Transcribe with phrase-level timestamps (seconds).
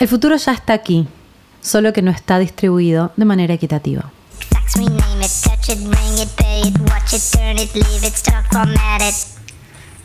[0.00, 1.06] El futuro ya está aquí,
[1.60, 4.10] solo que no está distribuido de manera equitativa.
[4.50, 7.68] Fax, rename it, touch it, ring it, pay it, watch it, turn it.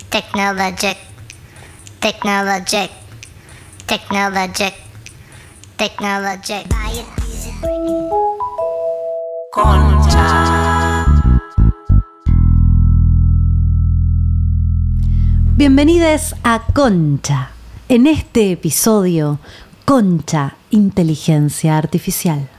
[0.09, 0.98] Technologic,
[2.02, 2.91] technologic,
[3.88, 4.73] technologic,
[5.77, 6.66] technologic.
[6.91, 7.05] It.
[15.55, 17.55] Bienvenidos a Concha.
[17.88, 19.38] En este episodio,
[19.85, 22.49] Concha, Inteligencia Artificial.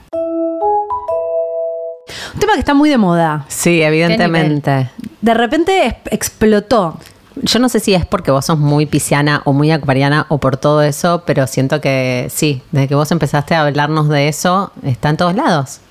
[2.33, 3.43] Un tema que está muy de moda.
[3.49, 4.89] Sí, evidentemente.
[5.21, 6.97] De repente explotó.
[7.35, 10.55] Yo no sé si es porque vos sos muy pisciana o muy acuariana o por
[10.55, 15.09] todo eso, pero siento que sí, desde que vos empezaste a hablarnos de eso, está
[15.09, 15.81] en todos lados.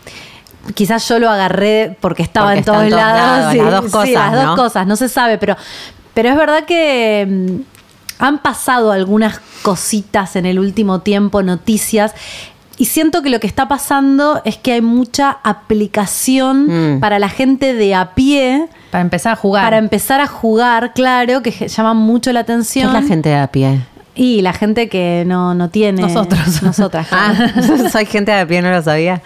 [0.74, 3.20] Quizás yo lo agarré porque estaba Porque en todos lados.
[3.20, 4.56] lados, sí, las dos sí, cosas, las dos ¿no?
[4.56, 5.54] cosas, no se sabe, pero,
[6.14, 7.60] pero es verdad que
[8.18, 12.12] han pasado algunas cositas en el último tiempo, noticias.
[12.78, 17.00] Y siento que lo que está pasando es que hay mucha aplicación Mm.
[17.00, 19.64] para la gente de a pie Para empezar a jugar.
[19.64, 22.88] para empezar a jugar, claro, que llama mucho la ¿Qué atención.
[22.94, 23.80] es la gente de a pie?
[24.14, 26.02] Y la gente que no, no tiene.
[26.02, 26.62] Nosotros.
[26.62, 27.06] Nosotras.
[27.12, 27.34] Ah,
[27.92, 29.22] soy gente de a pie, no lo sabía.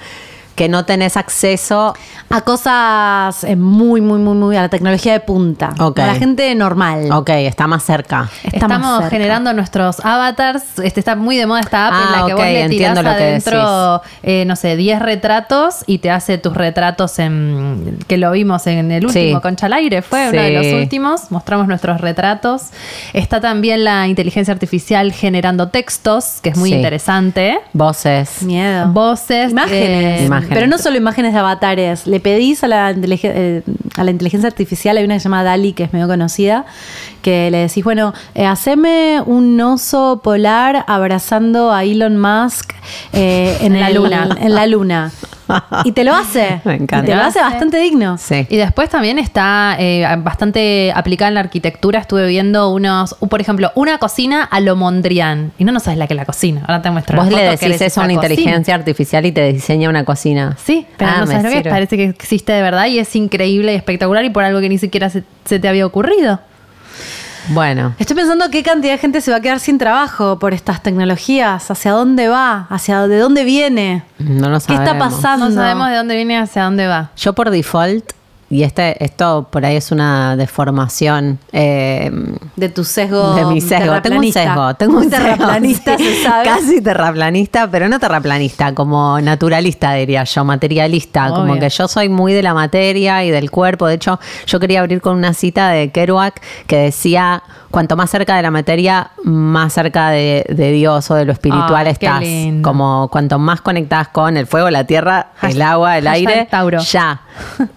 [0.54, 1.94] Que no tenés acceso.
[2.32, 5.70] a cosas eh, muy, muy, muy, muy a la tecnología de punta.
[5.80, 5.98] Ok.
[5.98, 7.10] A la gente normal.
[7.12, 8.28] Ok, está más cerca.
[8.44, 9.10] Está más Estamos cerca.
[9.10, 10.78] generando nuestros avatars.
[10.82, 12.70] Este está muy de moda esta app en Ah, la que ok, vos le tirás
[12.70, 17.98] entiendo lo que adentro, eh, no sé, 10 retratos y te hace tus retratos en
[18.06, 19.42] que lo vimos en el último Sí.
[19.42, 21.30] Concha al aire, fue uno de los últimos.
[21.32, 22.66] Mostramos nuestros retratos.
[23.12, 26.76] Está también la inteligencia artificial generando textos, que es muy Sí.
[26.76, 27.58] interesante.
[27.72, 28.42] Voces.
[28.42, 28.86] Miedo.
[28.88, 30.20] Voces, Imágenes.
[30.20, 30.39] eh, Imágenes.
[30.48, 32.06] Pero no solo imágenes de avatares.
[32.06, 33.62] Le pedís a la, eh,
[33.96, 36.64] a la inteligencia artificial, hay una que se llama Dali, que es medio conocida,
[37.22, 42.72] que le decís, bueno, eh, haceme un oso polar abrazando a Elon Musk
[43.12, 44.28] eh, en En la el- luna.
[44.40, 45.12] En la luna.
[45.84, 46.61] Y te lo hace.
[46.65, 47.06] Me encanta.
[47.06, 48.19] Y te lo hace bastante digno.
[48.19, 48.47] Sí.
[48.49, 52.00] Y después también está eh, bastante aplicada en la arquitectura.
[52.00, 55.53] Estuve viendo unos, uh, por ejemplo, una cocina a lo Mondrian.
[55.59, 56.62] Y no, no sabes la que es la cocina.
[56.66, 59.27] Ahora te muestro Vos la le foto que decís es eso a una inteligencia artificial
[59.27, 60.56] y te diseña una cocina.
[60.62, 61.72] Sí, pero Ah, no me sabes lo que es.
[61.72, 64.78] Parece que existe de verdad y es increíble y espectacular y por algo que ni
[64.78, 66.41] siquiera se, se te había ocurrido.
[67.50, 70.83] Bueno, Estoy pensando qué cantidad de gente se va a quedar sin trabajo por estas
[70.83, 74.87] tecnologías, hacia dónde va, hacia de dónde viene, no lo qué sabemos.
[74.87, 75.49] está pasando.
[75.49, 77.11] No sabemos de dónde viene hacia dónde va.
[77.16, 78.12] Yo por default,
[78.50, 82.11] y este, esto por ahí es una deformación eh,
[82.56, 83.34] de tu sesgo.
[83.37, 84.03] de mi sesgo.
[84.03, 86.44] Tengo un sesgo, tengo un sesgo, terraplanista, se sabe.
[86.44, 92.33] Casi terraplanista, pero no terraplanista, como naturalista diría yo, materialista, como que yo soy muy
[92.33, 93.87] de la materia y del cuerpo.
[93.87, 98.34] De hecho, yo quería abrir con una cita de Kerouac que decía, cuanto más cerca
[98.34, 102.25] de la materia, más cerca de, de Dios o de lo espiritual qué estás.
[102.62, 106.81] Como cuanto más conectadas con el fuego, la tierra, el agua, el aire, Tauro.
[106.81, 107.21] ya.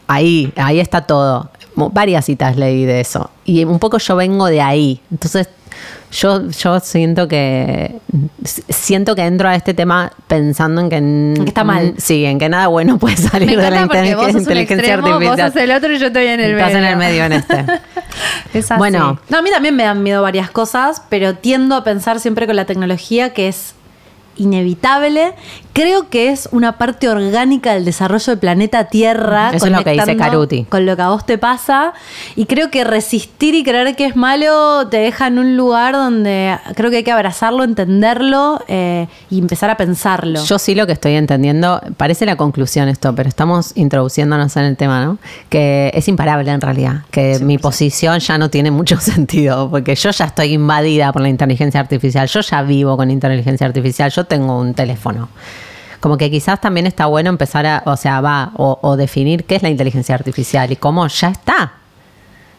[0.07, 1.50] Ahí, ahí está todo.
[1.75, 3.29] Varias citas leí de eso.
[3.46, 5.01] Y un poco yo vengo de ahí.
[5.12, 5.50] Entonces,
[6.12, 7.96] yo, yo siento que
[8.69, 11.96] siento que entro a este tema pensando en que, que está mal.
[11.97, 15.07] Sí, en que nada bueno puede salir Me de la porque vos sos inteligencia extremo,
[15.19, 15.51] vos artificial.
[15.53, 16.78] sos el otro y yo estoy en el Estás medio.
[16.85, 17.66] en el medio en este.
[18.53, 18.78] Es así.
[18.78, 22.45] Bueno, No, a mí también me dan miedo varias cosas, pero tiendo a pensar siempre
[22.45, 23.74] con la tecnología que es
[24.35, 25.34] inevitable.
[25.74, 29.50] Creo que es una parte orgánica del desarrollo del planeta Tierra.
[29.52, 30.64] Eso es lo que dice conectando Caruti.
[30.66, 31.94] Con lo que a vos te pasa.
[32.36, 36.56] Y creo que resistir y creer que es malo te deja en un lugar donde
[36.76, 40.44] creo que hay que abrazarlo, entenderlo eh, y empezar a pensarlo.
[40.44, 44.78] Yo sí lo que estoy entendiendo, parece la conclusión esto, pero estamos introduciéndonos en el
[44.78, 45.18] tema, ¿no?
[45.50, 50.12] Que es imparable en realidad, que mi posición ya no tiene mucho sentido, porque yo
[50.12, 54.60] ya estoy invadida por la inteligencia artificial, yo ya vivo con inteligencia artificial, yo tengo
[54.60, 55.30] un teléfono.
[56.04, 59.56] Como que quizás también está bueno empezar a, o sea, va, o, o definir qué
[59.56, 61.76] es la inteligencia artificial y cómo ya está.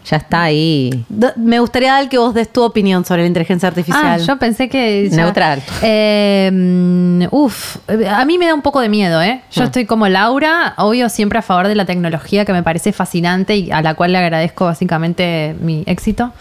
[0.05, 1.05] Ya está ahí.
[1.37, 4.21] Me gustaría dar que vos des tu opinión sobre la inteligencia Ah, artificial.
[4.21, 5.09] yo pensé que.
[5.11, 5.63] ya- Neutral.
[5.83, 7.77] Eh, mm, uf,
[8.11, 9.41] a mí me da un poco de miedo, ¿eh?
[9.51, 9.65] Yo Mm.
[9.67, 13.71] estoy como Laura, obvio, siempre a favor de la tecnología que me parece fascinante y
[13.71, 16.33] a la cual le agradezco básicamente mi éxito.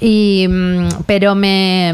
[0.00, 1.92] Y, mm, pero me,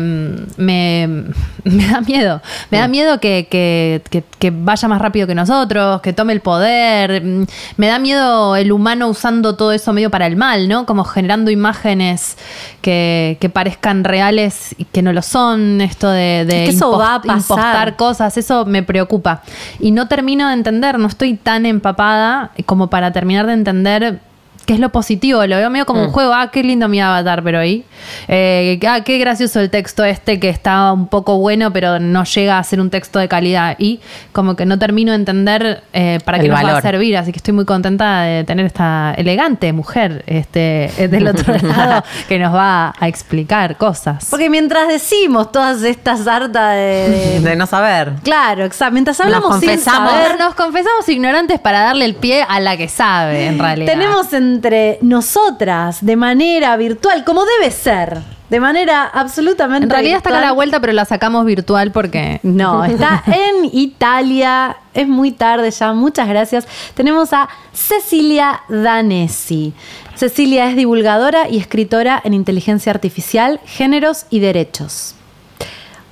[0.57, 1.25] me,
[1.65, 2.41] me da miedo.
[2.71, 2.81] Me Mm.
[2.83, 7.23] da miedo que, que- que- que vaya más rápido que nosotros, que tome el poder.
[7.25, 7.47] Mm,
[7.79, 10.87] Me da miedo el humano usando todo eso medio para el mal, ¿no?
[10.87, 12.37] Como generando imágenes
[12.83, 15.81] que, que parezcan reales y que no lo son.
[15.81, 17.39] Esto de, de Es que eso impost- va a pasar.
[17.41, 19.43] impostar cosas, eso me preocupa.
[19.81, 24.21] Y no termino de entender, no estoy tan empapada como para terminar de entender
[24.67, 25.47] qué es lo positivo.
[25.47, 26.35] Lo veo medio como un juego.
[26.35, 27.85] Ah, qué lindo mi avatar, pero ahí.
[28.29, 32.59] Eh, ah, qué gracioso el texto este que está un poco bueno, pero no llega
[32.59, 33.77] a ser un texto de calidad.
[33.79, 34.01] Y
[34.33, 36.83] como que no termino de entender eh, para El qué nos va a valor.
[36.83, 37.17] servir.
[37.17, 42.05] Así que estoy muy contenta de tener esta elegante mujer este, eh, del otro lado
[42.29, 44.27] que nos va a explicar cosas.
[44.31, 47.41] Porque mientras decimos todas estas hartas de...
[47.41, 48.15] De no saber.
[48.25, 48.93] Claro, exacto.
[48.95, 50.11] Mientras hablamos Nos sin confesamos.
[50.11, 53.93] saber, Nos confesamos ignorantes para darle el pie a la que sabe, en realidad.
[53.93, 58.19] tenemos entre nosotras de manera virtual, como debe ser,
[58.49, 60.57] de manera absolutamente En realidad está acá a la virtual.
[60.57, 62.41] vuelta, pero la sacamos virtual porque.
[62.43, 64.77] No, está en Italia.
[64.95, 65.93] Es muy tarde ya.
[65.93, 66.67] Muchas gracias.
[66.95, 69.75] Tenemos a Cecilia Danesi.
[70.15, 75.16] Cecilia es divulgadora y escritora en inteligencia artificial, géneros y derechos.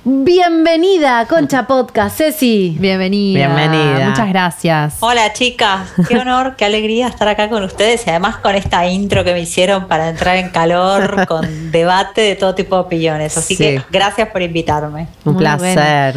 [0.07, 2.77] Bienvenida a Concha Podcast, Ceci.
[2.79, 3.47] Bienvenida.
[3.47, 4.09] Bienvenida.
[4.09, 4.93] Muchas gracias.
[4.99, 9.23] Hola chicas, qué honor, qué alegría estar acá con ustedes y además con esta intro
[9.23, 13.35] que me hicieron para entrar en calor, con debate de todo tipo de opiniones.
[13.35, 13.63] Así Sí.
[13.63, 15.07] que gracias por invitarme.
[15.23, 16.15] Un Muy placer.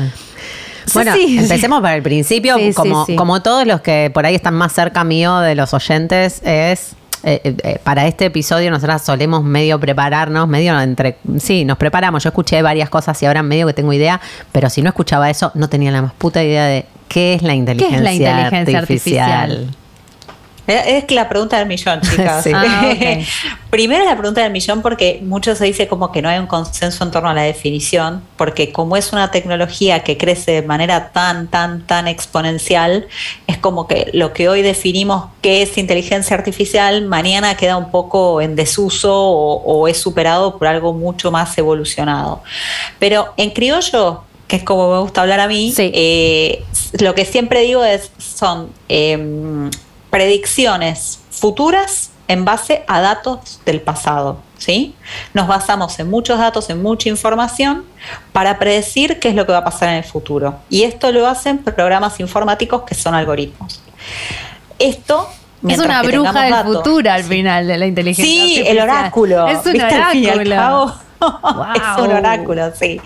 [0.93, 1.38] Bueno, Sí, sí.
[1.38, 2.56] empecemos por el principio.
[2.58, 3.17] Sí, sí, como, sí.
[3.17, 6.93] como todos los que por ahí están más cerca mío de los oyentes, es.
[7.24, 11.16] Eh, eh, eh, para este episodio nosotras solemos medio prepararnos, medio entre...
[11.38, 12.22] Sí, nos preparamos.
[12.22, 14.20] Yo escuché varias cosas y ahora medio que tengo idea,
[14.52, 17.54] pero si no escuchaba eso, no tenía la más puta idea de qué es la
[17.54, 19.76] inteligencia, la inteligencia artificial?
[20.68, 22.44] Es la pregunta del millón, chicas.
[22.44, 22.50] Sí.
[22.54, 22.92] Ah.
[23.70, 27.04] Primero la pregunta del millón porque mucho se dice como que no hay un consenso
[27.04, 31.48] en torno a la definición, porque como es una tecnología que crece de manera tan,
[31.48, 33.08] tan, tan exponencial,
[33.46, 38.40] es como que lo que hoy definimos que es inteligencia artificial, mañana queda un poco
[38.40, 42.42] en desuso o, o es superado por algo mucho más evolucionado.
[42.98, 45.90] Pero en criollo, que es como me gusta hablar a mí, Sí.
[45.94, 46.64] eh,
[47.00, 49.70] lo que siempre digo es son em,
[50.10, 54.38] predicciones futuras en base a datos del pasado.
[54.58, 54.94] ¿sí?
[55.34, 57.84] Nos basamos en muchos datos, en mucha información
[58.32, 60.56] para predecir qué es lo que va a pasar en el futuro.
[60.69, 63.81] Y esto lo hacen programas informáticos que son algoritmos.
[64.78, 65.28] Esto
[65.66, 68.25] Es una bruja del datos- futuro al final de la inteligencia.
[68.25, 68.76] Sí, artificial.
[68.76, 69.46] el oráculo.
[69.49, 69.94] Es un ¿viste?
[69.94, 70.56] Oráculo.
[70.81, 70.93] Wow.
[71.75, 73.00] es un oráculo, sí.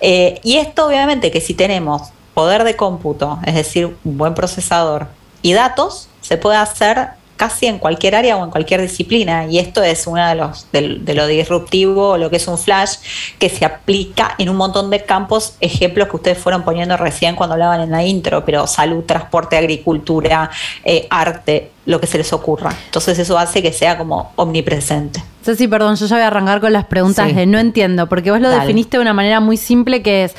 [0.00, 5.08] Eh, y esto obviamente que si tenemos poder de cómputo, es decir, un buen procesador
[5.42, 9.46] y datos, se puede hacer casi en cualquier área o en cualquier disciplina.
[9.46, 12.98] Y esto es uno de los de, de lo disruptivo, lo que es un flash,
[13.40, 17.54] que se aplica en un montón de campos, ejemplos que ustedes fueron poniendo recién cuando
[17.54, 20.50] hablaban en la intro, pero salud, transporte, agricultura,
[20.84, 22.72] eh, arte, lo que se les ocurra.
[22.84, 25.20] Entonces eso hace que sea como omnipresente.
[25.42, 27.34] Ceci, perdón, yo ya voy a arrancar con las preguntas Sí.
[27.34, 28.60] de no entiendo, porque vos lo Dale.
[28.60, 30.34] definiste de una manera muy simple que es.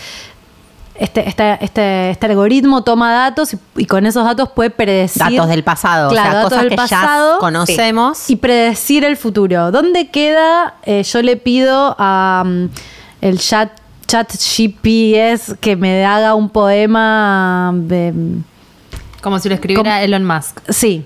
[1.01, 5.23] Este, este, este, este algoritmo toma datos y, y con esos datos puede predecir.
[5.23, 8.29] Datos del pasado, Claro, o sea, datos cosas del que pasado ya conocemos.
[8.29, 9.71] y predecir el futuro.
[9.71, 10.75] ¿Dónde queda?
[10.83, 12.65] eh, yo le pido a mm,
[13.21, 13.71] el chat,
[14.05, 17.71] chat GPS que me haga un poema.
[17.73, 18.13] de-
[19.23, 20.59] Como si lo escribiera Elon Musk.
[20.69, 21.03] sí.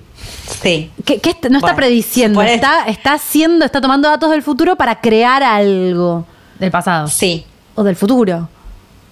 [0.62, 0.92] Sí.
[1.06, 5.42] Que, que no está prediciendo, está, está haciendo, está tomando datos del futuro para crear
[5.44, 6.26] algo.
[6.60, 7.08] Del pasado.
[7.08, 7.46] Sí.
[7.76, 8.50] O del futuro.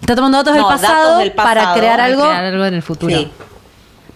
[0.04, 2.22] Está tomando datos, No, del, datos pasado para crear Para algo.
[2.24, 3.16] Crear algo en el futuro.
[3.18, 3.32] Sí.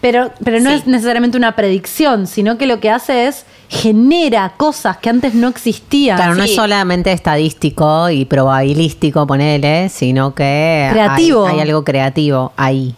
[0.02, 0.76] Pero, pero no Sí.
[0.76, 5.48] es necesariamente una predicción, sino que lo que hace es genera cosas que antes no
[5.48, 6.18] existían.
[6.18, 11.48] Claro, no es solamente estadístico y probabilístico, ponele, sino que Creativo.
[11.48, 12.94] Hay, hay algo creativo ahí.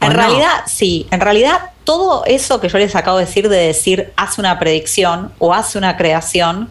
[0.00, 0.18] ¿O En no?
[0.18, 4.40] realidad, sí, en realidad todo eso que yo les acabo de decir de decir hace
[4.40, 6.68] una predicción o hace una creación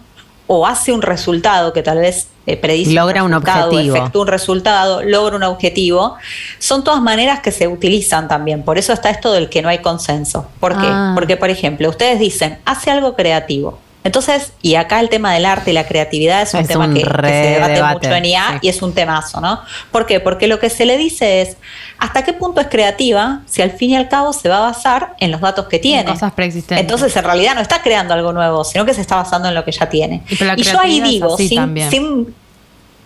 [0.47, 3.95] o hace un resultado que tal vez eh, predice Logra un resultado, objetivo.
[3.95, 6.15] efectúa un resultado, logra un objetivo,
[6.59, 8.63] son todas maneras que se utilizan también.
[8.63, 10.47] Por eso está esto del que no hay consenso.
[10.61, 10.87] ¿Por qué?
[10.87, 11.11] Ah.
[11.13, 13.79] Porque, por ejemplo, ustedes dicen, hace algo creativo.
[14.07, 16.93] Entonces, y acá el tema del arte y la creatividad es un Es tema un
[16.93, 18.57] que, se debate debate, mucho en IA sí.
[18.61, 19.61] y es un temazo, ¿no?
[19.91, 20.19] ¿Por qué?
[20.21, 21.57] Porque lo que se le dice es,
[21.99, 25.15] ¿hasta qué punto es creativa si al fin y al cabo se va a basar
[25.19, 26.05] en los datos que tiene?
[26.09, 26.81] cosas preexistentes.
[26.81, 29.65] Entonces, en realidad no está creando algo nuevo, sino que se está basando en lo
[29.65, 30.23] que ya tiene.
[30.29, 32.35] Y yo ahí digo, sin, sin-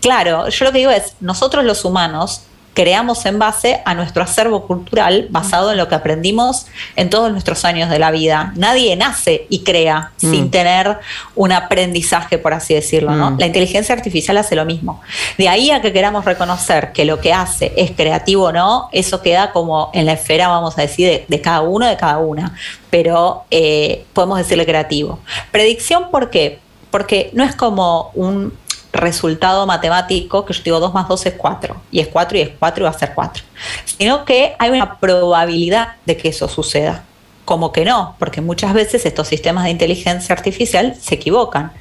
[0.01, 2.43] claro, yo lo que digo es, nosotros los humanos
[2.73, 7.65] creamos en base a nuestro acervo cultural basado en lo que aprendimos en todos nuestros
[7.65, 8.53] años de la vida.
[8.55, 10.31] Nadie nace y crea Mm.
[10.31, 10.97] sin tener
[11.35, 13.31] un aprendizaje, por así decirlo, ¿no?
[13.31, 13.39] Mm.
[13.39, 15.01] La inteligencia artificial hace lo mismo.
[15.37, 19.21] De ahí a que queramos reconocer que lo que hace es creativo o no, eso
[19.21, 22.55] queda como en la esfera, vamos a decir, de, de cada uno, de cada una.
[22.89, 25.19] Pero eh, podemos decirle creativo.
[25.51, 26.59] Predicción, ¿por qué?
[26.89, 28.53] Porque no es como un
[28.93, 32.49] resultado matemático que yo digo 2 más 2 es 4 y es 4 y es
[32.59, 33.43] 4 y va a ser 4,
[33.85, 37.03] sino que hay una probabilidad de que eso suceda.
[37.45, 41.71] Como que no, porque muchas veces estos sistemas de inteligencia artificial se equivocan.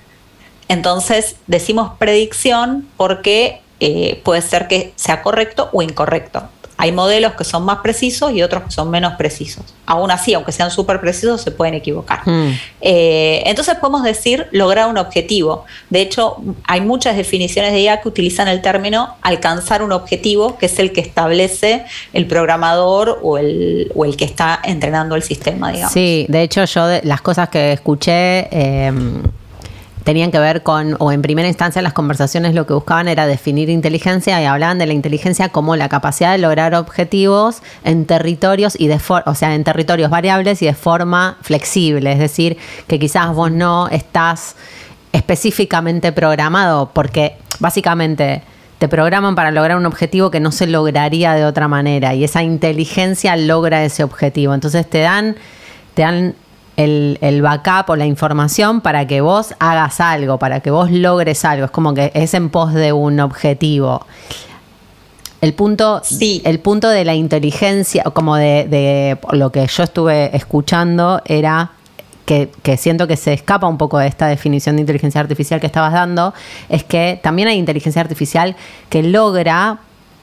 [0.69, 6.49] Entonces decimos predicción porque eh, puede ser que sea correcto o incorrecto.
[6.82, 9.64] Hay modelos que son más precisos y otros que son menos precisos.
[9.84, 12.20] Aún así, aunque sean súper precisos, se pueden equivocar.
[12.26, 12.52] Mm.
[12.80, 15.66] Eh, entonces podemos decir lograr un objetivo.
[15.90, 20.66] De hecho, hay muchas definiciones de IA que utilizan el término alcanzar un objetivo, que
[20.66, 21.84] es el que establece
[22.14, 25.92] el programador o el, o el que está entrenando el sistema, digamos.
[25.92, 28.92] Sí, de hecho yo de- las cosas que escuché eh,
[30.04, 33.69] tenían que ver con, o en primera instancia las conversaciones lo que buscaban era definir
[33.69, 38.87] inteligencia y hablaban de la inteligencia como la capacidad de lograr objetivos en territorios y
[38.88, 43.35] de for- o sea, en territorios variables y de forma flexible, es decir, que quizás
[43.35, 44.57] vos no estás
[45.12, 48.42] específicamente programado porque básicamente
[48.78, 52.42] te programan para lograr un objetivo que no se lograría de otra manera y esa
[52.42, 54.54] inteligencia logra ese objetivo.
[54.54, 55.37] Entonces te dan,
[55.95, 56.35] te dan
[56.84, 61.44] el, el backup o la información para que vos hagas algo, para que vos logres
[61.44, 61.66] algo.
[61.66, 64.06] Es como que es en pos de un objetivo.
[65.40, 66.42] El punto, Sí.
[66.44, 71.70] el punto de la inteligencia, como de, de lo que yo estuve escuchando, era
[72.26, 75.66] que, que siento que se escapa un poco de esta definición de inteligencia artificial que
[75.66, 76.32] estabas dando,
[76.68, 78.54] es que también hay inteligencia artificial
[78.88, 79.78] que logra,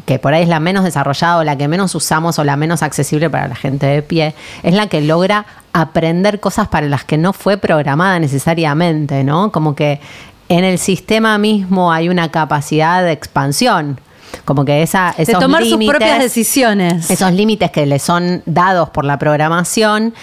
[0.08, 2.82] que por ahí es la menos desarrollada o la que menos usamos o la menos
[2.82, 7.18] accesible para la gente de pie, es la que logra aprender cosas para las que
[7.18, 9.52] no fue programada necesariamente, ¿no?
[9.52, 10.00] Como que
[10.48, 14.00] en el sistema mismo hay una capacidad de expansión.
[14.46, 17.12] Como que esa, De esos tomar sus propias decisiones.
[17.12, 20.14] esos límites que le son dados por la programación,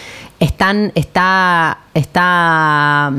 [0.40, 3.12] están, está, está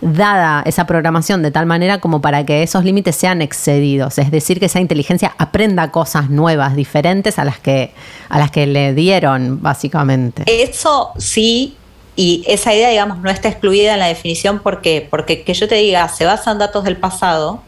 [0.00, 4.18] dada esa programación de tal manera como para que esos límites sean excedidos.
[4.18, 7.92] Es decir, que esa inteligencia aprenda cosas nuevas, diferentes a las que,
[8.28, 10.44] a las que le dieron, básicamente.
[10.46, 11.76] Eso sí,
[12.16, 15.76] y esa idea, digamos, no está excluida en la definición porque, porque que yo te
[15.76, 17.62] diga, se basa en datos del pasado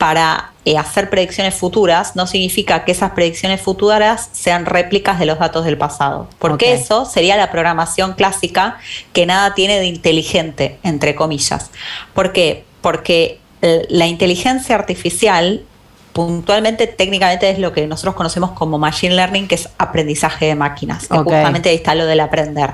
[0.00, 5.38] para eh, hacer predicciones futuras, no significa que esas predicciones futuras sean réplicas de los
[5.38, 6.26] datos del pasado.
[6.38, 8.78] Porque eso sería la programación clásica
[9.12, 11.70] que nada tiene de inteligente, entre comillas.
[12.14, 12.64] ¿Por qué?
[12.80, 15.66] Porque eh, la inteligencia artificial
[16.14, 21.08] puntualmente, técnicamente es lo que nosotros conocemos como machine learning, que es aprendizaje de máquinas,
[21.08, 22.70] que justamente ahí está lo del aprender.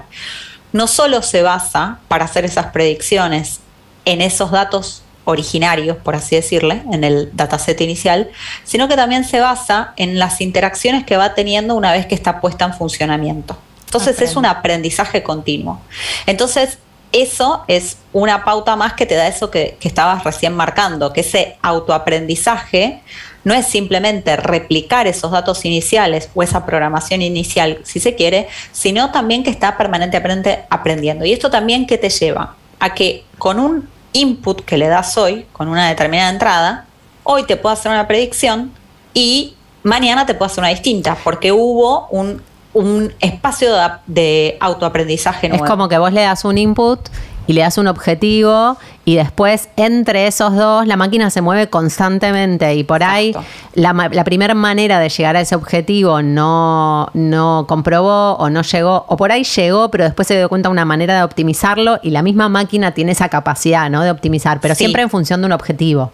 [0.72, 3.58] No solo se basa para hacer esas predicciones
[4.04, 8.30] en esos datos originarios, por así decirle, en el dataset inicial,
[8.64, 12.40] sino que también se basa en las interacciones que va teniendo una vez que está
[12.40, 13.58] puesta en funcionamiento.
[13.84, 15.80] Entonces es un aprendizaje continuo.
[16.26, 16.78] Entonces,
[17.12, 21.20] eso es una pauta más que te da eso que, que estabas recién marcando, que
[21.20, 23.00] ese autoaprendizaje
[23.44, 29.12] no es simplemente replicar esos datos iniciales o esa programación inicial, si se quiere, sino
[29.12, 31.24] también que está permanentemente aprendiendo.
[31.24, 35.46] Y esto también que te lleva a que con un input que le das hoy,
[35.52, 36.86] con una determinada entrada,
[37.22, 38.72] hoy te puedo hacer una predicción
[39.14, 42.42] y mañana te puedo hacer una distinta, porque hubo un,
[42.74, 45.64] un espacio de, de autoaprendizaje nuevo.
[45.64, 47.00] Es como que vos le das un input
[47.46, 52.74] y le das un objetivo y después entre esos dos la máquina se mueve constantemente
[52.74, 53.32] y por ahí
[53.74, 59.16] la, primera manera de llegar a ese objetivo no, no comprobó o no llegó o
[59.16, 62.22] por ahí llegó pero después se dio cuenta de una manera de optimizarlo y la
[62.22, 64.02] misma máquina tiene esa capacidad ¿no?
[64.02, 64.80] de optimizar pero Sí.
[64.80, 66.10] siempre en función de un objetivo.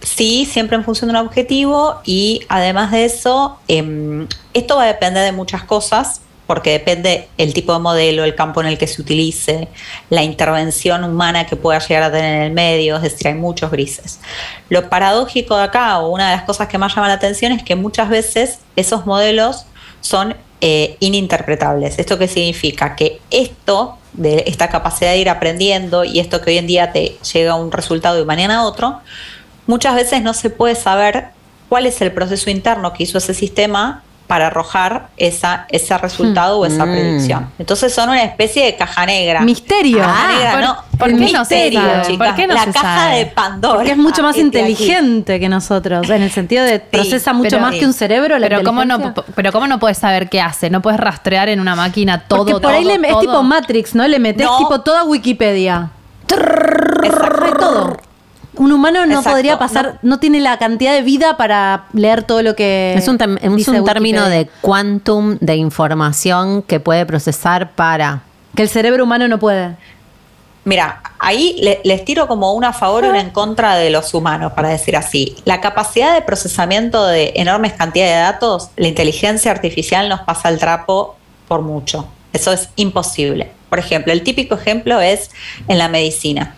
[0.00, 4.86] Sí, siempre en función de un objetivo y además de eso, em, esto va a
[4.86, 8.86] depender de muchas cosas, porque depende el tipo de modelo, el campo en el que
[8.86, 9.68] se utilice,
[10.10, 13.70] la intervención humana que pueda llegar a tener en el medio, es decir, hay muchos
[13.70, 14.20] grises.
[14.68, 17.62] Lo paradójico de acá, o una de las cosas que más llama la atención, es
[17.62, 19.66] que muchas veces esos modelos
[20.00, 21.98] son eh, ininterpretables.
[21.98, 22.94] ¿Esto qué significa?
[22.96, 27.18] Que esto de esta capacidad de ir aprendiendo y esto que hoy en día te
[27.32, 29.00] llega a un resultado y mañana otro,
[29.66, 31.28] muchas veces no se puede saber
[31.68, 36.66] cuál es el proceso interno que hizo ese sistema para arrojar esa, ese resultado o
[36.66, 36.90] esa Mm.
[36.92, 37.50] predicción.
[37.58, 39.40] Entonces son una especie de caja negra.
[39.42, 39.98] Misterio.
[39.98, 42.02] Caja Ah, negra, ¿por- no, por qué no se misterio, sabe?
[42.06, 42.26] chicas.
[42.28, 43.16] ¿Por qué no La se caja sabe?
[43.18, 43.74] de Pandora.
[43.76, 44.70] Porque es mucho más Este aquí.
[44.72, 48.38] inteligente que nosotros, en el sentido de procesa mucho pero- más que un cerebro.
[48.38, 51.60] La Pero cómo, no, pero cómo no puedes saber qué hace, no puedes rastrear en
[51.60, 53.20] una máquina todo, Porque por ahí todo, le- es todo.
[53.20, 54.06] tipo Matrix, ¿no?
[54.08, 54.58] Le metes No.
[54.58, 55.90] tipo toda Wikipedia.
[57.02, 57.10] Hay
[57.58, 57.96] todo.
[58.58, 60.18] Un humano no Exacto, podría pasar, no.
[60.18, 62.94] tiene la cantidad de vida para leer todo lo que.
[62.96, 68.22] Es un, tem- es dice un término de quantum de información que puede procesar para.
[68.54, 69.76] Que el cerebro humano no puede.
[70.64, 74.12] Mira, ahí le- les tiro como una a favor y una en contra de los
[74.14, 75.36] humanos, para decir así.
[75.44, 80.58] La capacidad de procesamiento de enormes cantidades de datos, la inteligencia artificial nos pasa el
[80.58, 82.08] trapo por mucho.
[82.32, 83.52] Eso es imposible.
[83.68, 85.30] Por ejemplo, el típico ejemplo es
[85.68, 86.56] en la medicina.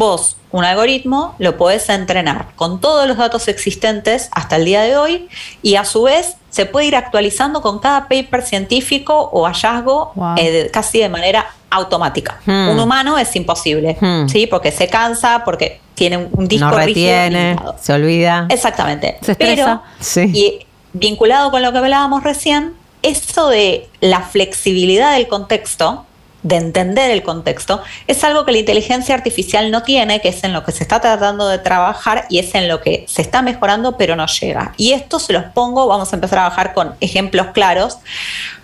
[0.00, 4.96] Vos, un algoritmo, lo podés entrenar con todos los datos existentes hasta el día de
[4.96, 5.28] hoy
[5.62, 10.36] y a su vez se puede ir actualizando con cada paper científico o hallazgo Wow.
[10.38, 12.40] eh, casi de manera automática.
[12.46, 12.70] Hmm.
[12.70, 14.26] Un humano es imposible, Hmm.
[14.26, 14.46] ¿sí?
[14.46, 18.46] Porque se cansa, porque tiene un- disco no retiene, se olvida.
[18.48, 19.18] Exactamente.
[19.20, 19.82] Se estresa.
[20.00, 20.30] Sí.
[20.32, 26.06] Y vinculado con lo que hablábamos recién, eso de la flexibilidad del contexto,
[26.42, 30.52] de entender el contexto, es algo que la inteligencia artificial no tiene, que es en
[30.52, 33.96] lo que se está tratando de trabajar y es en lo que se está mejorando,
[33.96, 34.72] pero no llega.
[34.76, 37.98] Y esto se los pongo, vamos a empezar a trabajar con ejemplos claros.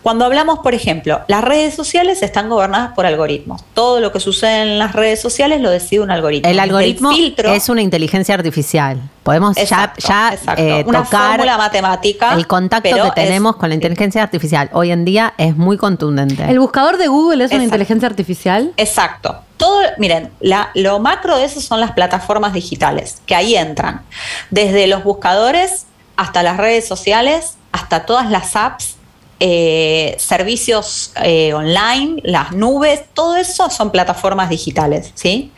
[0.06, 3.64] Cuando hablamos, por ejemplo, las redes sociales están gobernadas por algoritmos.
[3.74, 6.48] Todo lo que sucede en las redes sociales lo decide un algoritmo.
[6.48, 9.00] El algoritmo filtro- es una inteligencia artificial.
[9.24, 10.62] Podemos ya- Exacto, ya, exacto.
[10.62, 14.70] eh, Una tocar fórmula matemática, el contacto que es- tenemos con la inteligencia artificial.
[14.74, 16.44] Hoy en día es muy contundente.
[16.48, 18.72] El buscador de Google es una inteligencia artificial.
[18.76, 19.40] Exacto.
[19.56, 24.02] Todo, miren, la- lo macro de eso son las plataformas digitales, que ahí entran.
[24.50, 25.86] Desde los buscadores
[26.16, 28.95] hasta las redes sociales, hasta todas las apps,
[29.40, 35.52] eh, servicios eh, online, las nubes, todo eso son plataformas digitales, ¿sí?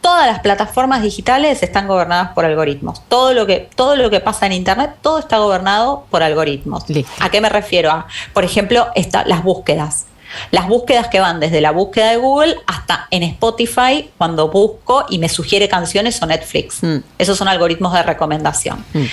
[0.00, 3.02] Todas las plataformas digitales están gobernadas por algoritmos.
[3.08, 6.88] Todo lo que, todo lo que pasa en Internet, todo está gobernado por algoritmos.
[6.88, 7.10] Listo.
[7.20, 7.90] ¿A qué me refiero?
[7.90, 10.06] A, por ejemplo, esta- las búsquedas.
[10.50, 15.18] Las búsquedas que van desde la búsqueda de Google hasta en Spotify cuando busco y
[15.18, 16.82] me sugiere canciones o Netflix.
[16.82, 16.98] Mm.
[17.18, 18.84] Esos son algoritmos de recomendación.
[18.92, 19.04] Mm.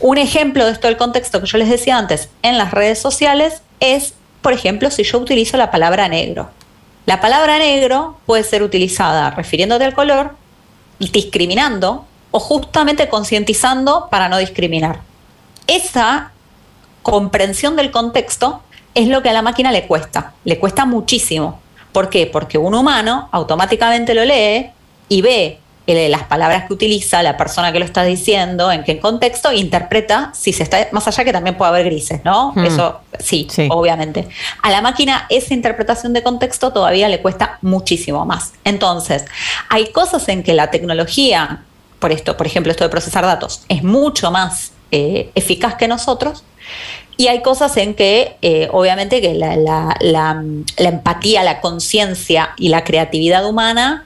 [0.00, 3.62] Un ejemplo de esto del contexto que yo les decía antes en las redes sociales
[3.80, 6.50] es, por ejemplo, si yo utilizo la palabra negro.
[7.06, 10.36] La palabra negro puede ser utilizada refiriéndote al color,
[10.98, 15.00] discriminando o justamente concientizando para no discriminar.
[15.66, 16.32] Esa
[17.02, 18.62] comprensión del contexto
[18.94, 21.60] es lo que a la máquina le cuesta, le cuesta muchísimo.
[21.92, 22.26] ¿Por qué?
[22.26, 24.70] Porque un humano automáticamente lo lee
[25.08, 28.98] y ve eh, las palabras que utiliza, la persona que lo está diciendo, en qué
[28.98, 32.52] contexto, e interpreta si se está, más allá que también puede haber grises, ¿no?
[32.54, 32.64] Hmm.
[32.64, 33.68] Eso sí, Sí.
[33.70, 34.26] obviamente.
[34.62, 38.54] A la máquina esa interpretación de contexto todavía le cuesta muchísimo más.
[38.64, 39.26] Entonces,
[39.68, 41.64] hay cosas en que la tecnología,
[41.98, 46.44] por esto, por ejemplo, esto de procesar datos, es mucho más eh, eficaz que nosotros.
[47.16, 50.42] Y hay cosas en que, eh, obviamente, que la, la- la-
[50.76, 54.04] la empatía, la conciencia y la creatividad humana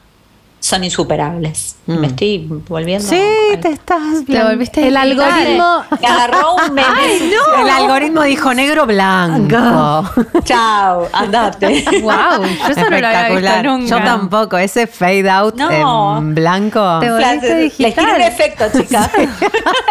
[0.61, 1.77] son insuperables.
[1.87, 1.99] Mm.
[1.99, 3.07] Me estoy volviendo.
[3.09, 3.21] Sí,
[3.63, 5.85] te estás Te volviste El algoritmo.
[6.01, 7.31] Me agarró un meme.
[7.63, 10.11] El algoritmo dijo negro blanco.
[10.45, 11.85] Chao, andate.
[12.03, 13.87] Wow, yo eso no lo había visto nunca.
[13.87, 14.59] Yo tampoco.
[14.59, 16.19] Ese fade out No.
[16.19, 16.99] en blanco.
[17.01, 19.11] Te volviste Les tiro un efecto, chicas.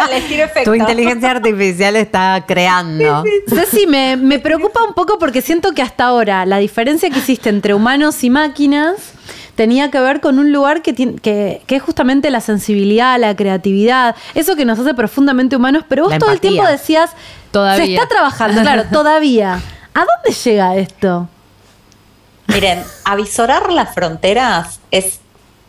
[0.10, 0.72] Les tiro efecto.
[0.72, 3.24] Tu inteligencia artificial está creando.
[3.48, 7.50] Ceci, me, me preocupa un poco porque siento que hasta ahora la diferencia que existe
[7.50, 9.14] entre humanos y máquinas
[9.58, 13.36] tenía que ver con un lugar que, tiene- que, que es justamente la sensibilidad, la
[13.36, 17.12] creatividad, eso que nos hace profundamente humanos, pero vos La todo el tiempo decías,
[17.52, 17.86] Todavía.
[17.86, 19.56] se está trabajando, claro, todavía.
[19.94, 21.28] ¿A dónde llega esto?
[22.48, 25.20] Miren, avisorar las fronteras es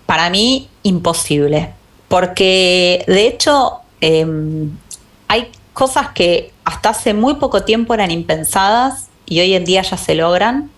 [0.06, 1.72] para mí imposible,
[2.08, 4.70] porque de hecho em,
[5.28, 9.96] hay cosas que hasta hace muy poco tiempo eran impensadas y hoy en día ya
[9.96, 10.70] se logran.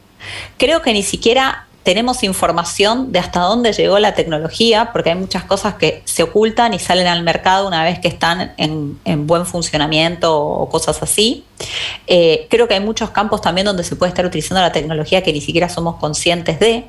[0.58, 5.44] Creo que ni siquiera tenemos información de hasta dónde llegó la tecnología, porque hay muchas
[5.44, 9.46] cosas que se ocultan y salen al mercado una vez que están en, en buen
[9.46, 11.44] funcionamiento o cosas así.
[12.06, 15.32] Eh, creo que hay muchos campos también donde se puede estar utilizando la tecnología que
[15.32, 16.84] ni siquiera somos conscientes de,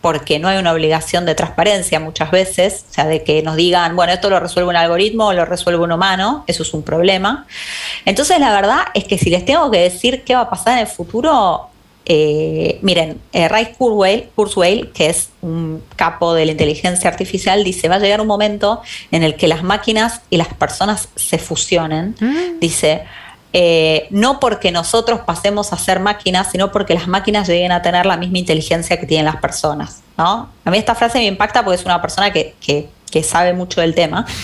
[0.00, 3.94] porque no hay una obligación de transparencia muchas veces, o sea, de que nos digan,
[3.94, 7.46] bueno, esto lo resuelve un algoritmo o lo resuelve un humano, eso es un problema.
[8.04, 10.80] Entonces, la verdad es que si les tengo que decir qué va a pasar en
[10.80, 11.68] el futuro,
[12.04, 17.88] eh, miren, eh, Ray Kurzweil, Kurzweil, que es un capo de la inteligencia artificial, dice,
[17.88, 22.16] va a llegar un momento en el que las máquinas y las personas se fusionen.
[22.20, 22.58] Mm.
[22.60, 23.04] Dice,
[23.52, 28.06] eh, no porque nosotros pasemos a ser máquinas, sino porque las máquinas lleguen a tener
[28.06, 30.02] la misma inteligencia que tienen las personas.
[30.18, 30.48] ¿no?
[30.64, 33.80] A mí esta frase me impacta porque es una persona que, que- que sabe mucho
[33.80, 34.26] del tema.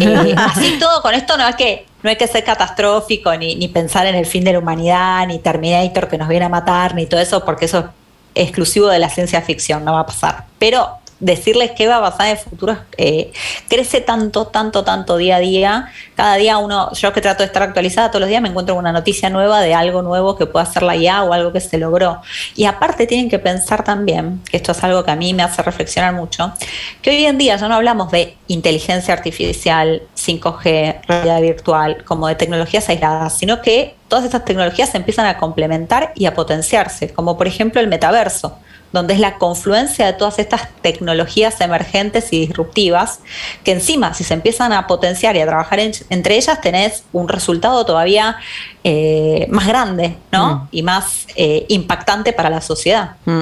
[0.00, 3.68] Eh, así todo, con esto no es que no hay que ser catastrófico, ni, ni
[3.68, 7.04] pensar en el fin de la humanidad, ni Terminator que nos viene a matar, ni
[7.04, 7.90] todo eso, porque eso
[8.34, 10.46] es exclusivo de la ciencia ficción, no va a pasar.
[10.58, 13.32] Pero decirles qué va a pasar en el futuro eh,
[13.68, 15.88] crece tanto, tanto, tanto día a día.
[16.14, 18.84] Cada día uno, yo que trato de estar actualizada todos los días, me encuentro con
[18.84, 21.78] una noticia nueva de algo nuevo que pueda hacer la IA o algo que se
[21.78, 22.20] logró.
[22.54, 25.62] Y aparte tienen que pensar también, que esto es algo que a mí me hace
[25.62, 26.52] reflexionar mucho,
[27.00, 32.34] que hoy en día ya no hablamos de inteligencia artificial, 5G, realidad virtual, como de
[32.34, 37.38] tecnologías aisladas, sino que todas estas tecnologías se empiezan a complementar y a potenciarse, como
[37.38, 38.58] por ejemplo el metaverso
[38.94, 43.20] donde es la confluencia de todas estas tecnologías emergentes y disruptivas,
[43.64, 47.28] que encima si se empiezan a potenciar y a trabajar en- entre ellas, tenés un
[47.28, 48.36] resultado todavía
[48.84, 50.68] eh, más grande ¿no?
[50.70, 53.16] y más eh, impactante para la sociedad.
[53.26, 53.40] Mm.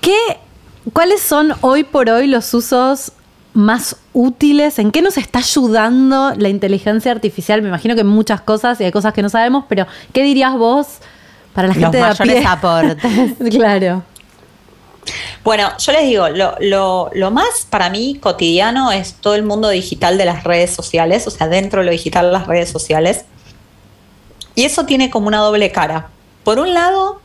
[0.00, 0.16] ¿Qué,
[0.92, 3.12] ¿Cuáles son hoy por hoy los usos
[3.52, 4.78] más útiles?
[4.78, 7.62] ¿En qué nos está ayudando la inteligencia artificial?
[7.62, 10.54] Me imagino que en muchas cosas y hay cosas que no sabemos, pero ¿qué dirías
[10.56, 10.86] vos
[11.54, 12.46] para la Los gente de a mayores pie?
[12.46, 13.50] aportes.
[13.56, 14.02] claro.
[15.42, 20.24] Bueno, yo les digo, lo, más para mí cotidiano es todo el mundo digital de
[20.24, 23.24] las redes sociales, o sea, dentro de lo digital las redes sociales.
[24.54, 26.08] Y eso tiene como una doble cara.
[26.44, 27.20] Por un lado,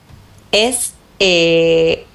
[0.51, 2.05] es eh,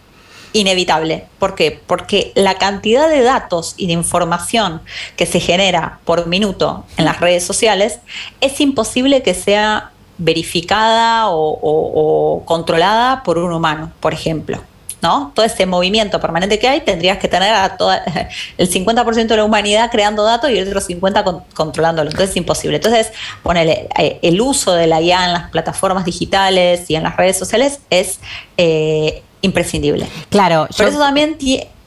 [0.52, 1.26] inevitable.
[1.38, 1.80] ¿Por qué?
[1.86, 4.82] Porque la cantidad de datos y de información
[5.16, 8.00] que se genera por minuto en las redes sociales
[8.40, 14.62] es imposible que sea verificada o controlada por un humano, por ejemplo.
[15.04, 15.30] ¿No?
[15.34, 18.02] Todo ese movimiento permanente que hay, tendrías que tener a toda,
[18.58, 22.08] el 50% de la humanidad creando datos y el otro 50% con- controlándolo.
[22.10, 22.78] Entonces es imposible.
[22.78, 23.12] Entonces,
[23.42, 27.38] ponele, eh, el uso de la IA en las plataformas digitales y en las redes
[27.38, 28.18] sociales es
[28.56, 30.06] eh, imprescindible.
[30.30, 31.36] Claro, Por yo- eso también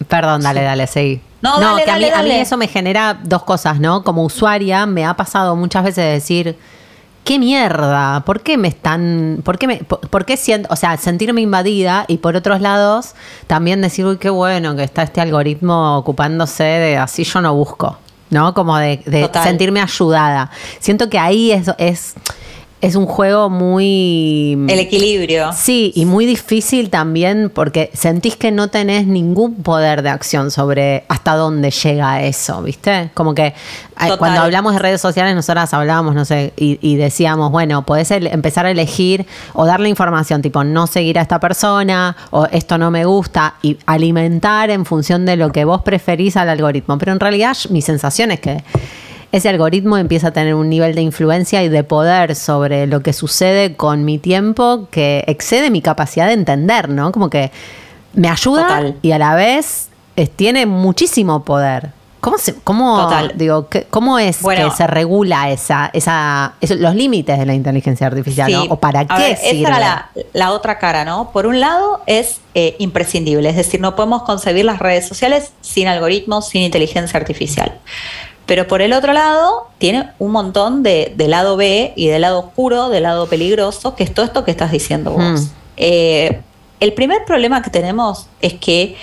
[0.08, 1.20] Perdón, dale, dale, seguí.
[1.42, 2.42] No, dale, que a, mí, dale, a mí dale.
[2.42, 4.04] eso me genera dos cosas, ¿no?
[4.04, 6.56] Como usuaria me ha pasado muchas veces de decir,
[7.28, 8.22] ¿qué mierda?
[8.22, 12.06] ¿Por qué me están, por qué me, por, por qué siento, o sea, sentirme invadida
[12.08, 13.16] y por otros lados
[13.48, 17.98] también decir, uy, qué bueno que está este algoritmo ocupándose de así yo no busco,
[18.30, 18.54] ¿no?
[18.54, 20.52] Como de, sentirme ayudada.
[20.80, 22.16] Siento que ahí es, es,
[22.80, 24.54] es un juego muy...
[24.70, 25.52] el equilibrio.
[25.54, 31.04] Sí, y muy difícil también porque sentís que no tenés ningún poder de acción sobre
[31.08, 33.10] hasta dónde llega eso, ¿viste?
[33.16, 33.54] Como que eh,
[34.00, 34.18] Total.
[34.20, 38.28] cuando hablamos de redes sociales, nosotras hablábamos, no sé, y, y decíamos, bueno, podés el-
[38.28, 42.92] empezar a elegir o darle información, tipo, no seguir a esta persona, o esto no
[42.92, 47.00] me gusta, y alimentar en función de lo que vos preferís al algoritmo.
[47.00, 48.64] Pero en realidad mi sensación es que
[49.32, 53.14] ese algoritmo empieza a tener un nivel de influencia y de poder sobre lo que
[53.14, 57.12] sucede con mi tiempo que excede mi capacidad de entender, ¿no?
[57.12, 57.52] Como que
[58.14, 58.96] me ayuda Total.
[59.02, 59.90] y a la vez
[60.36, 61.92] tiene muchísimo poder.
[62.20, 63.34] ¿Cómo, se, cómo, Total.
[63.36, 64.70] digo, qué- cómo es Bueno.
[64.72, 68.52] que se regula esa, esa, eso- los límites de la inteligencia artificial.
[68.70, 69.60] ¿O para A qué ver, sirve?
[69.62, 71.30] Esa era la, la otra cara, ¿no?
[71.32, 75.88] Por un lado es eh, imprescindible, es decir, no podemos concebir las redes sociales sin
[75.88, 77.78] algoritmos, sin inteligencia artificial.
[78.48, 82.40] Pero por el otro lado, tiene un montón de, de lado B y de lado
[82.40, 85.42] oscuro, de lado peligroso, que es todo esto que estás diciendo vos.
[85.42, 85.46] Mm.
[85.76, 86.42] Eh,
[86.80, 88.96] el primer problema que tenemos es que,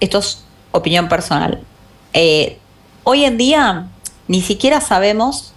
[0.00, 1.60] esto es opinión personal,
[2.14, 2.58] eh,
[3.02, 3.88] hoy en día
[4.28, 5.52] ni siquiera sabemos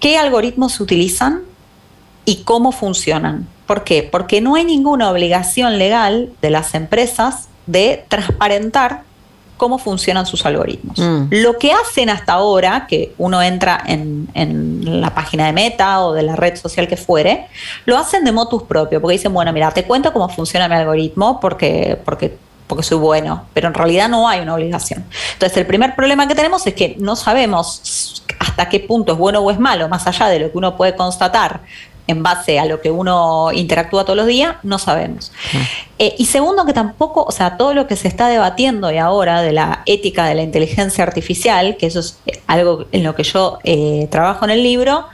[0.00, 1.42] qué algoritmos se utilizan
[2.24, 3.46] y cómo funcionan.
[3.66, 4.02] ¿Por qué?
[4.02, 9.02] Porque no hay ninguna obligación legal de las empresas de transparentar
[9.56, 10.98] cómo funcionan sus algoritmos.
[10.98, 11.26] Mm.
[11.30, 16.12] Lo que hacen hasta ahora, que uno entra en, en la página de Meta o
[16.12, 17.46] de la red social que fuere,
[17.84, 21.40] lo hacen de motus propio, porque dicen, bueno, mira, te cuento cómo funciona mi algoritmo
[21.40, 22.36] porque, porque,
[22.66, 25.04] porque soy bueno, pero en realidad no hay una obligación.
[25.34, 29.40] Entonces, el primer problema que tenemos es que no sabemos hasta qué punto es bueno
[29.40, 31.60] o es malo, más allá de lo que uno puede constatar
[32.06, 35.32] en base a lo que uno interactúa todos los días, no sabemos.
[35.98, 39.42] Eh, y segundo, que tampoco, o sea, todo lo que se está debatiendo y ahora
[39.42, 43.22] de la ética de la inteligencia artificial, que eso es eh, algo en lo que
[43.22, 45.06] yo eh, trabajo en el libro,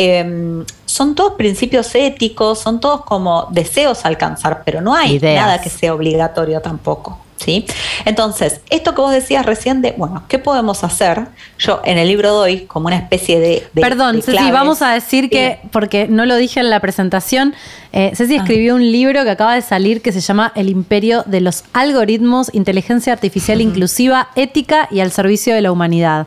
[0.00, 5.44] eh, son todos principios éticos, son todos como deseos a alcanzar, pero no hay Ideas.
[5.44, 7.18] nada que sea obligatorio tampoco.
[7.38, 7.64] ¿Sí?
[8.04, 11.26] Entonces, esto que vos decías recién de, bueno, ¿qué podemos hacer?
[11.58, 13.66] Yo en el libro doy como una especie de...
[13.72, 17.54] de Perdón, de Ceci, vamos a decir que, porque no lo dije en la presentación,
[17.92, 18.42] eh, Ceci Ah.
[18.42, 22.50] escribió un libro que acaba de salir que se llama El imperio de los algoritmos,
[22.52, 26.26] inteligencia artificial inclusiva, ética y al servicio de la humanidad.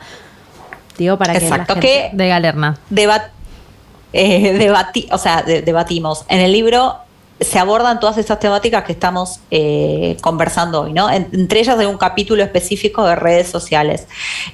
[0.97, 2.77] Digo para Exacto, que la gente- que De Galerna.
[2.89, 3.23] debat
[4.13, 6.25] eh, debati- o sea, de- debatimos.
[6.27, 6.97] En el libro
[7.41, 11.09] se abordan todas estas temáticas que estamos eh, conversando hoy, ¿no?
[11.09, 14.07] En- entre ellas hay un capítulo específico de redes sociales.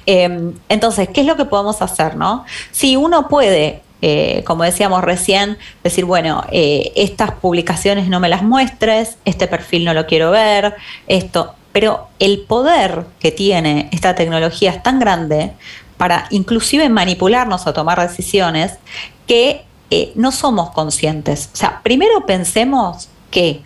[0.06, 2.44] Eh, entonces, ¿qué es lo que podemos hacer, no?
[2.72, 8.44] Si uno puede eh, como decíamos recién, decir, bueno, eh, estas publicaciones no me las
[8.44, 10.76] muestres, este perfil no lo quiero ver,
[11.08, 11.54] esto.
[11.72, 15.50] Pero el poder que tiene esta tecnología es tan grande
[15.96, 18.78] para inclusive manipularnos a tomar decisiones
[19.26, 21.50] que eh, no somos conscientes.
[21.52, 23.62] O sea, primero pensemos que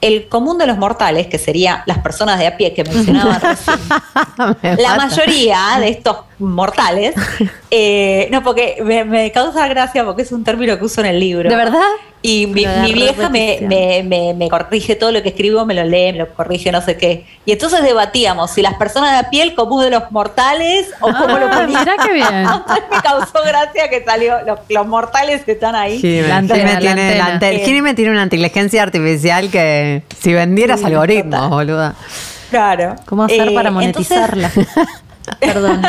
[0.00, 3.78] el común de los mortales, que serían las personas de a pie que mencionaba recién,
[4.62, 5.06] Me la mata.
[5.06, 7.14] mayoría de estos mortales,
[7.70, 11.18] eh, no, porque me, me causa gracia porque es un término que uso en el
[11.20, 11.48] libro.
[11.48, 11.80] ¿De verdad?
[12.26, 16.12] Y mi, vieja me, me, me- me corrige todo lo que escribo, me lo lee,
[16.12, 17.24] me lo corrige, no sé qué.
[17.44, 21.06] Y entonces debatíamos si las personas de a pie, el común de los mortales, o
[21.12, 21.78] cómo lo Ah, ponía.
[21.80, 22.26] mirá qué bien.
[22.34, 25.98] Entonces me causó gracia que salió, los, los mortales que están ahí.
[26.00, 27.94] Jime, La antena, tiene, la antena.
[27.94, 31.50] tiene una inteligencia artificial que si vendieras Sí, algoritmos, total.
[31.50, 31.94] boluda.
[32.50, 32.96] Claro.
[33.06, 34.50] ¿Cómo hacer Eh, para entonces- monetizarla?
[35.40, 35.82] Perdón.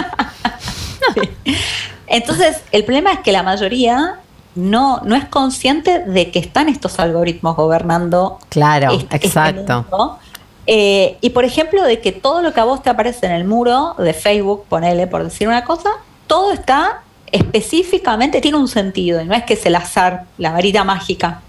[2.07, 4.15] Entonces, el problema es que la mayoría
[4.57, 8.39] no, no es consciente de que están estos algoritmos gobernando.
[8.49, 9.85] Claro, este- este exacto.
[9.89, 10.19] mundo.
[10.65, 13.45] Eh, y por ejemplo, de que todo lo que a vos te aparece en el
[13.45, 15.89] muro de Facebook, ponele por decir una cosa,
[16.27, 20.83] todo está específicamente, tiene un sentido, y no es que es el azar, la varita
[20.83, 21.41] mágica.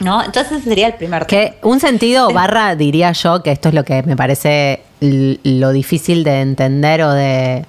[0.00, 0.24] ¿No?
[0.24, 1.42] Entonces ese sería el primer tema.
[1.44, 6.24] Que un sentido barra, diría yo, que esto es lo que me parece lo difícil
[6.24, 7.66] de entender o de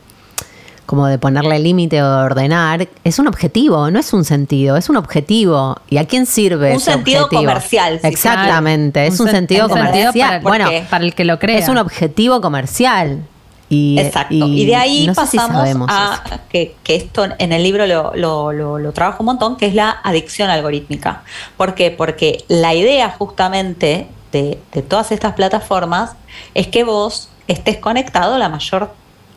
[0.92, 4.90] como de ponerle límite o de ordenar, es un objetivo, no es un sentido, es
[4.90, 5.78] un objetivo.
[5.90, 7.42] ¿Y a quién sirve Un ese sentido objetivo?
[7.44, 10.42] comercial, si Exactamente, es un, sen- sentido un sentido comercial.
[10.42, 11.58] para- bueno, Para el que lo crea.
[11.58, 13.24] es un objetivo comercial.
[13.70, 14.34] Y, Exacto.
[14.36, 18.52] Y, de ahí no sé si pasamos a que esto en el libro lo, lo,
[18.52, 21.24] lo- lo trabajo un montón, que es la adicción algorítmica.
[21.56, 21.90] ¿Por qué?
[21.90, 26.12] Porque la idea justamente de, de todas estas plataformas
[26.54, 28.94] es que vos estés conectado la mayor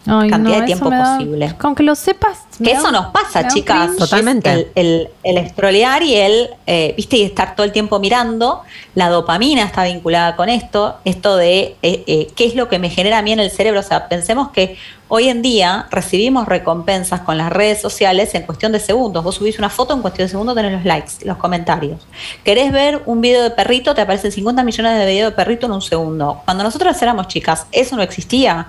[0.06, 1.54] Ay, cantidad de tiempo da- posible.
[1.60, 2.40] Aunque lo sepas.
[2.62, 3.86] Que eso nos pasa, chicas.
[3.86, 3.98] cringe.
[3.98, 4.52] Totalmente.
[4.52, 8.62] El, el, el scrollear y el, eh, viste, y estar todo el tiempo mirando.
[8.94, 10.96] La dopamina está vinculada con esto.
[11.04, 13.80] Esto de eh, eh, qué es lo que me genera a mí en el cerebro.
[13.80, 14.76] O sea, pensemos que
[15.08, 19.24] hoy en día recibimos recompensas con las redes sociales en cuestión de segundos.
[19.24, 22.06] Vos subís una foto, en cuestión de segundos tenés los likes, los comentarios.
[22.44, 23.94] ¿Querés ver un video de perrito?
[23.94, 26.42] Te aparecen 50 millones de videos de perrito en un segundo.
[26.44, 28.66] Cuando nosotras éramos chicas, eso no existía.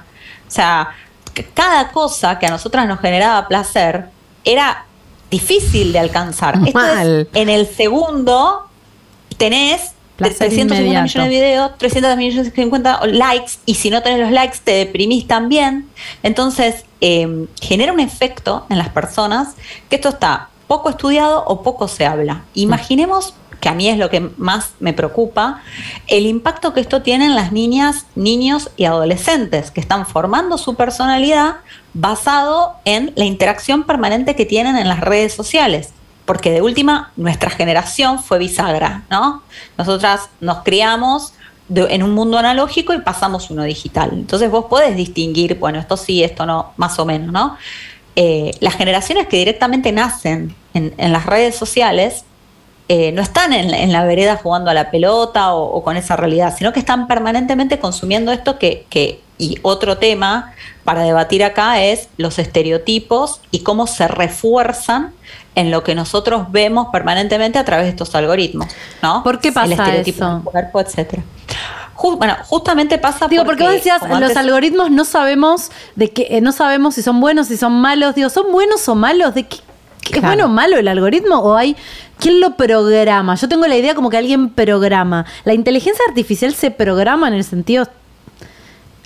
[0.48, 0.90] O sea,
[1.44, 4.06] cada cosa que a nosotras nos generaba placer
[4.44, 4.86] era
[5.30, 6.56] difícil de alcanzar.
[6.56, 7.30] Esto es, Mal.
[7.34, 8.68] en el segundo
[9.38, 11.04] tenés Placer 350 inmediato.
[11.04, 14.72] millones de videos, 300 millones de 50 likes, y si no tenés los likes te
[14.72, 15.90] deprimís también.
[16.24, 19.56] Entonces, eh, genera un efecto en las personas
[19.90, 22.44] que esto está poco estudiado o poco se habla.
[22.54, 23.34] Imaginemos,
[23.66, 25.64] que a mí es lo que más me preocupa,
[26.06, 30.76] el impacto que esto tiene en las niñas, niños y adolescentes que están formando su
[30.76, 31.56] personalidad
[31.96, 35.94] basado en la interacción permanente que tienen en las redes sociales
[36.26, 39.42] porque de última nuestra generación fue bisagra, ¿no?
[39.80, 41.34] Nosotras nos criamos
[41.74, 44.12] en un mundo analógico y pasamos uno digital.
[44.14, 47.58] Entonces vos podés distinguir, bueno, esto sí, esto no, más o menos, ¿no?
[48.16, 52.26] Eh, las generaciones que directamente nacen en, en las redes sociales
[52.88, 55.98] eh, no están en, la- en la vereda jugando a la pelota o, o con
[55.98, 61.44] esa realidad, sino que están permanentemente consumiendo esto que, que, y otro tema para debatir
[61.44, 65.14] acá es los estereotipos y cómo se refuerzan
[65.56, 68.68] en lo que nosotros vemos permanentemente a través de estos algoritmos,
[69.02, 69.24] ¿no?
[69.24, 70.34] ¿Por qué pasa El estereotipo eso?
[70.36, 71.24] del cuerpo, etcétera.
[72.18, 76.42] Bueno, justamente pasa Digo, porque, vos decías, los antes- algoritmos no sabemos de que eh,
[76.42, 78.16] no sabemos si son buenos, si son malos.
[78.16, 79.34] Digo, ¿son buenos o malos?
[79.34, 79.64] ¿De qué, qué-
[80.06, 80.28] ¿Es Claro.
[80.28, 81.40] bueno o malo el algoritmo?
[81.40, 81.76] ¿O hay
[82.20, 83.36] quién lo programa?
[83.36, 85.26] Yo tengo la idea como que alguien programa.
[85.44, 87.88] ¿La inteligencia artificial se programa en el sentido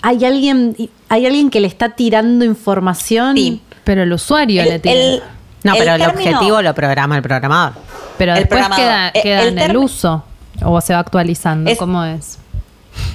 [0.02, 0.76] hay alguien
[1.10, 3.36] hay alguien que le está tirando información?
[3.36, 3.62] Sí.
[3.84, 5.24] Pero el usuario le El- el-
[5.64, 7.74] No, pero el objetivo lo programa el programador.
[8.18, 10.24] pero después queda, queda en el uso.
[10.64, 11.70] O se va actualizando.
[11.72, 12.38] Es- ¿Cómo es?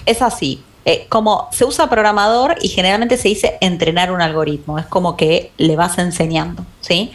[0.07, 0.63] Es así.
[0.87, 5.51] Eh, como se usa programador y generalmente se dice entrenar un algoritmo, es como que
[5.57, 7.13] le vas enseñando, ¿sí?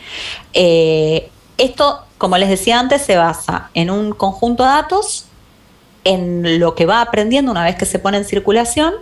[0.54, 5.26] Eh, esto, como les decía antes, se basa en un conjunto de datos,
[6.04, 8.94] en lo que va aprendiendo una vez que se pone en circulación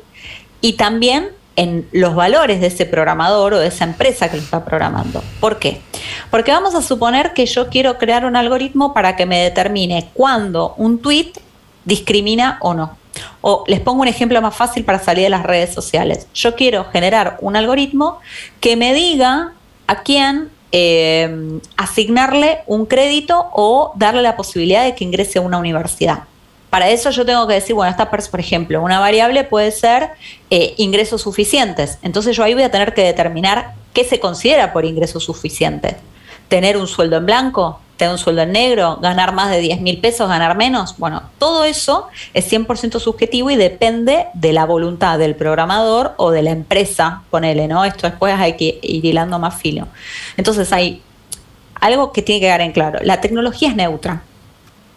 [0.59, 4.65] y también en los valores de ese programador o de esa empresa que lo está
[4.65, 5.23] programando.
[5.39, 5.81] ¿Por qué?
[6.29, 10.75] Porque vamos a suponer que yo quiero crear un algoritmo para que me determine cuándo
[10.77, 11.31] un tweet
[11.85, 12.97] discrimina o no.
[13.41, 16.27] O les pongo un ejemplo más fácil para salir de las redes sociales.
[16.33, 18.19] Yo quiero generar un algoritmo
[18.59, 19.53] que me diga
[19.87, 25.57] a quién eh, asignarle un crédito o darle la posibilidad de que ingrese a una
[25.57, 26.23] universidad.
[26.69, 30.09] Para eso yo tengo que decir, bueno, esta por ejemplo, una variable puede ser
[30.49, 31.97] eh, ingresos suficientes.
[32.01, 35.95] Entonces yo ahí voy a tener que determinar qué se considera por ingresos suficientes.
[36.47, 39.99] Tener un sueldo en blanco, tener un sueldo en negro, ganar más de 10 mil
[39.99, 40.97] pesos, ganar menos.
[40.97, 46.43] Bueno, todo eso es 100% subjetivo y depende de la voluntad del programador o de
[46.43, 47.83] la empresa, ponele, ¿no?
[47.83, 49.87] Esto después hay que ir hilando más filo.
[50.37, 51.01] Entonces hay
[51.75, 52.99] algo que tiene que quedar en claro.
[53.01, 54.21] La tecnología es neutra.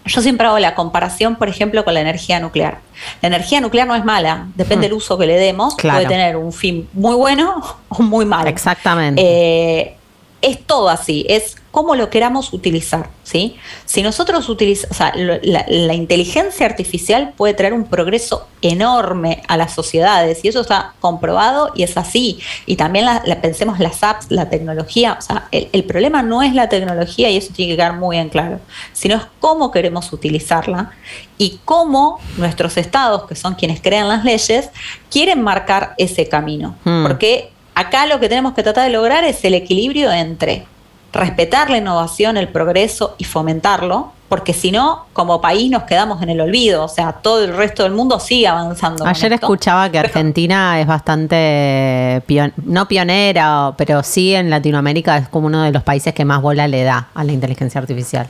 [0.06, 2.78] Yo siempre hago la comparación, por ejemplo, con la energía nuclear.
[3.20, 4.98] La energía nuclear no es mala, depende del hmm.
[4.98, 8.48] uso que le demos, puede tener un fin muy bueno o muy malo.
[8.48, 9.22] Exactamente.
[9.22, 9.96] Eh,
[10.42, 13.56] es todo así, es cómo lo queramos utilizar, ¿sí?
[13.84, 19.74] Si nosotros utilizamos, o sea, la, inteligencia artificial puede traer un progreso enorme a las
[19.74, 22.40] sociedades y eso está comprobado y es así.
[22.66, 26.54] Y también la, pensemos las apps, la tecnología, o sea, el, el, problema no es
[26.54, 28.60] la tecnología y eso tiene que quedar muy en claro,
[28.92, 30.92] sino es cómo queremos utilizarla
[31.38, 34.70] y cómo nuestros estados, que son quienes crean las leyes,
[35.10, 36.76] quieren marcar ese camino.
[36.84, 37.02] Hmm.
[37.02, 40.66] Porque acá lo que tenemos que tratar de lograr es el equilibrio entre
[41.12, 46.30] respetar la innovación, el progreso y fomentarlo, porque si no, como país nos quedamos en
[46.30, 49.04] el olvido, o sea, todo el resto del mundo sigue avanzando.
[49.04, 52.22] Ayer escuchaba que Argentina es bastante,
[52.64, 56.68] no pionera, pero sí en Latinoamérica es como uno de los países que más bola
[56.68, 58.28] le da a la inteligencia artificial.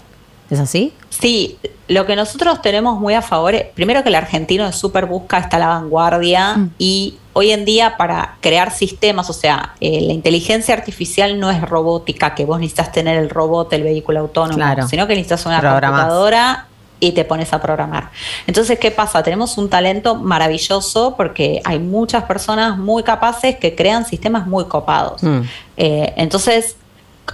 [0.49, 0.93] ¿Es así?
[1.11, 5.07] Sí, lo que nosotros tenemos muy a favor, es, primero que el argentino de súper
[5.07, 6.71] busca, está a la vanguardia mm.
[6.79, 11.61] y hoy en día para crear sistemas, o sea, eh, la inteligencia artificial no es
[11.61, 16.67] robótica, que vos necesitas tener el robot, el vehículo autónomo, sino que necesitas una computadora
[17.01, 18.11] y te pones a programar.
[18.47, 19.23] Entonces, ¿qué pasa?
[19.23, 25.23] Tenemos un talento maravilloso porque hay muchas personas muy capaces que crean sistemas muy copados.
[25.23, 25.41] Mm.
[25.79, 26.77] Eh, entonces,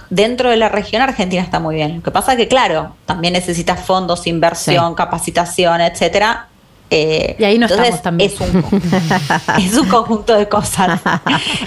[0.09, 1.97] dentro de la región Argentina está muy bien.
[1.97, 6.47] Lo que pasa es que, claro, también necesitas fondos, inversión, capacitación, etcétera.
[6.89, 8.31] Eh, y ahí no estamos también.
[8.31, 8.63] Es un,
[9.59, 11.01] es un conjunto de cosas.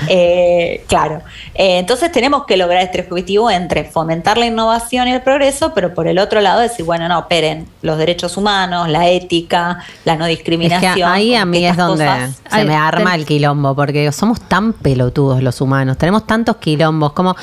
[0.09, 1.23] Eh, claro.
[1.55, 5.95] Eh, entonces tenemos que lograr este objetivo entre fomentar la innovación y el progreso, pero
[5.95, 10.27] por el otro lado decir, bueno, no, esperen, los derechos humanos, la ética, la no
[10.27, 11.09] discriminación.
[11.09, 12.09] ahí a mí es donde
[12.51, 17.37] se me arma el quilombo, porque somos tan pelotudos los humanos, tenemos tantos quilombos, como,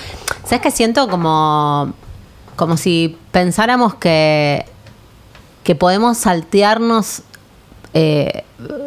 [0.44, 1.08] ¿sabes qué siento?
[1.08, 1.94] Como,
[2.56, 4.66] como si pensáramos que
[5.68, 7.24] que podemos saltearnos
[7.94, 8.44] eh,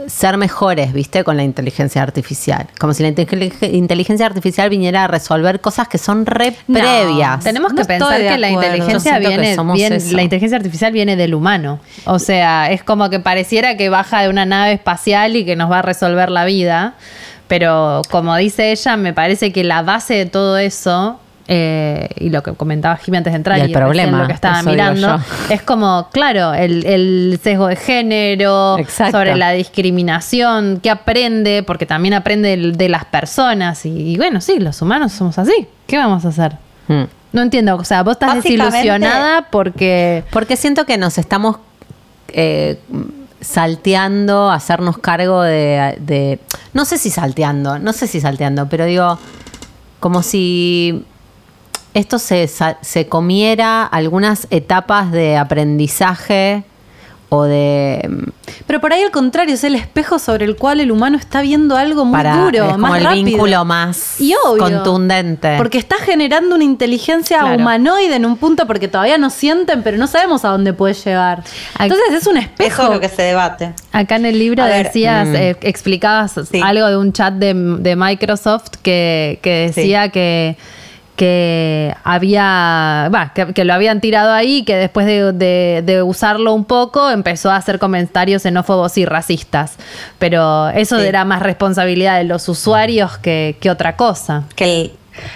[0.07, 1.25] ser mejores, ¿viste?
[1.25, 2.67] Con la inteligencia artificial.
[2.79, 7.43] Como si la inteligencia artificial viniera a resolver cosas que son re previas.
[7.43, 11.81] Tenemos que pensar que la inteligencia viene, la inteligencia artificial viene del humano.
[12.05, 15.71] O sea, es como que pareciera que baja de una nave espacial y que nos
[15.71, 16.95] va a resolver la vida.
[17.49, 21.19] Pero como dice ella, me parece que la base de todo eso
[21.53, 24.63] eh, y lo que comentaba Jimmy antes de entrar y, el problema, lo que estaba
[24.63, 25.19] mirando,
[25.51, 28.77] es como, claro, el, sesgo de género,
[29.11, 33.85] sobre la discriminación, que aprende, porque también aprende de, las personas.
[33.85, 35.67] Y, bueno, sí, los humanos somos así.
[35.89, 36.53] ¿Qué vamos a hacer?
[36.87, 37.07] Hmm.
[37.33, 40.23] No entiendo, o sea, vos estás desilusionada porque...
[40.31, 41.57] Porque siento que nos estamos
[42.29, 42.79] eh,
[43.41, 46.39] salteando, hacernos cargo de, de...
[46.75, 49.19] No sé si salteando, no sé si salteando, pero digo,
[49.99, 51.07] como si
[51.95, 56.65] esto se, se comiera algunas etapas de aprendizaje
[57.31, 58.07] o de...
[58.09, 58.31] Mm,
[58.67, 61.77] Pero por ahí al contrario, es el espejo sobre el cual el humano está viendo
[61.77, 64.19] algo muy duro, más el vínculo más
[64.59, 65.57] contundente.
[65.57, 70.09] Porque está generando una inteligencia humanoide en un punto porque todavía no sienten, pero no
[70.09, 71.45] sabemos a dónde puede llegar.
[71.79, 72.83] Entonces es un espejo.
[72.83, 73.73] Eso lo que se debate.
[73.93, 75.37] Acá en el libro decías, mm.
[75.37, 80.57] eh, explicabas algo de un chat de, Microsoft que, decía que
[81.21, 83.11] que había,
[83.55, 88.41] que, lo habían tirado ahí, que después de, usarlo un poco empezó a hacer comentarios
[88.41, 89.75] xenófobos y racistas.
[90.19, 94.45] Pero eso era más responsabilidad de los usuarios que, otra cosa.
[94.57, 94.93] Que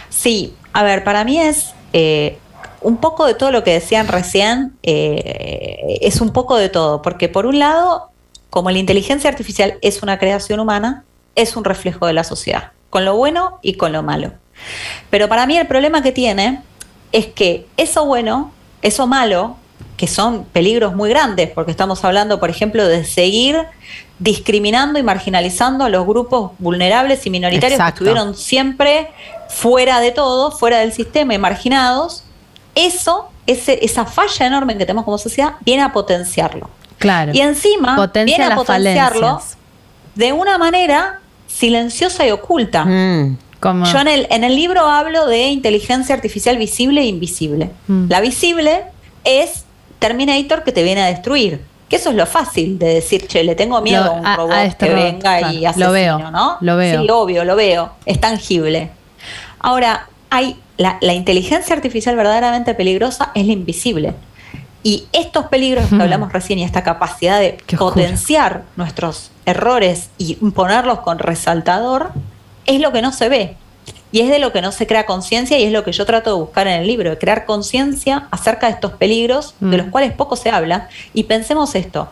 [0.09, 2.38] sí, a ver, para mí es eh,
[2.81, 7.29] un poco de todo lo que decían recién, eh, es un poco de todo, porque
[7.29, 8.09] por un lado,
[8.49, 13.05] como la inteligencia artificial es una creación humana, es un reflejo de la sociedad, con
[13.05, 14.33] lo bueno y con lo malo.
[15.11, 16.62] Pero para mí el problema que tiene
[17.12, 19.57] es que eso bueno, eso malo,
[19.97, 23.57] que son peligros muy grandes, porque estamos hablando, por ejemplo, de seguir
[24.19, 27.99] discriminando y marginalizando a los grupos vulnerables y minoritarios Exacto.
[27.99, 29.09] que estuvieron siempre
[29.48, 32.25] fuera de todo, fuera del sistema y marginados.
[32.75, 36.71] Eso, ese, esa falla enorme que tenemos como sociedad, viene a potenciarlo.
[36.98, 37.33] Claro.
[37.35, 39.59] Y encima Potencia viene a potenciarlo falencias.
[40.15, 42.85] de una manera silenciosa y oculta.
[42.85, 43.38] Mm.
[43.92, 47.71] Yo en el, en el libro hablo de inteligencia artificial visible e invisible.
[47.88, 48.06] Mm.
[48.08, 48.83] La visible
[49.25, 49.65] es
[49.98, 51.60] Terminator que te viene a destruir.
[51.88, 54.52] Que eso es lo fácil de decir, che, le tengo miedo Lo- a un robot
[54.52, 55.69] a este que robot, venga y claro.
[55.69, 56.56] asesino, Lo veo, ¿no?
[56.60, 57.02] lo veo.
[57.02, 57.92] Sí, obvio, lo veo.
[58.06, 58.90] Es tangible.
[59.60, 64.15] Ahora, hay la, la inteligencia artificial verdaderamente peligrosa es la invisible.
[64.83, 70.98] Y estos peligros que hablamos recién y esta capacidad de potenciar nuestros errores y ponerlos
[71.00, 72.10] con resaltador
[72.67, 73.56] es lo que no se ve.
[74.12, 76.31] Y es de lo que no se crea conciencia y es lo que yo trato
[76.31, 79.81] de buscar en el libro, de crear conciencia acerca de estos peligros de Mm.
[79.81, 80.88] los cuales poco se habla.
[81.12, 82.08] Y pensemos esto,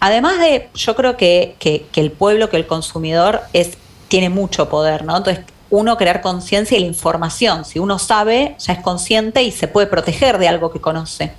[0.00, 3.76] además de, yo creo que, que- que el pueblo, que el consumidor es,
[4.08, 5.16] tiene mucho poder, ¿no?
[5.18, 9.68] Entonces, uno crear conciencia y la información, si uno sabe, ya es consciente y se
[9.68, 11.32] puede proteger de algo que conoce.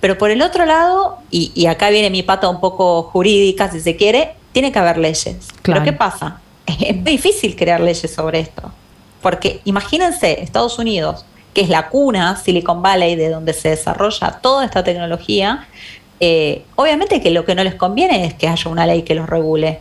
[0.00, 3.80] Pero por el otro lado, y, y acá viene mi pata un poco jurídica, si
[3.80, 5.36] se quiere, tiene que haber leyes.
[5.62, 5.80] Claro.
[5.80, 6.40] Pero ¿qué pasa?
[6.66, 8.72] Es muy difícil crear leyes sobre esto.
[9.20, 14.64] Porque imagínense, Estados Unidos, que es la cuna, Silicon Valley, de donde se desarrolla toda
[14.64, 15.66] esta tecnología,
[16.20, 19.28] eh, obviamente que lo que no les conviene es que haya una ley que los
[19.28, 19.80] regule.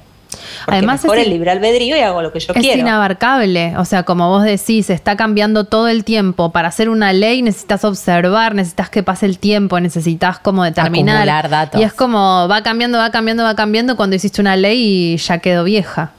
[0.65, 2.79] Porque Además, mejor es el libre albedrío y hago lo que yo es quiero.
[2.79, 3.75] inabarcable.
[3.77, 6.51] O sea, como vos decís, está cambiando todo el tiempo.
[6.51, 11.17] Para hacer una ley necesitas observar, necesitas que pase el tiempo, necesitas como determinar.
[11.17, 11.82] Acumular datos.
[11.82, 13.95] Y es como va cambiando, va cambiando, va cambiando.
[13.95, 16.11] Cuando hiciste una ley y ya quedó vieja.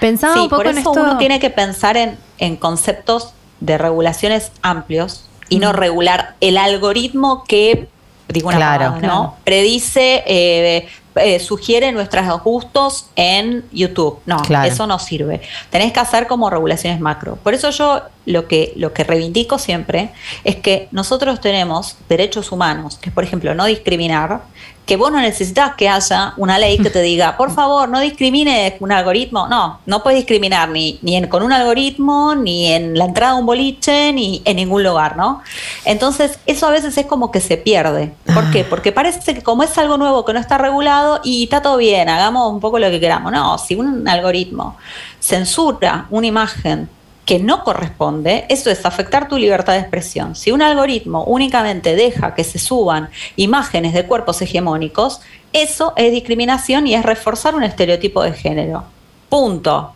[0.00, 1.02] Pensaba Sí, un poco por en eso esto.
[1.02, 5.60] uno tiene que pensar en, en conceptos de regulaciones amplios y Mm.
[5.60, 7.88] no regular el algoritmo que,
[8.28, 8.98] digo una Claro, ¿no?
[9.00, 9.34] claro.
[9.44, 14.18] Predice, eh, eh, sugiere nuestros gustos en YouTube.
[14.26, 14.68] No, Claro.
[14.70, 15.40] eso no sirve.
[15.70, 17.36] Tenés que hacer como regulaciones macro.
[17.36, 20.10] Por eso yo lo que, lo que reivindico siempre
[20.44, 24.42] es que nosotros tenemos derechos humanos, que es, por ejemplo, no discriminar,
[24.86, 28.76] que vos no necesitas que haya una ley que te diga, por favor, no discrimine
[28.78, 29.48] un algoritmo.
[29.48, 33.40] No, no puedes discriminar ni, ni en- con un algoritmo, ni en la entrada de
[33.40, 35.42] un boliche, ni en ningún lugar, ¿no?
[35.84, 38.12] Entonces, eso a veces es como que se pierde.
[38.32, 38.62] ¿Por qué?
[38.64, 42.08] Porque parece que como es algo nuevo que no está regulado y está todo bien,
[42.08, 43.32] hagamos un poco lo que queramos.
[43.32, 44.76] No, si un algoritmo
[45.20, 46.88] censura una imagen
[47.26, 50.34] que no corresponde, eso es afectar tu libertad de expresión.
[50.36, 55.20] Si un algoritmo únicamente deja que se suban imágenes de cuerpos hegemónicos,
[55.52, 58.84] eso es discriminación y es reforzar un estereotipo de género.
[59.28, 59.92] Punto.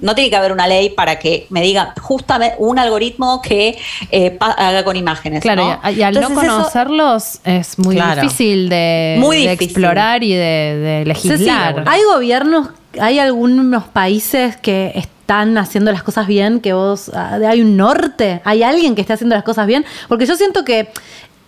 [0.00, 3.78] No tiene que haber una ley para que me diga justamente un algoritmo que
[4.10, 5.40] eh, haga con imágenes.
[5.40, 5.90] Claro, ¿no?
[5.90, 8.20] y, al no eso- conocerlos es muy Claro.
[8.22, 9.68] difícil de, Muy de difícil.
[9.70, 10.36] explorar y de,
[10.76, 11.76] de legislar.
[11.76, 12.68] Ceci, hay gobiernos,
[13.00, 18.40] hay algunos países que están haciendo las cosas bien, que vos, ah, hay un norte,
[18.44, 20.88] hay alguien que esté haciendo las cosas bien, porque yo siento que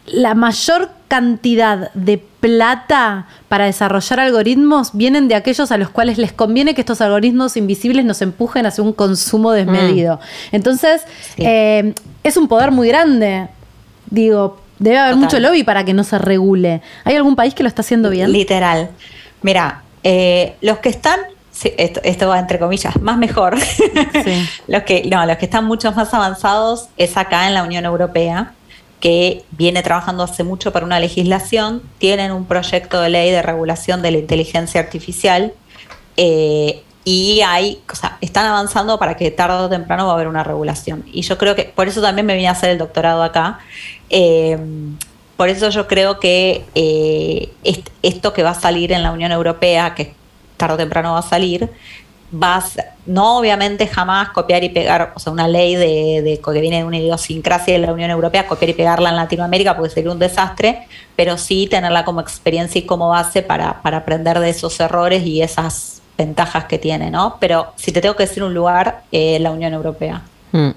[0.06, 6.32] la mayor cantidad de plata para desarrollar algoritmos vienen de aquellos a los cuales les
[6.32, 10.20] conviene que estos algoritmos invisibles nos empujen hacia un consumo desmedido.
[10.52, 11.02] Entonces,
[11.36, 11.42] Sí.
[11.44, 11.92] eh,
[12.22, 13.48] es un poder muy grande.
[14.08, 15.24] Digo, debe haber Total.
[15.24, 16.82] mucho lobby para que no se regule.
[17.04, 18.30] ¿Hay algún país que lo está haciendo bien?
[18.30, 18.90] Literal.
[19.42, 21.18] Mira, eh, los que están,
[21.56, 23.58] sí, esto, esto va entre comillas, más mejor.
[23.60, 24.48] Sí.
[24.68, 28.52] los que, no, los que están mucho más avanzados es acá en la Unión Europea,
[29.00, 34.02] que viene trabajando hace mucho para una legislación, tienen un proyecto de ley de regulación
[34.02, 35.52] de la inteligencia artificial.
[36.16, 40.26] eh, y hay, o sea, están avanzando para que tarde o temprano va a haber
[40.26, 41.04] una regulación.
[41.12, 43.60] Y yo creo que, por eso también me vine a hacer el doctorado acá.
[44.10, 44.58] Eh,
[45.36, 49.30] por eso yo creo que eh, est- esto que va a salir en la Unión
[49.30, 50.14] Europea, que
[50.56, 51.68] tarde o temprano va a salir,
[52.34, 56.40] va a ser- no obviamente jamás copiar y pegar, o sea, una ley de, de-
[56.44, 59.90] que viene de una idiosincrasia de la Unión Europea, copiar y pegarla en Latinoamérica porque
[59.94, 64.50] sería un desastre, pero sí tenerla como experiencia y como base para, para aprender de
[64.50, 67.36] esos errores y esas ventajas que tiene, ¿no?
[67.38, 70.22] Pero si te tengo que decir un lugar, eh, la Unión Europea.
[70.52, 70.70] Mm.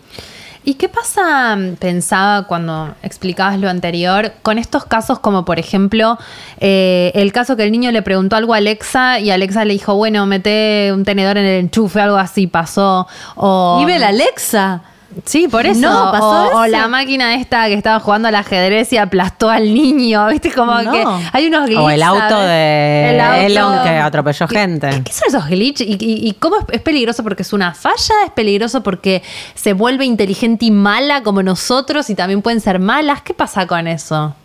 [0.64, 6.18] ¿Y qué pasa, mm, pensaba cuando explicabas lo anterior, con estos casos como por ejemplo
[6.60, 9.96] eh, el caso que el niño le preguntó algo a Alexa y Alexa le dijo,
[9.96, 13.08] bueno, mete un tenedor en el enchufe, algo así pasó.
[13.36, 14.82] O, Vive la Alexa.
[15.26, 15.80] Sí, por eso.
[15.82, 19.74] No, pasó o, o la máquina esta que estaba jugando al ajedrez y aplastó al
[19.74, 20.52] niño, ¿viste?
[20.52, 20.92] Como No.
[20.92, 21.04] que
[21.34, 21.84] hay unos glitches.
[21.84, 22.48] O el auto ¿sabes?
[22.48, 23.40] de El auto.
[23.42, 24.90] Elon que atropelló ¿Qué- gente.
[24.90, 25.88] ¿Qué, qué son esos glitches?
[25.88, 28.14] ¿Y, y- y cómo es, es peligroso porque es una falla?
[28.26, 29.24] ¿Es peligroso porque
[29.56, 33.22] se vuelve inteligente y mala como nosotros y también pueden ser malas?
[33.24, 34.36] ¿Qué pasa con eso?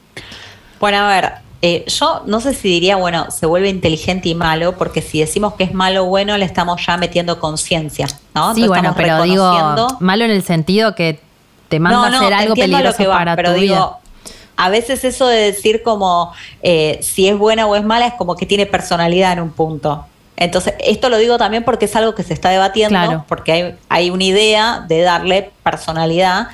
[0.81, 1.33] Bueno, a ver,
[1.67, 5.55] eh, yo no sé si diría, bueno, se vuelve inteligente y malo, porque si decimos
[5.55, 8.55] que es malo o bueno, le estamos ya metiendo conciencia, ¿no?
[8.55, 11.21] Sí, Entonces bueno, pero digo, malo en el sentido que
[11.69, 13.99] te manda a hacer algo peligroso que va, para pero tu digo, vida.
[14.59, 18.37] a veces eso de decir como eh, si es buena o es mala es como
[18.37, 20.05] que tiene personalidad en un punto.
[20.37, 23.24] Entonces, esto lo digo también porque es algo que se está debatiendo, Claro.
[23.28, 26.49] porque hay, hay una idea de darle personalidad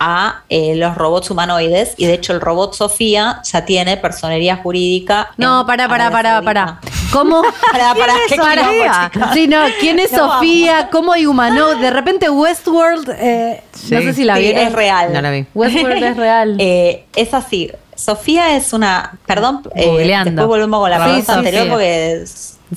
[0.00, 5.30] a eh, los robots humanoides y de hecho el robot Sofía ya tiene personería jurídica.
[5.36, 6.80] No, en para, para, para, para.
[7.12, 7.42] ¿Cómo?
[7.72, 9.10] Pará, pará, ¿Quién qué es Sofía?
[9.32, 10.88] Sí, no, ¿quién es No, Sofía?
[10.92, 11.74] ¿Cómo hay humano?
[11.74, 14.62] De repente Westworld, eh, no sé si la Sí, vieron.
[14.68, 15.12] es real.
[15.12, 15.46] No la vi.
[15.54, 16.56] Westworld es real.
[16.60, 17.70] Eh, es así.
[17.96, 19.12] Sofía es una.
[19.26, 22.24] Perdón, eh, después volvemos con la Sí, pregunta anterior porque.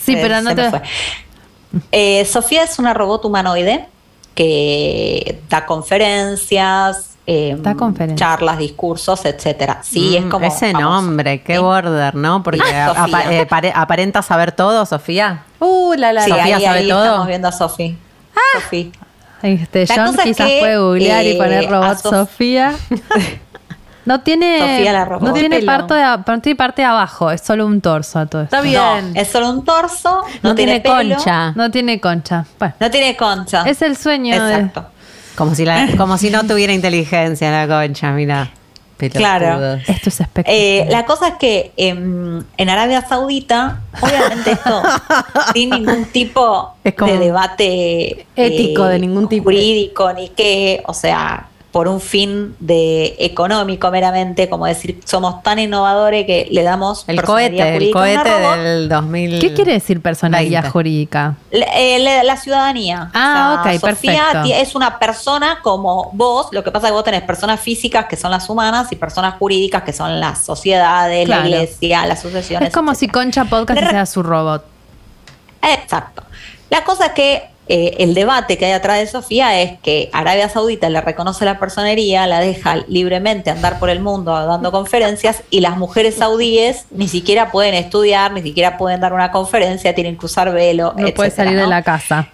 [0.01, 0.81] Sí, eh, pero no te- fue.
[1.91, 3.87] Eh, Sofía es una robot humanoide
[4.35, 8.19] que da conferencias, eh, Da conferencias.
[8.19, 9.79] charlas, discursos, etcétera.
[9.83, 10.45] Sí, es Mm, como.
[10.45, 10.89] Ese famoso.
[10.89, 11.61] nombre, qué Sí.
[11.61, 12.43] border, ¿no?
[12.43, 13.41] Porque Ah, apa- Sofía.
[13.41, 15.43] eh, pare- aparenta saber todo, Sofía.
[15.59, 16.37] Uh, la, la, Sí, la.
[16.37, 17.03] Sofía ahí, sabe ahí todo.
[17.05, 17.97] estamos viendo a Sofi.
[18.35, 18.59] Ah.
[18.61, 18.91] Sofi.
[19.43, 22.09] Este, La John cosa es quizás que, puede googlear y eh, poner a robot Sof-
[22.11, 22.73] Sofía.
[24.07, 25.27] No tiene, Sofía la robot.
[25.27, 28.43] no tiene parte, de, no tiene parte de abajo, es solo un torso a todo
[28.43, 28.55] esto.
[28.55, 29.13] Está bien.
[29.13, 31.51] No, es solo un torso, no, No tiene concha.
[31.51, 32.45] No tiene concha.
[32.57, 33.63] Bueno, No tiene concha.
[33.67, 34.53] es el sueño de...
[34.53, 34.85] Exacto.
[35.35, 38.49] Como si, la, como si no tuviera inteligencia la concha, mira.
[38.97, 39.73] Claro.
[39.73, 40.55] Esto es espectacular.
[40.57, 44.81] Eh, la cosa es que em, en Arabia Saudita, obviamente esto
[45.53, 49.43] sin ningún tipo de debate Ético, de ningún tipo.
[49.43, 55.59] jurídico, ni que, o sea, por un fin de económico meramente, como decir, somos tan
[55.59, 59.39] innovadores que le damos El cohete, el cohete del 2000.
[59.39, 60.71] ¿Qué quiere decir personalidad 20.
[60.71, 61.35] jurídica?
[61.51, 63.11] La, eh, la- la ciudadanía.
[63.13, 64.49] Ah, ok, Sofía perfecto.
[64.59, 66.47] es una persona como vos.
[66.51, 69.35] Lo que pasa es que vos tenés personas físicas que son las humanas y personas
[69.37, 71.43] jurídicas que son las sociedades, Claro.
[71.43, 72.69] la iglesia, las asociaciones.
[72.69, 73.07] Es como si.
[73.07, 74.65] Concha Podcast Le sea su robot.
[75.61, 76.23] Exacto.
[76.69, 80.47] La cosa es que eh, el debate que hay atrás de Sofía es que Arabia
[80.47, 85.59] Saudita le reconoce la personería, la deja libremente andar por el mundo dando conferencias y
[85.59, 90.25] las mujeres saudíes ni siquiera pueden estudiar, ni siquiera pueden dar una conferencia, tienen que
[90.25, 90.93] usar velo.
[90.95, 92.29] No puede etcétera, salir de la casa.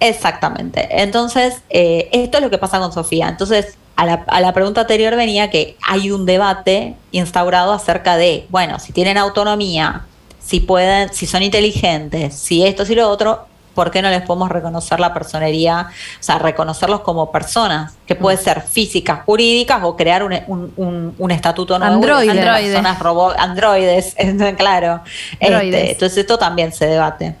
[0.00, 0.88] Exactamente.
[1.02, 3.28] Entonces, eh, esto es lo que pasa con Sofía.
[3.28, 8.46] Entonces, a la, a la pregunta anterior venía que hay un debate instaurado acerca de,
[8.48, 10.06] bueno, si tienen autonomía,
[10.40, 13.47] si pueden, si son inteligentes, si esto, si lo otro,
[13.78, 15.86] ¿por qué no les podemos reconocer la personería?
[15.88, 18.40] O sea, reconocerlos como personas, que puede Mm.
[18.40, 21.94] ser físicas, jurídicas o crear un, un- un- un estatuto nuevo.
[21.94, 22.32] Androide.
[22.32, 22.72] de Androide.
[22.72, 24.16] Personas robo- androides,
[24.58, 25.00] claro.
[25.40, 25.74] Androides.
[25.80, 27.36] Este, entonces, esto también se debate.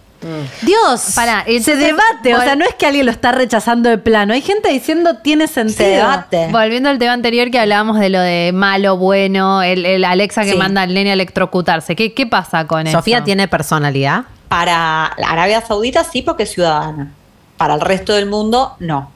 [0.62, 2.34] Dios, Pará, se debate.
[2.36, 4.32] O sea, no es que alguien lo está rechazando de plano.
[4.34, 5.76] Hay gente diciendo tiene sentido.
[5.78, 6.48] Se debate.
[6.50, 10.52] Volviendo al tema anterior que hablábamos de lo de malo, bueno, el, el Alexa que
[10.52, 10.56] Sí.
[10.56, 11.94] manda al nene a electrocutarse.
[11.94, 12.98] ¿Qué, qué pasa con eso?
[12.98, 14.24] Sofía tiene personalidad.
[14.48, 17.12] Para Arabia Saudita sí, porque es ciudadana.
[17.56, 19.10] Para el resto del mundo, no.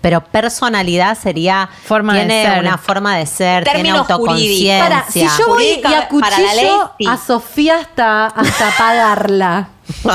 [0.00, 1.68] Pero personalidad sería.
[1.84, 2.60] Forma de tiene ser.
[2.60, 4.78] una forma de ser, tiene Términos autoconciencia.
[4.82, 7.06] Para, si yo voy y Jurídica, para la ley, acuchillo sí.
[7.06, 9.68] a Sofía hasta, hasta pagarla.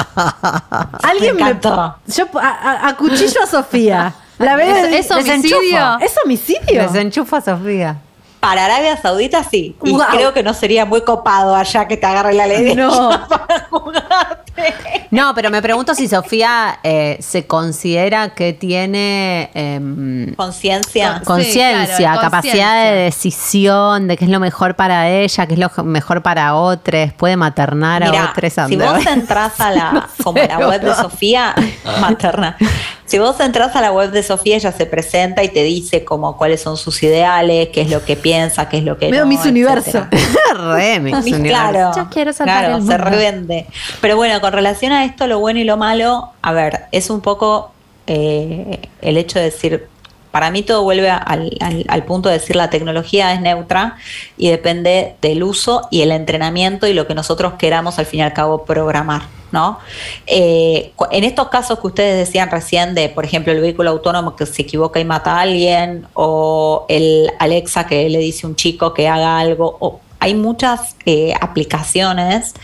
[1.03, 1.49] Alguien Me me.
[1.51, 1.95] encantó.
[2.07, 4.13] yo a, a- acuchillo a Sofía.
[4.39, 5.57] La veo ¿Es- y es homicidio?
[5.59, 5.99] desenchufo.
[6.05, 6.81] ¿Es homicidio?
[6.81, 7.97] Desenchufa a Sofía.
[8.45, 9.75] Para Arabia Saudita sí.
[9.83, 10.01] Y Wow.
[10.11, 13.09] creo que no sería muy copado allá que te agarre la ley de No.
[13.27, 15.07] para jugarte.
[15.11, 21.15] No, pero me pregunto si Sofía eh, se considera que tiene em, Conciencia.
[21.25, 25.53] Con- conciencia, Sí, claro, capacidad de decisión, de qué es lo mejor para ella, qué
[25.55, 28.53] es lo mejor para otros, puede maternar a Mira, otros.
[28.67, 31.53] si vos entras a la, como a la web de Sofía,
[31.99, 32.57] materna,
[33.05, 36.37] si vos entras a la web de Sofía, ella se presenta y te dice como
[36.37, 39.29] cuáles son sus ideales, qué es lo que piensa, qué es lo que Veo no,
[39.29, 40.07] Miss Universo.
[40.11, 40.33] etcétera.
[40.73, 41.43] Re, Universo.
[41.43, 43.67] Claro, Yo quiero salvar claro, el se revende.
[44.01, 47.21] Pero bueno, con relación a esto, lo bueno y lo malo, a ver, es un
[47.21, 47.71] poco
[48.07, 49.87] eh, el hecho de decir,
[50.35, 53.95] para mí todo vuelve al, punto de decir la tecnología es neutra
[54.35, 58.23] y depende del uso y el entrenamiento y lo que nosotros queramos al fin y
[58.23, 59.21] al cabo programar.
[59.53, 59.79] ¿no?
[60.27, 64.45] Eh, en estos casos que ustedes decían recién de, por ejemplo, el vehículo autónomo que
[64.45, 68.93] se equivoca y mata a alguien, o el Alexa que le dice a un chico
[68.93, 72.55] que haga algo, o hay muchas eh, aplicaciones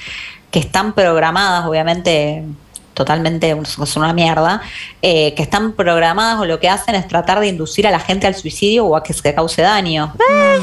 [0.52, 2.44] que están programadas, obviamente
[2.94, 4.62] totalmente son una mierda,
[5.02, 8.28] eh, que están programadas o lo que hacen es tratar de inducir a la gente
[8.28, 10.14] al suicidio o a que se cause daño.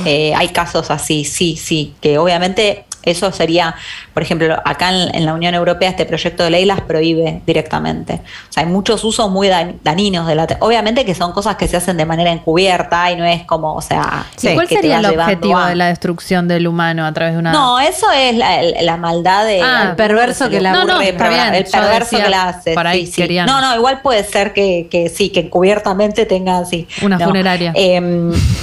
[0.04, 3.74] Eh, hay casos así, sí, sí, que obviamente Eso sería,
[4.12, 8.14] por ejemplo, acá en, en la Unión Europea este proyecto de ley las prohíbe directamente.
[8.50, 10.46] O sea, hay muchos usos muy dan- dañinos de la...
[10.46, 13.74] te- Obviamente que son cosas que se hacen de manera encubierta y no es como,
[13.74, 14.26] o sea...
[14.40, 17.38] Que ¿Cuál te sería el objetivo a- de la destrucción del humano a través de
[17.38, 17.52] una...
[17.52, 19.62] No, eso es la, la maldad de...
[19.62, 21.54] Ah, al perverso que la- No, no, está bien.
[21.54, 22.74] El perverso decía, que la hace.
[22.74, 26.86] por ahí sí, No, no, igual puede ser que, que sí, que encubiertamente tenga así.
[27.02, 27.26] Una No.
[27.26, 27.72] funeraria.
[27.74, 27.96] Eh,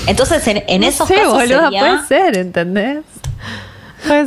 [0.08, 3.00] entonces, en, en No esos sé, casos boluda, sería- puede ser, ¿entendés?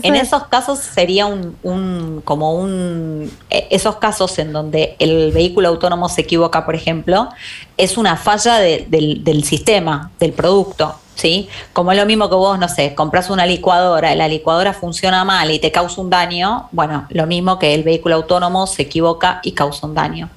[0.02, 5.68] En esos casos sería un, un- como un eh, esos casos en donde el vehículo
[5.68, 7.28] autónomo se equivoca, por ejemplo,
[7.76, 11.48] es una falla de- del, del sistema, del producto, ¿sí?
[11.72, 15.24] Como es lo mismo que vos, no sé, compras una licuadora, y la licuadora funciona
[15.24, 19.40] mal y te causa un daño, bueno, lo mismo que el vehículo autónomo se equivoca
[19.42, 20.28] y causa un daño.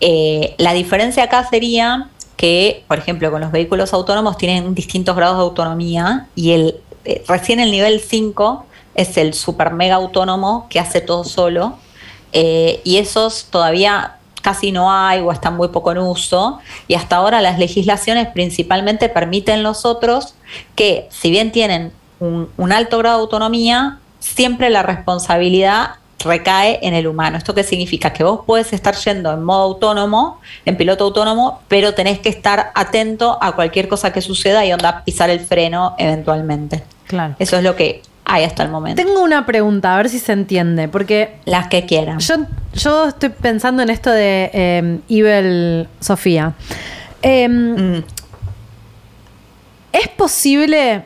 [0.00, 5.38] Eh, la diferencia acá sería que, por ejemplo, con los vehículos autónomos tienen distintos grados
[5.38, 8.66] de autonomía y el eh, recién el nivel 5
[8.98, 11.78] es el super mega autónomo que hace todo solo
[12.32, 17.16] eh, y esos todavía casi no hay o están muy poco en uso y hasta
[17.16, 20.34] ahora las legislaciones principalmente permiten los otros
[20.74, 26.94] que si bien tienen un, un alto grado de autonomía, siempre la responsabilidad recae en
[26.94, 27.38] el humano.
[27.38, 28.12] ¿Esto qué significa?
[28.12, 32.72] Que vos puedes estar yendo en modo autónomo, en piloto autónomo, pero tenés que estar
[32.74, 36.82] atento a cualquier cosa que suceda y onda pisar el freno eventualmente.
[37.06, 37.36] Claro.
[37.38, 39.02] Eso es lo que hay hasta el momento.
[39.02, 42.18] Tengo una pregunta, a ver si se entiende, porque Las que quieran.
[42.20, 42.34] yo,
[42.74, 46.52] yo estoy pensando en esto de eh, Sofía.
[47.22, 48.04] Eh, Mm,
[49.92, 51.04] ¿Es posible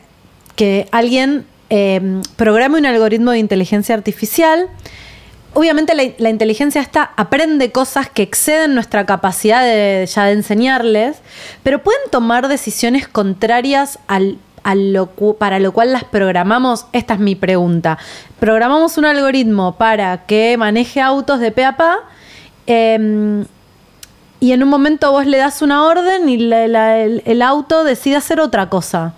[0.57, 4.69] que alguien eh, programe un algoritmo de inteligencia artificial?
[5.55, 11.19] Obviamente la, la inteligencia esta aprende cosas que exceden nuestra capacidad de, ya de enseñarles,
[11.63, 14.39] pero pueden tomar decisiones contrarias al,
[15.39, 16.87] para lo cual las programamos.
[16.93, 17.99] Esta es mi pregunta.
[18.39, 21.99] Programamos un algoritmo para que maneje autos de pe a pa.
[22.67, 23.45] em,
[24.41, 28.69] y en un momento vos le das una orden y el, auto decide hacer otra
[28.69, 29.15] cosa.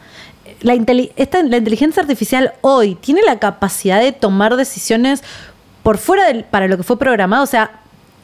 [0.61, 5.23] La inteligencia artificial hoy tiene la capacidad de tomar decisiones
[5.83, 7.71] por fuera del, para lo que fue programado, o sea,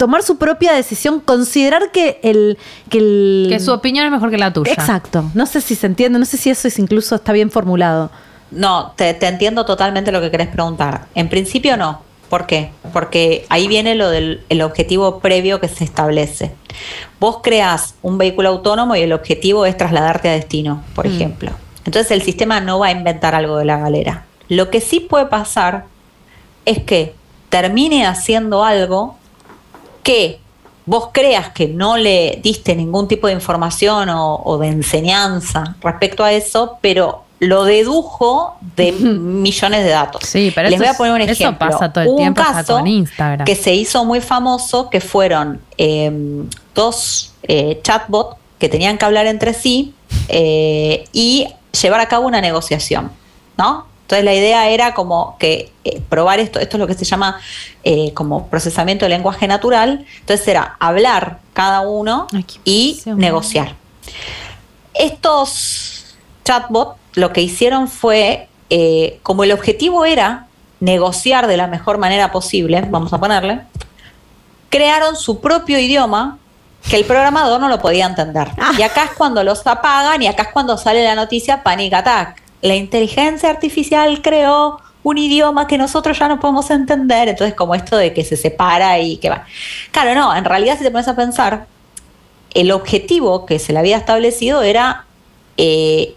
[0.01, 2.57] tomar su propia decisión, considerar que el...
[2.88, 4.72] Que, el, Que su opinión es mejor que la tuya.
[4.72, 5.30] Exacto.
[5.34, 8.11] No sé si se entiende, no sé si eso es incluso está bien formulado.
[8.51, 11.05] No, te, te entiendo totalmente lo que querés preguntar.
[11.14, 12.01] En principio no.
[12.30, 12.70] ¿Por qué?
[12.94, 16.53] Porque ahí viene lo del el objetivo previo que se establece.
[17.18, 21.51] Vos creás un vehículo autónomo y el objetivo es trasladarte a destino, por ejemplo.
[21.84, 24.24] Entonces el sistema no va a inventar algo de la galera.
[24.48, 25.84] Lo que sí puede pasar
[26.64, 27.14] es que
[27.51, 29.20] termine haciendo algo
[30.03, 30.40] que
[30.86, 36.24] vos creas que no le diste ningún tipo de información o, o de enseñanza respecto
[36.24, 40.22] a eso, pero lo dedujo de millones de datos.
[40.24, 41.68] Sí, pero Les eso voy a poner un eso ejemplo.
[41.70, 43.46] pasa todo el un tiempo caso con Instagram.
[43.46, 46.11] que se hizo muy famoso, que fueron eh,
[46.74, 49.94] dos eh, chatbots que tenían que hablar entre sí
[50.28, 51.46] eh, y
[51.80, 53.11] llevar a cabo una negociación,
[53.57, 53.86] ¿no?
[54.11, 57.40] Entonces la idea era como que eh, probar esto, esto es lo que se llama
[57.84, 63.76] eh, como procesamiento de lenguaje natural, entonces era hablar cada uno Ay, y negociar.
[64.94, 70.48] Estos chatbots lo que hicieron fue, eh, como el objetivo era
[70.80, 73.61] negociar de la mejor manera posible, vamos a ponerle,
[74.70, 76.38] crearon su propio idioma
[76.90, 78.48] que el programador no lo podía entender.
[78.76, 82.49] Y acá es cuando los apagan y acá es cuando sale la noticia Panic Attack.
[82.62, 87.28] La inteligencia artificial creó un idioma que nosotros ya no podemos entender.
[87.28, 89.44] Entonces, como esto de que se separa y que va.
[89.92, 91.66] Claro, no, en realidad si te pones a pensar,
[92.52, 95.06] el objetivo que se le había establecido era
[95.56, 96.14] eh,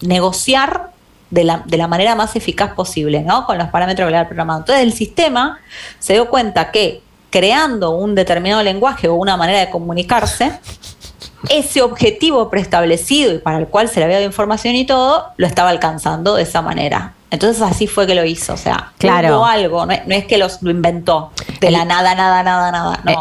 [0.00, 0.92] negociar
[1.30, 3.46] de la, manera más eficaz posible, ¿no?
[3.46, 4.60] Con los parámetros que le había programado.
[4.60, 5.58] Entonces el sistema
[5.98, 10.52] se dio cuenta que creando un determinado lenguaje o una manera de comunicarse,
[11.48, 15.46] ese objetivo preestablecido y para el cual se le había dado información y todo, lo
[15.46, 17.14] estaba alcanzando de esa manera.
[17.30, 19.36] Entonces así fue que lo hizo, o sea, Claro.
[19.38, 22.70] hubo algo, no es, no es que los, lo inventó de la nada, nada, nada,
[22.70, 23.10] nada, no.
[23.12, 23.16] Eh,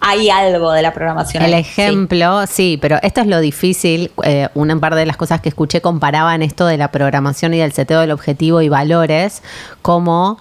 [0.00, 1.42] Hay algo de la programación.
[1.42, 1.56] El sí.
[1.58, 2.78] ejemplo, sí.
[2.80, 4.12] pero esto es lo difícil.
[4.22, 7.72] Eh, una par de las cosas que escuché comparaban esto de la programación y del
[7.72, 9.42] seteo del objetivo y valores
[9.82, 10.38] como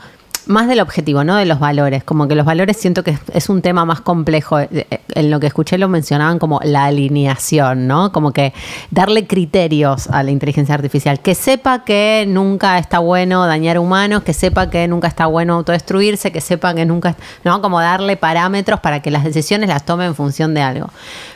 [0.48, 2.04] más del objetivo, no de los valores.
[2.04, 4.60] Como que los valores siento que es, un tema más complejo.
[4.60, 8.12] Eh, eh, En lo que escuché lo mencionaban como la alineación, ¿no?
[8.12, 8.54] Como que
[8.92, 11.20] darle criterios a la inteligencia artificial.
[11.20, 16.32] Que sepa que nunca está bueno dañar humanos, que sepa que nunca está bueno autodestruirse,
[16.32, 17.62] que sepa que nunca, ¿no?
[17.62, 20.90] Como darle parámetros para que las decisiones las tome en función de algo.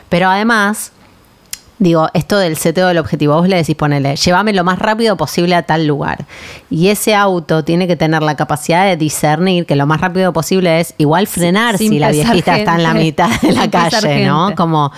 [0.08, 0.92] Pero además,
[1.82, 5.56] Digo, esto del seteo del objetivo, vos le decís, ponele, llévame lo más rápido posible
[5.56, 6.26] a tal lugar.
[6.70, 10.78] Y ese auto tiene que tener la capacidad de discernir que lo más rápido posible
[10.78, 14.26] es igual frenar sin si la viejita está en la mitad de la Sin calle,
[14.26, 14.54] ¿no?
[14.54, 14.92] Como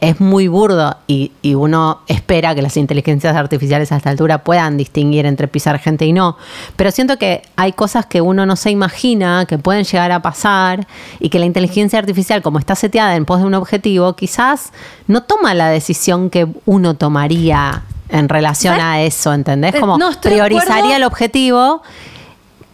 [0.00, 4.76] es muy burdo y, y uno espera que las inteligencias artificiales a esta altura puedan
[4.76, 6.36] distinguir entre pisar gente y no.
[6.76, 10.86] Pero siento que hay cosas que uno no se imagina que pueden llegar a pasar
[11.20, 14.72] y que la inteligencia artificial, como está seteada en pos de un objetivo, quizás
[15.06, 19.74] no toma la decisión que uno tomaría en relación a eso, ¿entendés?
[19.74, 21.82] Eh, Como no, priorizaría el objetivo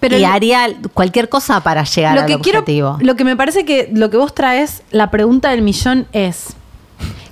[0.01, 2.99] Pero y haría cualquier cosa para llegar lo al que quiero, objetivo.
[3.01, 6.55] lo que me parece que lo que vos traes, la pregunta del millón es.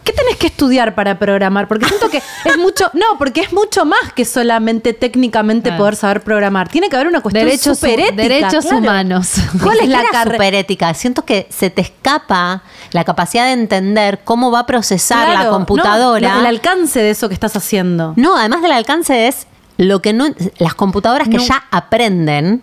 [0.07, 1.67] ¿Qué tenés que estudiar para programar?
[1.69, 5.83] Porque siento que es mucho, no, porque es mucho más que solamente técnicamente Claro.
[5.83, 6.69] poder saber programar.
[6.69, 8.79] Tiene que haber una cuestión Derechos, súper ética, derechos claro.
[8.79, 9.33] humanos.
[9.63, 10.35] ¿Cuál es la carrera carrera?
[10.37, 10.95] super ética?
[10.95, 16.35] Siento que se te escapa la capacidad de entender cómo va a procesar la computadora.
[16.35, 18.13] no, el alcance de eso que estás haciendo.
[18.17, 19.49] No, además del alcance es
[19.79, 20.27] lo que no
[20.59, 21.45] las computadoras que No.
[21.45, 22.63] ya aprenden.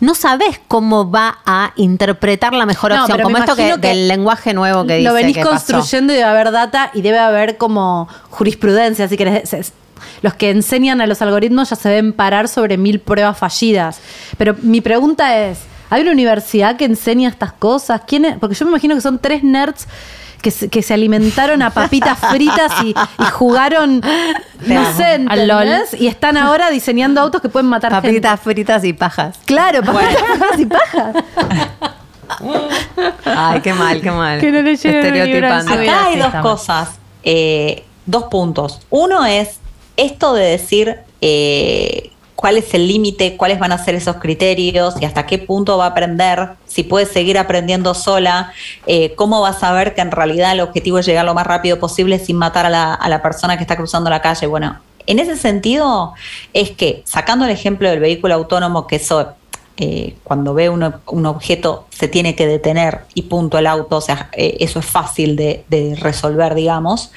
[0.00, 4.54] No sabes cómo va a interpretar la mejor opción, como esto que, que del lenguaje
[4.54, 5.50] nuevo que dice Lo venís que pasó.
[5.74, 9.48] construyendo y debe haber data y debe haber como jurisprudencia, querés.
[9.48, 9.64] Se-
[10.22, 14.00] Los que enseñan a los algoritmos ya se ven parar sobre mil pruebas fallidas.
[14.38, 15.58] Pero mi pregunta es,
[15.90, 18.02] ¿hay una universidad que enseña estas cosas?
[18.06, 18.38] ¿Quién es?
[18.38, 19.86] Porque yo me imagino que son tres nerds
[20.44, 24.02] que se, que se alimentaron a papitas fritas y, y jugaron,
[24.66, 24.96] no amo.
[24.96, 25.62] sé, Al LOL.
[25.66, 26.00] ¿entendés?
[26.00, 28.08] Y están ahora diseñando autos que pueden matar gente.
[28.08, 29.38] Papitas fritas y pajas.
[29.46, 31.16] Claro, papitas fritas y pajas.
[33.24, 34.40] Ay, qué mal, qué mal.
[34.40, 35.72] Que no en Estereotipando.
[35.72, 36.88] Acá hay dos cosas,
[37.22, 38.80] eh, dos puntos.
[38.90, 39.60] Uno es
[39.96, 42.10] esto de decir eh,
[42.44, 45.86] cuál es el límite, cuáles van a ser esos criterios y hasta qué punto va
[45.86, 48.52] a aprender, si puede seguir aprendiendo sola,
[48.86, 51.78] eh, cómo va a saber que en realidad el objetivo es llegar lo más rápido
[51.78, 54.46] posible sin matar a la, persona que está cruzando la calle.
[54.46, 56.12] Bueno, en ese sentido
[56.52, 59.32] es que, sacando el ejemplo del vehículo autónomo, que eso
[59.78, 64.28] eh, cuando ve un objeto se tiene que detener y punto el auto, o sea,
[64.34, 67.10] eh, eso es fácil de, resolver, digamos.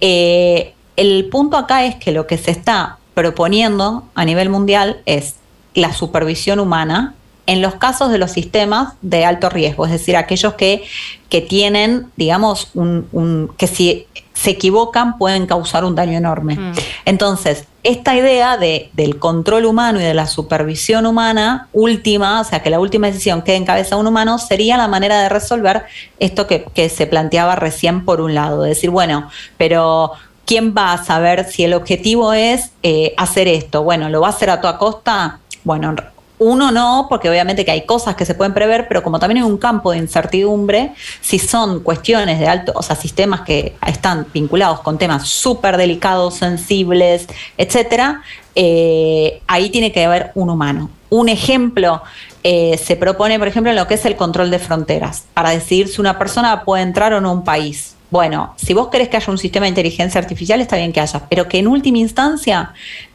[0.00, 5.36] El punto acá es que lo que se está proponiendo a nivel mundial es
[5.74, 7.14] la supervisión humana
[7.46, 10.84] en los casos de los sistemas de alto riesgo, es decir, aquellos que,
[11.28, 16.58] que tienen, digamos, un, un- que si se equivocan pueden causar un daño enorme.
[17.04, 22.62] Entonces, esta idea de, del control humano y de la supervisión humana última, o sea,
[22.62, 25.84] que la última decisión quede en cabeza de un humano, sería la manera de resolver
[26.18, 30.12] esto que, que se planteaba recién por un lado, de decir, bueno, pero
[30.44, 33.82] ¿quién va a saber si el objetivo es eh, hacer esto?
[33.82, 35.40] Bueno, ¿lo va a hacer a toda costa?
[35.64, 35.94] Bueno,
[36.38, 39.50] uno no, porque obviamente que hay cosas que se pueden prever, pero como también hay
[39.50, 44.80] un campo de incertidumbre, si son cuestiones de alto, o sea, sistemas que están vinculados
[44.80, 48.22] con temas súper delicados, sensibles, etcétera,
[48.54, 50.90] eh, ahí tiene que haber un humano.
[51.08, 52.02] Un ejemplo
[52.42, 55.88] eh, se propone, por ejemplo, en lo que es el control de fronteras, para decidir
[55.88, 57.93] si una persona puede entrar o no a un país.
[58.14, 61.22] Bueno, si vos querés que haya un sistema de inteligencia artificial, está bien que haya,
[61.28, 62.72] pero que en última instancia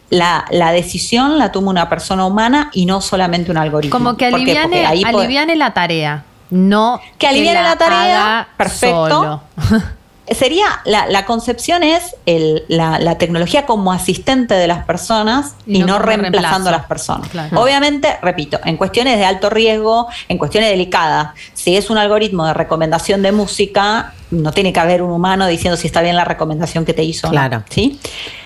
[0.10, 3.98] la, la decisión la toma una persona humana y no solamente un algoritmo.
[3.98, 6.26] Como que aliviane, ahí aliviane la tarea.
[6.50, 9.08] No Que aliviane la tarea, perfecto.
[9.08, 9.42] solo.
[10.36, 15.78] Sería, la, la concepción es el- la, la tecnología como asistente de las personas Y
[15.82, 17.30] y, no reemplazando a las personas.
[17.30, 17.62] Claro.
[17.62, 22.54] Obviamente, repito, en cuestiones de alto riesgo, en cuestiones delicadas, si es un algoritmo de
[22.54, 26.86] recomendación de música, no tiene que haber un humano diciendo si está bien la recomendación
[26.86, 27.30] que te hizo.
[27.30, 27.64] Claro.
[27.70, 28.00] ¿sí?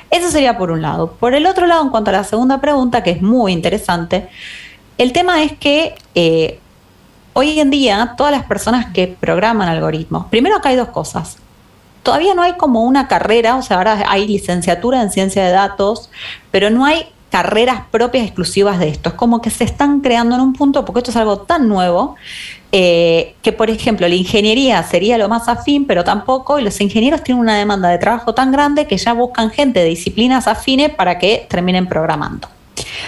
[0.09, 1.11] Eso sería por un lado.
[1.19, 4.29] Por el otro lado, en cuanto a la segunda pregunta, que es muy interesante,
[4.97, 6.59] el tema es que eh,
[7.33, 11.37] hoy en día todas las personas que programan algoritmos, primero acá hay dos cosas.
[12.03, 16.09] Todavía no hay como una carrera, o sea, ahora hay licenciatura en ciencia de datos,
[16.51, 19.09] pero no hay carreras propias exclusivas de esto.
[19.09, 22.15] Es como que se están creando en un punto, porque esto es algo tan nuevo,
[22.71, 27.23] eh, que por ejemplo la ingeniería sería lo más afín, pero tampoco, y los ingenieros
[27.23, 31.17] tienen una demanda de trabajo tan grande que ya buscan gente de disciplinas afines para
[31.17, 32.49] que terminen programando.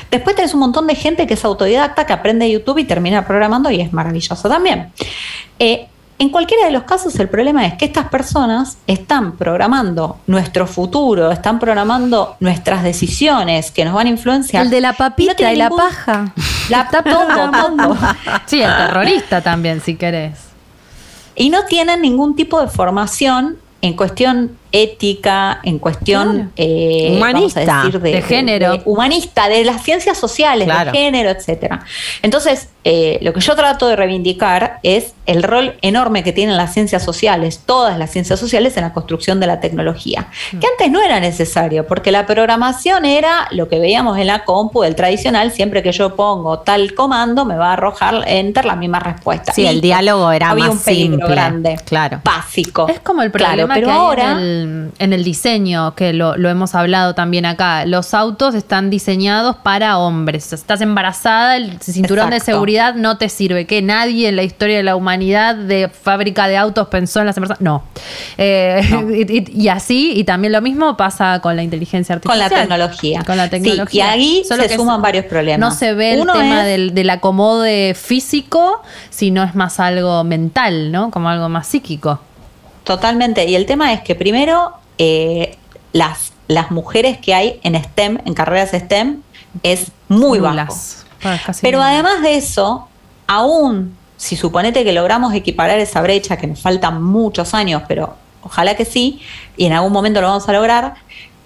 [0.10, 3.70] Después tenés un montón de gente que es autodidacta, que aprende YouTube y termina programando
[3.70, 4.92] y es maravilloso también.
[5.60, 5.88] Eh,
[6.18, 11.30] en cualquiera de los casos, el problema es que estas personas están programando nuestro futuro,
[11.30, 14.64] están programando nuestras decisiones que nos van a influenciar.
[14.64, 16.34] El de la papita y la paja.
[16.70, 17.04] La, todo,
[17.52, 17.98] todo.
[18.46, 20.40] Sí, el terrorista también, si querés.
[21.36, 27.96] y no tienen ningún tipo de formación en cuestión ética, en cuestión eh, Humanista, vamos
[27.96, 28.82] a decir, de género.
[28.86, 30.92] humanista, de las ciencias sociales, Claro.
[30.92, 31.82] de género, etcétera.
[32.22, 36.74] Entonces, eh, lo que yo trato de reivindicar es el rol enorme que tienen las
[36.74, 41.02] ciencias sociales, todas las ciencias sociales en la construcción de la tecnología, que antes no
[41.02, 45.82] era necesario, porque la programación era lo que veíamos en la compu, el tradicional, siempre
[45.82, 49.52] que yo pongo tal comando me va a arrojar enter la misma respuesta.
[49.54, 52.22] Sí, el diálogo era Había más un peligro simple, grande, claro.
[52.24, 52.88] básico.
[52.88, 54.65] Es como el Claro, problema pero que hay ahora en, el,
[55.00, 57.86] en el diseño, que lo, lo hemos hablado también acá.
[57.86, 60.52] Los autos están diseñados para hombres.
[60.54, 63.66] Estás embarazada, el cinturón de seguridad no te sirve.
[63.66, 67.38] Que nadie en la historia de la humanidad de fábrica de autos pensó en las
[67.38, 67.62] embarazadas.
[67.62, 67.84] No.
[68.38, 68.82] Eh,
[69.16, 72.68] Y, y- y así, y también lo mismo pasa con la inteligencia Con la artificial.
[72.68, 73.24] tecnología.
[73.26, 74.06] Con la Sí, tecnología.
[74.06, 75.60] y ahí Solo se que suman varios problemas.
[75.60, 80.24] No se ve el Uno tema es- del, del acomode físico, sino es más algo
[80.24, 81.12] mental, ¿no?
[81.12, 82.20] Como algo más psíquico.
[82.86, 83.46] Totalmente.
[83.46, 85.58] Y el tema es que primero eh,
[85.92, 89.22] las, las mujeres que hay en STEM, en carreras STEM,
[89.64, 90.56] es muy bajo.
[90.56, 91.06] Nulas.
[91.24, 92.88] Ah, casi Pero además de eso,
[93.28, 98.76] aún si suponete que logramos equiparar esa brecha, que nos faltan muchos años, pero ojalá
[98.76, 99.20] que sí,
[99.58, 100.96] y en algún momento lo vamos a lograr,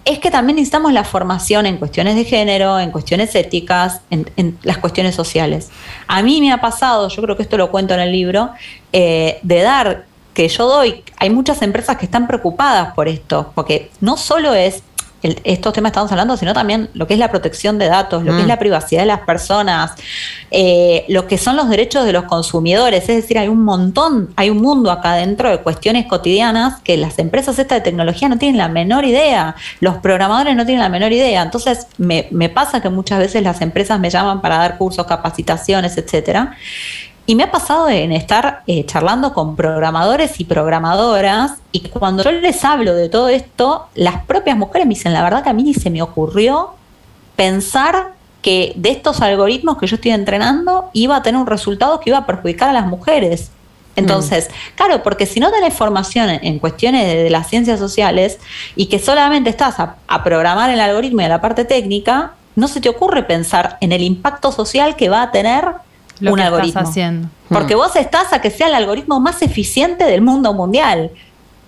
[0.06, 4.58] es que también necesitamos la formación en cuestiones de género, en cuestiones éticas, en, en
[4.64, 5.70] las cuestiones sociales.
[6.08, 8.52] A mí me ha pasado, yo creo que esto lo cuento en el libro,
[8.92, 10.06] eh, de dar
[10.40, 14.84] que yo doy, hay muchas empresas que están preocupadas por esto, porque no solo es
[15.22, 18.24] el- estos temas que estamos hablando, sino también lo que es la protección de datos,
[18.24, 19.92] lo que es la privacidad de las personas,
[20.50, 23.02] eh, lo que son los derechos de los consumidores.
[23.10, 27.20] Es decir, hay un montón, hay un mundo acá dentro de cuestiones cotidianas que las
[27.20, 31.12] empresas estas de tecnología no tienen la menor idea, los programadores no tienen la menor
[31.12, 31.42] idea.
[31.42, 35.98] Entonces, me, me pasa que muchas veces las empresas me llaman para dar cursos, capacitaciones,
[35.98, 36.56] etcétera.
[37.30, 42.32] Y me ha pasado en estar eh, charlando con programadores y programadoras y cuando yo
[42.32, 45.62] les hablo de todo esto, las propias mujeres me dicen, la verdad que a mí
[45.62, 46.72] ni se me ocurrió
[47.36, 52.10] pensar que de estos algoritmos que yo estoy entrenando iba a tener un resultado que
[52.10, 53.52] iba a perjudicar a las mujeres.
[53.96, 58.40] Entonces, claro, porque si no tenés formación en, en cuestiones de, de las ciencias sociales
[58.76, 62.68] y que solamente estás a, a programar el algoritmo y a la parte técnica, no
[62.68, 65.76] se te ocurre pensar en el impacto social que va a tener
[66.20, 66.82] Lo un que estás algoritmo.
[66.82, 67.28] haciendo.
[67.50, 71.12] Porque vos estás a que sea el algoritmo más eficiente del mundo mundial.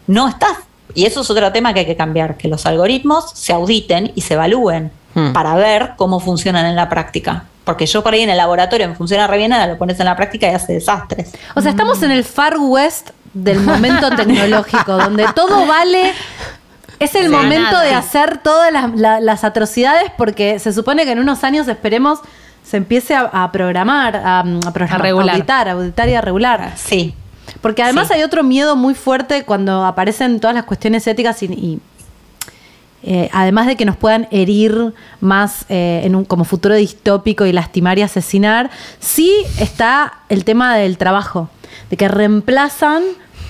[0.07, 0.57] No estás.
[0.93, 4.21] Y eso es otro tema que hay que cambiar, que los algoritmos se auditen y
[4.21, 5.33] se evalúen Hmm.
[5.33, 7.43] para ver cómo funcionan en la práctica.
[7.65, 10.05] Porque yo por ahí en el laboratorio me funciona re bien, ahora lo pones en
[10.05, 11.33] la práctica y hace desastres.
[11.53, 16.13] O sea, estamos en el far west del momento tecnológico, donde todo vale.
[16.99, 17.29] Es el Sí.
[17.29, 17.83] momento Nada.
[17.83, 22.19] de hacer todas las, la- las atrocidades porque se supone que en unos años esperemos
[22.63, 25.35] se empiece a, a programar, a, a programar, A regular.
[25.35, 26.73] auditar, auditar y a regular.
[26.75, 27.13] Sí.
[27.61, 28.13] Porque además Sí.
[28.15, 31.79] hay otro miedo muy fuerte cuando aparecen todas las cuestiones éticas y, y,
[33.03, 37.51] eh, además de que nos puedan herir más eh, en un como futuro distópico y
[37.51, 41.49] lastimar y asesinar, sí está el tema del trabajo,
[41.89, 43.01] de que reemplazan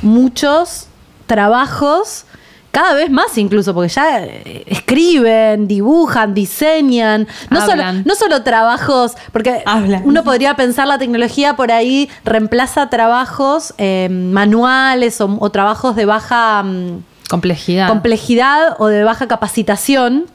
[0.01, 0.88] muchos
[1.28, 2.26] trabajos
[2.72, 9.13] cada vez más incluso, porque ya eh, escriben, dibujan, diseñan, no solo, no solo trabajos,
[9.34, 10.03] porque Hablan.
[10.05, 16.05] uno podría pensar la tecnología por ahí reemplaza trabajos eh, manuales o, o trabajos de
[16.05, 17.88] baja mm, Complejidad.
[17.89, 20.26] complejidad o de baja capacitación.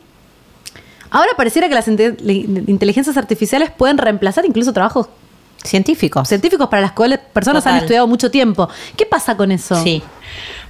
[1.11, 5.09] Ahora pareciera que las inte- li- inteligencias artificiales pueden reemplazar incluso trabajos
[5.62, 6.28] Científicos.
[6.28, 8.68] científicos para las cuales personas han estudiado mucho tiempo.
[8.97, 9.74] ¿Qué pasa con eso?
[9.82, 10.03] Sí.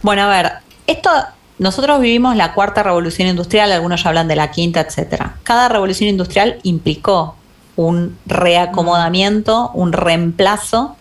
[0.01, 0.53] Bueno, a ver,
[0.87, 1.11] esto
[1.59, 5.37] nosotros vivimos la cuarta revolución industrial, algunos ya hablan de la quinta, etcétera.
[5.43, 7.37] Cada revolución industrial implicó
[7.77, 10.97] un reacomodamiento, un reemplazo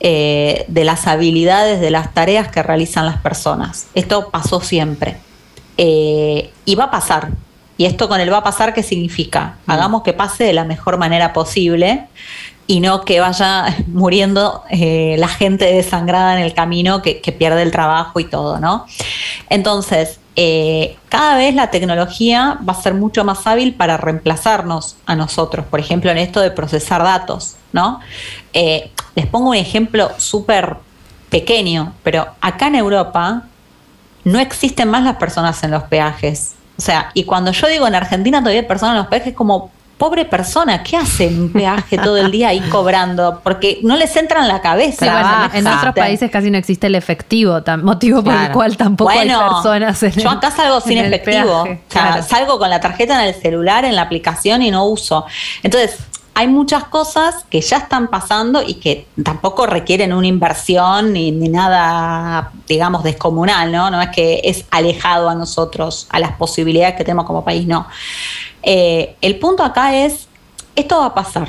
[0.00, 3.86] eh, de las habilidades, de las tareas que realizan las personas.
[3.94, 5.16] Esto pasó siempre.
[5.76, 7.30] Eh, y va a pasar.
[7.76, 9.56] Y esto con el va a pasar, ¿qué significa?
[9.66, 12.08] Hagamos que pase de la mejor manera posible
[12.70, 17.72] y no que vaya muriendo eh, la gente desangrada en el camino que, pierde el
[17.72, 18.86] trabajo y todo, ¿no?
[19.48, 25.16] Entonces, eh, cada vez la tecnología va a ser mucho más hábil para reemplazarnos a
[25.16, 27.98] nosotros, por ejemplo, en esto de procesar datos, ¿no?
[28.52, 30.76] Eh, les pongo un ejemplo súper
[31.28, 33.44] pequeño, pero acá en Europa
[34.22, 36.54] no existen más las personas en los peajes.
[36.78, 39.72] O sea, y cuando yo digo en Argentina todavía hay personas en los peajes, como
[40.00, 43.42] pobre persona, ¿qué hace en un peaje todo el día ahí cobrando?
[43.44, 45.04] Porque no les entra en la cabeza.
[45.04, 49.10] Sí, bueno, en otros países casi no existe el efectivo, motivo por el cual tampoco
[49.10, 51.64] hay personas en yo acá salgo sin efectivo.
[51.64, 51.82] peaje.
[51.86, 52.22] O sea, Claro.
[52.22, 55.26] salgo con la tarjeta en el celular, en la aplicación y no uso.
[55.62, 55.98] Entonces,
[56.32, 61.50] hay muchas cosas que ya están pasando y que tampoco requieren una inversión ni, ni
[61.50, 63.90] nada, digamos, descomunal, ¿no?
[63.90, 67.86] No es que es alejado a nosotros, a las posibilidades que tenemos como país, no.
[68.62, 70.28] Eh, el punto acá es,
[70.76, 71.48] esto va a pasar.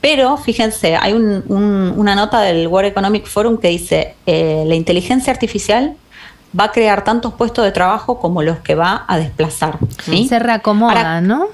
[0.00, 4.74] Pero fíjense, hay un- un- una nota del World Economic Forum que dice, eh, la
[4.74, 5.96] inteligencia artificial
[6.58, 9.78] va a crear tantos puestos de trabajo como los que va a desplazar.
[10.04, 10.28] ¿sí?
[10.28, 11.46] Se reacomoda, Ahora, ¿no?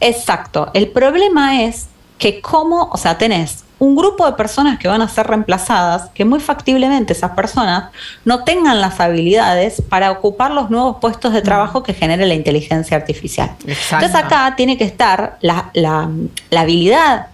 [0.00, 0.70] Exacto.
[0.74, 1.86] El problema es
[2.18, 6.24] que como, o sea, tenés un grupo de personas que van a ser reemplazadas, que
[6.24, 7.90] muy factiblemente esas personas
[8.24, 12.96] no tengan las habilidades para ocupar los nuevos puestos de trabajo que genere la inteligencia
[12.96, 13.50] artificial.
[13.66, 14.06] Exacto.
[14.06, 16.08] Entonces acá tiene que estar la, la-
[16.50, 17.26] la habilidad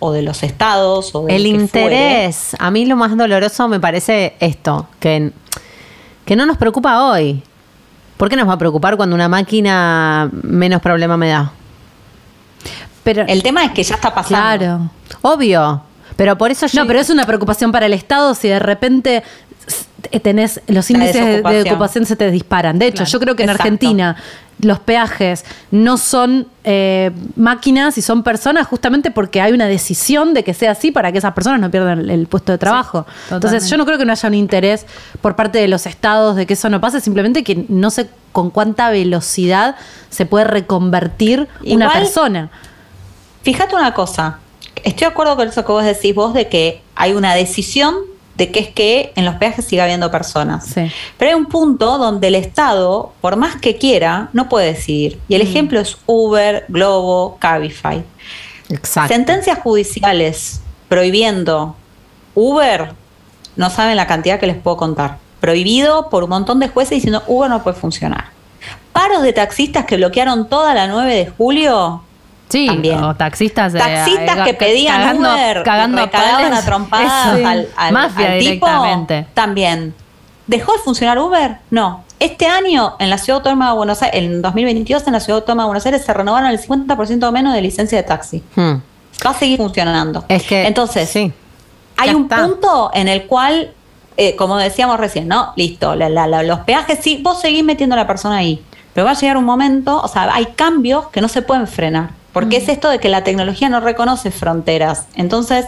[0.00, 2.56] o de los estados o del El que interés.
[2.58, 5.30] A mí lo más doloroso me parece esto, que,
[6.24, 7.42] que no nos preocupa hoy.
[8.16, 11.52] ¿Por qué nos va a preocupar cuando una máquina menos problema me da?
[13.04, 13.24] Pero.
[13.28, 14.36] El tema es que ya está pasando.
[14.36, 14.90] claro.
[15.22, 15.82] Obvio.
[16.16, 16.80] Pero por eso yo.
[16.80, 19.22] No, pero es una preocupación para el Estado si de repente
[19.66, 22.78] s- tenés los índices de- ocupación se te disparan.
[22.78, 23.62] De hecho, Claro, yo creo que en exacto.
[23.64, 24.16] Argentina
[24.60, 30.44] los peajes no son eh, máquinas y son personas justamente porque hay una decisión de
[30.44, 33.04] que sea así para que esas personas no pierdan el, el puesto de trabajo.
[33.30, 34.86] Entonces, yo no creo que no haya un interés
[35.20, 38.48] por parte de los estados de que eso no pase, simplemente que no sé con
[38.48, 39.76] cuánta velocidad
[40.08, 42.48] se puede reconvertir una persona.
[43.42, 44.38] Fíjate una cosa,
[44.86, 47.94] estoy de acuerdo con eso que vos decís vos de que hay una decisión
[48.36, 50.66] de que es que en los peajes siga habiendo personas.
[50.66, 50.90] Sí.
[51.18, 55.18] Pero hay un punto donde el Estado, por más que quiera, no puede decidir.
[55.28, 58.04] Y el ejemplo es Uber, Globo, Cabify.
[58.68, 59.14] Exacto.
[59.14, 61.76] Sentencias judiciales prohibiendo
[62.34, 62.92] Uber,
[63.56, 65.18] no saben la cantidad que les puedo contar.
[65.40, 68.26] Prohibido por un montón de jueces diciendo Uber no puede funcionar.
[68.92, 72.02] Paros de taxistas que bloquearon toda la 9 de julio.
[72.48, 73.02] Sí, También.
[73.02, 73.72] o taxistas.
[73.72, 77.46] Taxistas eh, que pedían cagando, Uber, cagando a trompadas Eso.
[77.48, 78.68] al, al- Mafia al tipo,
[79.34, 79.94] también.
[80.46, 81.58] ¿Dejó de funcionar Uber?
[81.70, 82.04] No.
[82.20, 85.64] Este año en la Ciudad Autónoma de Buenos Aires, en 2022 en la Ciudad Autónoma
[85.64, 88.42] de Buenos Aires se renovaron el 50% menos de licencia de taxi.
[88.54, 88.74] Hmm.
[89.26, 90.24] Va a seguir funcionando.
[90.28, 90.66] Es que.
[90.66, 91.32] Entonces, sí.
[91.96, 92.44] hay Ya un está.
[92.46, 93.72] punto en el cual,
[94.16, 95.52] eh, como decíamos recién, ¿no?
[95.56, 98.62] Listo, la- la- la- los peajes sí, vos seguís metiendo a la persona ahí.
[98.94, 102.10] Pero va a llegar un momento, o sea, hay cambios que no se pueden frenar.
[102.36, 105.06] Porque es esto de que la tecnología no reconoce fronteras.
[105.16, 105.64] Entonces,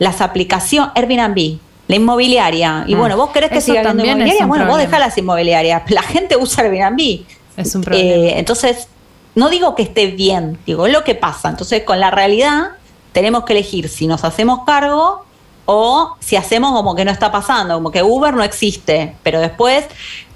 [0.00, 2.98] las aplicaciones, Airbnb, la inmobiliaria, y Mm.
[2.98, 4.90] bueno, vos querés que Eso siga habiendo también es inmobiliaria, bueno, vos problema.
[4.90, 5.82] dejá las inmobiliarias.
[5.90, 7.20] La gente usa Airbnb.
[7.56, 8.08] Es un problema.
[8.10, 8.88] Eh, entonces,
[9.36, 11.48] no digo que esté bien, digo, es lo que pasa.
[11.48, 12.70] Entonces, con la realidad,
[13.12, 15.24] tenemos que elegir si nos hacemos cargo
[15.66, 19.84] o si hacemos como que no está pasando, como que Uber no existe, pero después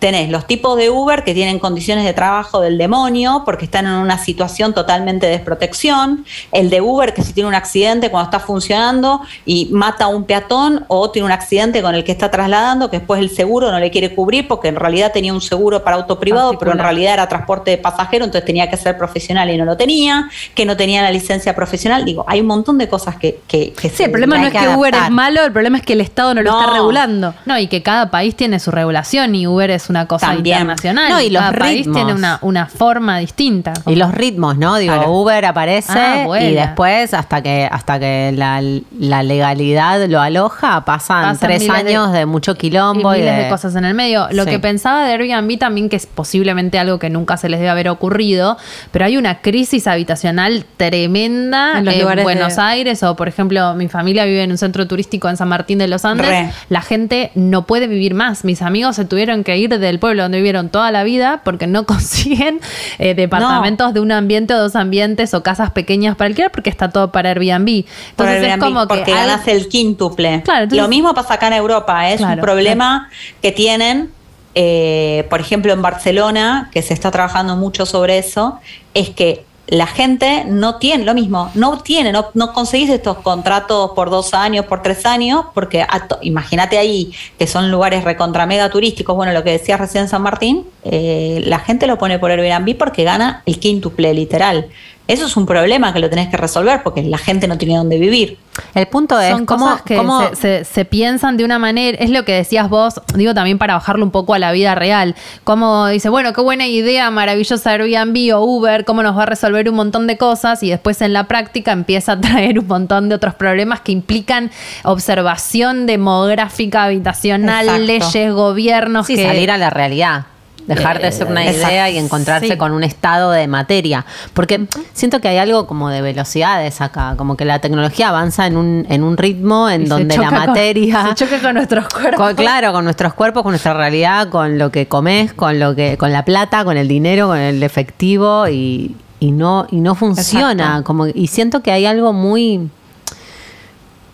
[0.04, 3.92] tenés los tipos de Uber que tienen condiciones de trabajo del demonio porque están en
[3.92, 8.38] una situación totalmente de desprotección, el de Uber que si tiene un accidente cuando está
[8.38, 12.90] funcionando y mata a un peatón o tiene un accidente con el que está trasladando
[12.90, 15.96] que después el seguro no le quiere cubrir porque en realidad tenía un seguro para
[15.96, 19.56] auto privado, pero en realidad era transporte de pasajero, entonces tenía que ser profesional y
[19.56, 22.04] no lo tenía, que no tenía la licencia profesional.
[22.04, 23.40] Digo, hay un montón de cosas que...
[23.48, 25.94] que, que Sí, el problema no es que Uber es malo, el problema es que
[25.94, 26.60] el Estado no lo No.
[26.60, 27.34] está regulando.
[27.46, 30.56] No, y que cada país tiene su regulación y Uber es una cosa También.
[30.58, 31.08] internacional.
[31.10, 31.96] No, y los cada país ritmos.
[31.96, 33.72] tiene una, una forma distinta.
[33.86, 34.76] Y los ritmos, ¿no?
[34.76, 35.12] Digo, Claro.
[35.12, 36.46] Uber aparece Ah, buena.
[36.46, 38.60] y después hasta que hasta que la,
[38.98, 43.44] la legalidad lo aloja pasan, Pasan tres miles de- años de, mucho quilombo y, miles
[43.44, 43.48] de...
[43.48, 44.26] cosas en el medio.
[44.32, 44.50] Lo Sí.
[44.50, 47.88] que pensaba de Airbnb también, que es posiblemente algo que nunca se les debe haber
[47.88, 48.56] ocurrido,
[48.90, 53.28] pero hay una crisis habitacional tremenda En en, los lugares Buenos de- Aires, o por
[53.28, 56.26] ejemplo, mi familia vive en un centro turístico en San Martín de los Andes.
[56.28, 56.50] Re.
[56.68, 58.44] La gente no puede vivir más.
[58.44, 61.84] Mis amigos se tuvieron que ir del pueblo donde vivieron toda la vida porque no
[61.86, 62.60] consiguen
[62.98, 66.90] eh, departamentos de un ambiente o dos ambientes o casas pequeñas para alquilar porque está
[66.90, 67.84] todo para Airbnb.
[68.10, 70.42] Entonces Airbnb, es como que porque ganas el quíntuple.
[70.44, 72.14] Claro, entonces- Lo mismo pasa acá en Europa, ¿eh?
[72.14, 72.34] es Claro.
[72.34, 73.08] un problema
[73.42, 74.10] que tienen,
[74.54, 78.58] eh, por ejemplo, en Barcelona, que se está trabajando mucho sobre eso,
[78.94, 83.92] es que la gente no tiene lo mismo, no tiene, no, no conseguís estos contratos
[83.92, 85.86] por dos años, por tres años, porque
[86.22, 90.66] imagínate ahí que son lugares recontra mega turísticos, bueno, lo que decías recién San Martín,
[90.84, 94.68] eh, la gente lo pone por Airbnb porque gana el quíntuple literal.
[95.06, 97.98] Eso es un problema que lo tenés que resolver porque la gente no tiene dónde
[97.98, 98.38] vivir.
[98.74, 101.98] El punto es Son cómo, cosas que cómo- se, se- se piensan de una manera,
[102.00, 105.14] es lo que decías vos, digo también para bajarlo un poco a la vida real,
[105.42, 109.68] como dice, bueno, qué buena idea, maravillosa Airbnb o Uber, cómo nos va a resolver
[109.68, 113.16] un montón de cosas y después en la práctica empieza a traer un montón de
[113.16, 114.50] otros problemas que implican
[114.84, 117.84] observación demográfica, habitacional, Exacto.
[117.86, 120.26] leyes, gobiernos, sí, que salir a la realidad.
[120.66, 121.68] Dejar de ser una Exacto.
[121.72, 122.56] idea y encontrarse Sí.
[122.56, 124.06] con un estado de materia.
[124.32, 128.56] Porque siento que hay algo como de velocidades acá, como que la tecnología avanza en
[128.56, 131.06] un, en un ritmo en Y donde la choca con- materia...
[131.08, 132.16] se choca con nuestros cuerpos.
[132.16, 135.98] Con- claro, con nuestros cuerpos, con nuestra realidad, con lo que comes, con lo que,
[135.98, 140.64] con la plata, con el dinero, con el efectivo y, y no, y no funciona.
[140.64, 140.84] Exacto.
[140.84, 142.70] Como, y siento que hay algo muy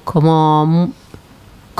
[0.05, 0.90] como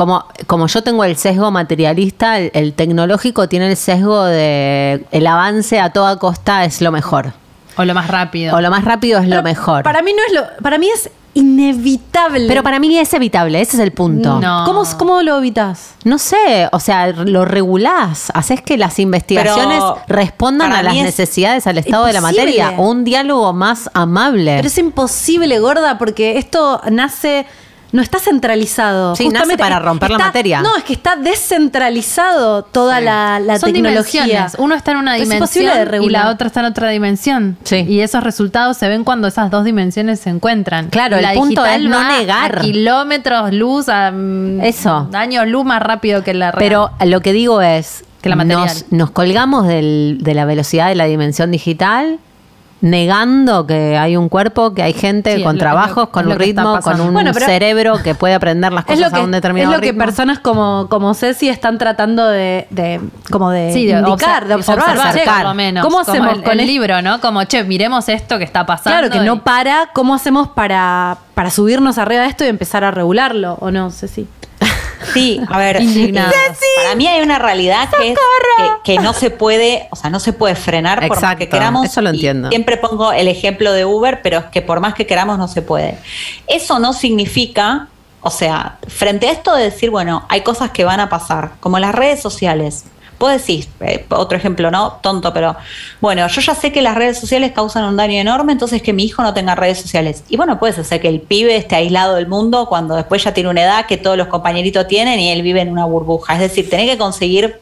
[0.01, 5.27] como, como yo tengo el sesgo materialista, el, el tecnológico tiene el sesgo de el
[5.27, 7.35] avance a toda costa es lo mejor.
[7.77, 8.57] O lo más rápido.
[8.57, 9.83] O lo más rápido es lo mejor.
[9.83, 10.63] Para mí no es lo.
[10.63, 12.49] Para mí es inevitable.
[12.49, 14.41] Pero para mí es evitable, ese es el punto.
[14.41, 14.65] No.
[14.65, 15.95] ¿Cómo, ¿Cómo lo evitas?
[16.05, 21.67] No sé, o sea, lo regulás, haces que las investigaciones Pero respondan a las necesidades,
[21.67, 24.57] al estado de la materia, o un diálogo más amable.
[24.57, 27.45] Pero es imposible, gorda, porque esto nace.
[27.93, 29.17] No está centralizado.
[29.17, 30.61] Sí, nace para romper la materia.
[30.63, 34.23] No, es que está descentralizado toda la, la Son tecnología.
[34.25, 34.57] dimensiones.
[34.59, 37.57] Uno está en una Es imposible de dimensión y la otra está en otra dimensión.
[37.65, 37.77] Sí.
[37.89, 40.89] Y esos resultados se ven cuando esas dos dimensiones se encuentran.
[40.91, 42.59] Claro, el punto digital es no negar.
[42.59, 45.09] A kilómetros luz, a mm, Eso.
[45.13, 46.59] años luz más rápido que la real.
[46.61, 50.95] Pero lo que digo es Que la nos, nos colgamos del- de la velocidad de
[50.95, 52.19] la dimensión digital,
[52.83, 56.33] negando que hay un cuerpo, que hay gente Sí, es con es trabajos, con es
[56.33, 59.31] un ritmo, con un Bueno, cerebro que puede aprender las Es cosas que, a un
[59.31, 60.05] es determinado lo que ritmo.
[60.05, 63.01] personas como, como Ceci están tratando de, de-
[63.31, 64.89] como de, Sí, de indicar, de observar.
[64.97, 65.85] observar, che, por lo menos.
[65.85, 67.21] ¿Cómo Como hacemos el, con el libro, no?
[67.21, 68.99] Como, che, miremos esto que está pasando.
[68.99, 69.91] Claro, que y- no para.
[69.93, 73.57] ¿Cómo hacemos para, para subirnos arriba de esto y empezar a regularlo?
[73.61, 74.27] ¿O no, Ceci?
[75.13, 75.77] Sí, a ver,
[76.77, 78.19] para mí hay una realidad que es
[78.85, 81.57] que, que no se puede, o sea, no se puede frenar por más que Exacto,
[81.57, 81.87] queramos.
[81.87, 82.49] eso lo y entiendo.
[82.51, 85.63] Siempre pongo el ejemplo de Uber, pero es que por más que queramos no se
[85.63, 85.99] puede.
[86.47, 87.89] Eso no significa,
[88.21, 91.79] o sea, frente a esto de decir, bueno, hay cosas que van a pasar, como
[91.79, 92.85] las redes sociales.
[93.21, 94.93] Vos decís, eh, otro ejemplo, ¿no?
[95.03, 95.55] Tonto, pero
[96.01, 99.05] bueno, yo ya sé que las redes sociales causan un daño enorme, entonces que mi
[99.05, 100.25] hijo no tenga redes sociales.
[100.31, 103.51] Y bueno, puedes hacer que el pibe esté aislado del mundo cuando después ya tiene
[103.51, 106.33] una edad que todos los compañeritos tienen y él vive en una burbuja.
[106.33, 107.61] Es decir, tenés que conseguir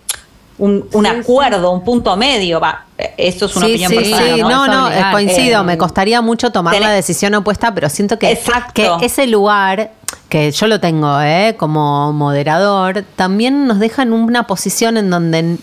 [0.58, 2.60] un, un acuerdo, un punto medio.
[2.60, 2.84] Va,
[3.16, 4.34] eso es una sí, opinión personal.
[4.34, 4.66] sí, ¿no?
[4.66, 8.18] no, Es no, coincido, Eh, me costaría mucho tomar tenés- la decisión opuesta, pero siento
[8.18, 8.38] que,
[8.74, 9.92] que ese lugar,
[10.28, 15.58] que yo lo tengo eh, como moderador, también nos deja en una posición en donde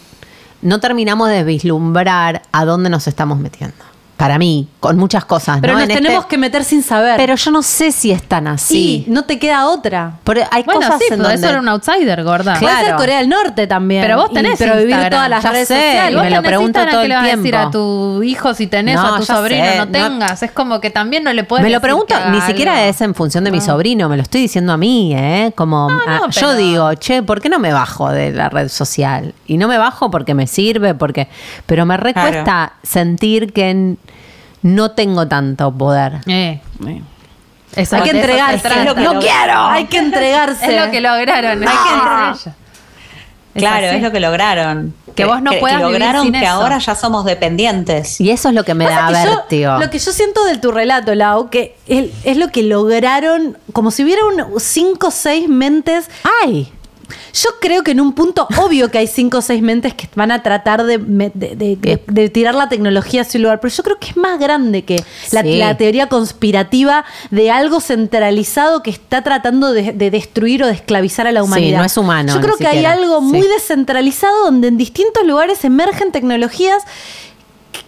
[0.61, 3.75] no terminamos de vislumbrar a dónde nos estamos metiendo.
[4.17, 5.57] Para mí, con muchas cosas.
[5.59, 5.79] Pero ¿no?
[5.79, 7.17] nos En tenemos este- que meter sin saber.
[7.17, 9.05] Pero yo no sé si es tan así.
[9.07, 10.13] y no te queda otra.
[10.23, 11.35] Pero hay Bueno, cosas sí, en donde...
[11.35, 12.53] eso era un outsider, gorda.
[12.57, 12.75] Claro.
[12.77, 14.01] Puede ser Corea del Norte también.
[14.03, 16.11] Pero vos tenés Pero vivir todas las ya redes sé, sociales.
[16.11, 18.23] y vos me lo pregunto Instagram todo que el le vas a decir a tu
[18.23, 20.43] hijo si tenés No, o a tu sobrino sé, no no- tengas.
[20.43, 23.01] Es como que también no le puedes Me lo decir pregunto, que ni siquiera es
[23.01, 25.51] en función de mi sobrino, me lo estoy diciendo a mí, ¿eh?
[25.55, 29.33] Como ah, pero- yo digo, che, ¿por qué no me bajo de la red social?
[29.45, 31.27] Y no me bajo porque me sirve, porque.
[31.65, 33.97] Pero me recuesta sentir que n-
[34.65, 36.21] no tengo tanto poder.
[36.25, 36.59] Eh.
[37.75, 38.59] Eso- Hay que entregarse.
[38.59, 38.79] trata.
[38.81, 39.59] Es lo que no lo- quiero.
[39.67, 40.65] Hay que entregarse.
[40.75, 41.51] Es lo que lograron.
[41.51, 41.63] Hay que
[41.93, 42.35] entregar.
[43.53, 43.95] Es Claro, así.
[43.97, 44.93] es lo que lograron.
[45.15, 46.49] Que vos no puedas lograron sin que eso.
[46.49, 48.19] ahora ya somos dependientes.
[48.19, 49.77] Y eso es lo que me Pasa da que vértigo.
[49.79, 53.91] lo que yo siento de tu relato, Lau, que es, es lo que lograron, como
[53.91, 56.09] si hubiera un, cinco o seis mentes.
[56.43, 56.69] ¡Ay!
[57.33, 60.31] Yo creo que en un punto, obvio que hay cinco o seis mentes que van
[60.31, 63.73] a tratar de, me- de- de- de- de tirar la tecnología hacia un lugar, pero
[63.73, 65.57] yo creo que es más grande que la, Sí.
[65.57, 71.27] la teoría conspirativa de algo centralizado que está tratando de, de destruir o de esclavizar
[71.27, 71.79] a la Sí, humanidad.
[71.79, 73.47] no es humano, Yo creo que hay algo muy Sí.
[73.47, 76.83] descentralizado donde en distintos lugares emergen tecnologías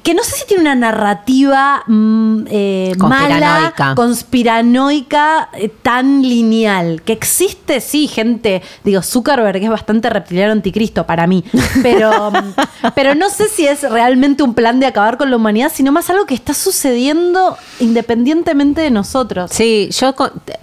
[0.04, 3.96] que no sé si tiene una narrativa mm, eh, mala, Conspiranoica.
[3.96, 7.02] conspiranoica, eh, tan lineal.
[7.04, 11.44] Que existe, sí, gente, digo, Zuckerberg es bastante reptiliano anticristo para mí,
[11.84, 15.72] pero, mm, pero no sé si es realmente un plan de acabar con la humanidad,
[15.74, 19.52] sino más algo que está sucediendo independientemente de nosotros.
[19.54, 20.14] Sí, yo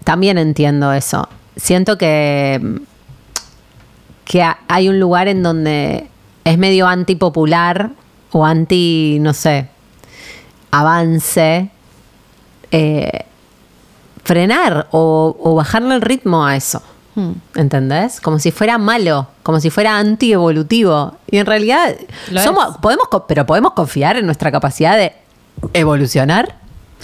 [0.04, 1.28] también entiendo eso.
[1.56, 2.80] Siento que,
[4.24, 6.08] que ha- hay un lugar en donde
[6.44, 7.90] es medio antipopular
[8.36, 9.68] o anti, no sé,
[10.72, 11.70] avance,
[12.72, 13.24] eh,
[14.24, 16.82] frenar o, o bajarle el ritmo a eso.
[17.14, 17.32] Hmm.
[17.54, 18.20] ¿Entendés?
[18.20, 21.14] Como si fuera malo, como si fuera anti-evolutivo.
[21.30, 21.94] Y en realidad,
[22.32, 22.76] Lo somos, es.
[22.78, 25.12] podemos, pero podemos confiar en nuestra capacidad de
[25.72, 26.56] evolucionar.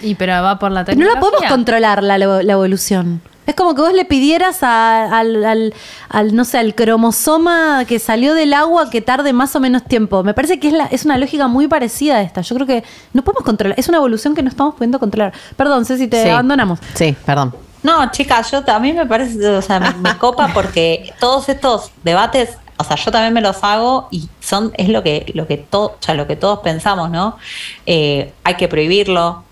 [0.02, 1.14] Y pero va por la Pero no tecnología.
[1.14, 3.22] la podemos controlar la, la evolución.
[3.46, 5.74] Es como que vos le pidieras a- al, al-
[6.08, 10.22] al, no sé, al cromosoma que salió del agua que tarde más o menos tiempo.
[10.22, 12.42] Me parece que es, la- es una lógica muy parecida a esta.
[12.42, 13.78] Yo creo que no podemos controlar.
[13.78, 15.32] Es una evolución que no estamos pudiendo controlar.
[15.56, 16.28] Perdón, Ceci, te Sí.
[16.28, 16.78] abandonamos.
[16.94, 17.54] Sí, perdón.
[17.82, 22.50] No, chicas, yo mí me parece, o sea, me, me copa porque todos estos debates,
[22.76, 25.86] o sea, yo también me los hago y son, es lo que, lo que todo,
[25.92, 27.38] o sea, lo que todos pensamos, ¿no?
[27.86, 29.44] Eh, hay que prohibirlo,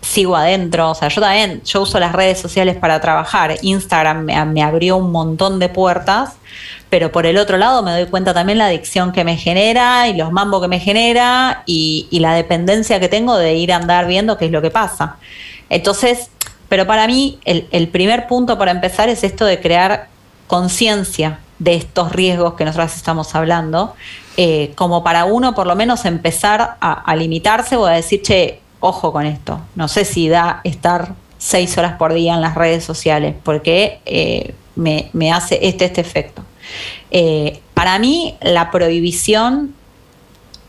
[0.00, 4.62] sigo adentro, o sea, yo también, yo uso las redes sociales para trabajar, Instagram me,
[4.62, 6.36] abrió un montón de puertas,
[6.88, 10.14] pero por el otro lado me doy cuenta también la adicción que me genera y
[10.14, 14.36] los mambos que me genera y, la dependencia que tengo de ir a andar viendo
[14.36, 15.16] qué es lo que pasa.
[15.68, 16.30] Entonces,
[16.68, 20.08] pero para mí el, primer punto para empezar es esto de crear
[20.46, 23.94] conciencia de estos riesgos que nosotros estamos hablando,
[24.36, 28.60] eh, como para uno por lo menos empezar a, a limitarse o a decir, che,
[28.80, 32.84] ojo con esto, no sé si da estar seis horas por día en las redes
[32.84, 36.42] sociales, porque eh, me, me hace este, este efecto.
[37.10, 39.74] Eh, para mí, la prohibición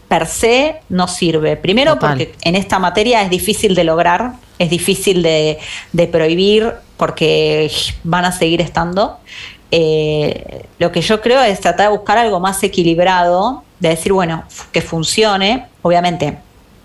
[0.07, 1.55] per se no sirve.
[1.55, 2.17] Primero Total.
[2.17, 5.57] porque en esta materia es difícil de lograr, es difícil de,
[5.93, 7.71] de prohibir porque
[8.03, 9.17] van a seguir estando.
[9.71, 14.43] Eh, lo que yo creo es tratar de buscar algo más equilibrado, de decir, bueno,
[14.73, 16.37] que funcione, obviamente,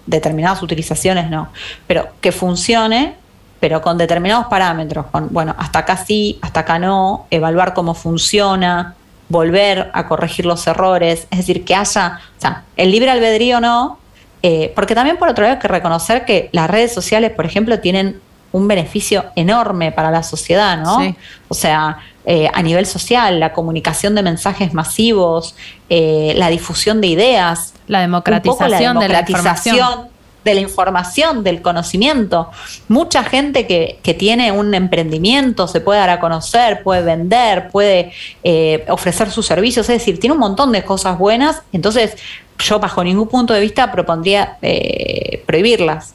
[0.07, 1.49] determinadas utilizaciones no,
[1.87, 3.17] pero que funcione,
[3.61, 8.95] pero con determinados parámetros, con, bueno, hasta acá sí, hasta acá no, evaluar cómo funciona,
[9.29, 13.99] volver a corregir los errores, es decir, que haya, o sea, el libre albedrío no,
[14.43, 17.81] eh, porque también por otro lado hay que reconocer que las redes sociales, por ejemplo,
[17.81, 18.21] tienen
[18.57, 21.01] un beneficio enorme para la sociedad, ¿no?
[21.01, 21.15] Sí.
[21.49, 25.55] O sea, eh, a nivel social, la comunicación de mensajes masivos,
[25.91, 30.09] eh, la difusión de ideas, La democratización de la información.
[30.43, 32.51] de la información, del conocimiento.
[32.89, 38.13] Mucha gente que, que tiene un emprendimiento se puede dar a conocer, puede vender, puede
[38.45, 41.63] eh, ofrecer sus servicios, es decir, tiene un montón de cosas buenas.
[41.73, 42.17] Entonces,
[42.59, 46.15] yo bajo ningún punto de vista propondría eh, prohibirlas.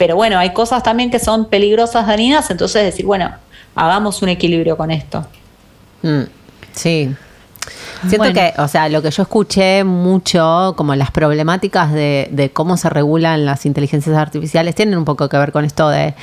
[0.00, 3.32] Pero bueno, hay cosas también que son peligrosas, dañinas, entonces decir, bueno,
[3.74, 5.26] hagamos un equilibrio con esto.
[6.00, 6.22] Mm,
[6.72, 7.14] sí.
[8.00, 8.32] Siento Bueno.
[8.32, 12.88] que, o sea, lo que yo escuché mucho, como las problemáticas de, de cómo se
[12.88, 16.14] regulan las inteligencias artificiales, tienen un poco que ver con esto de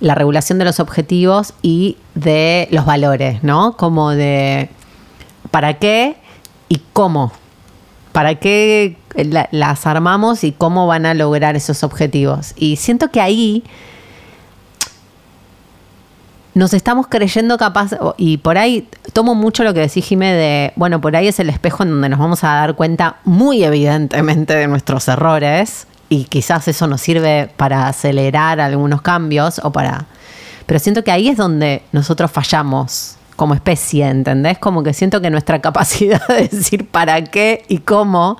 [0.00, 3.76] la regulación de los objetivos y de los valores, ¿no?
[3.76, 4.70] Como de
[5.50, 6.16] para qué
[6.70, 7.30] y cómo.
[8.12, 12.52] ¿Para qué la- las armamos y cómo van a lograr esos objetivos?
[12.56, 13.64] Y siento que ahí
[16.54, 21.00] nos estamos creyendo capaz, y por ahí tomo mucho lo que decís, Jimé, de, bueno,
[21.00, 24.66] por ahí es el espejo en donde nos vamos a dar cuenta muy evidentemente de
[24.66, 30.06] nuestros errores y quizás eso nos sirve para acelerar algunos cambios o para...
[30.66, 34.58] Pero siento que ahí es donde nosotros fallamos como especie, ¿entendés?
[34.58, 38.36] Como que siento que nuestra capacidad de decir para qué y cómo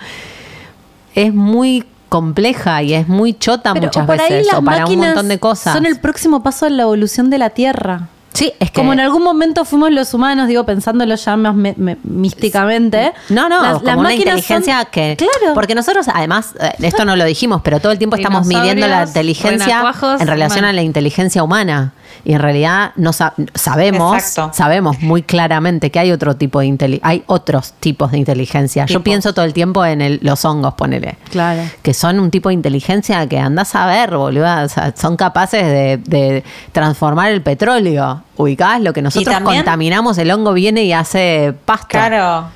[1.14, 4.86] es muy compleja y es muy chota Pero muchas por ahí veces las o para
[4.86, 5.74] un montón de cosas.
[5.74, 8.08] Son el próximo paso de la evolución de la Tierra.
[8.32, 11.74] Sí, es que Como en algún momento fuimos los humanos, digo, pensándolo ya más me-
[11.76, 13.12] me- místicamente.
[13.30, 15.16] No, no, Las- como las una máquinas inteligencia son- que...
[15.18, 15.54] Claro.
[15.54, 19.04] Porque nosotros, además, eh, esto no lo dijimos, pero todo el tiempo estamos midiendo la
[19.04, 19.82] inteligencia
[20.20, 21.92] en relación a la inteligencia humana.
[22.24, 24.56] Y en realidad no sa- sabemos, Exacto.
[24.56, 28.86] sabemos muy claramente que hay otro tipo de hay otros tipos de inteligencia.
[28.86, 31.16] Yo pienso todo el tiempo en el- los hongos, ponele.
[31.30, 31.62] Claro.
[31.82, 34.64] Que son un tipo de inteligencia que andás a ver, boluda.
[34.64, 38.22] O sea, son capaces de, de transformar el petróleo.
[38.36, 41.88] Ubicás lo que nosotros contaminamos, el hongo viene y hace pasto.
[41.88, 42.48] Claro.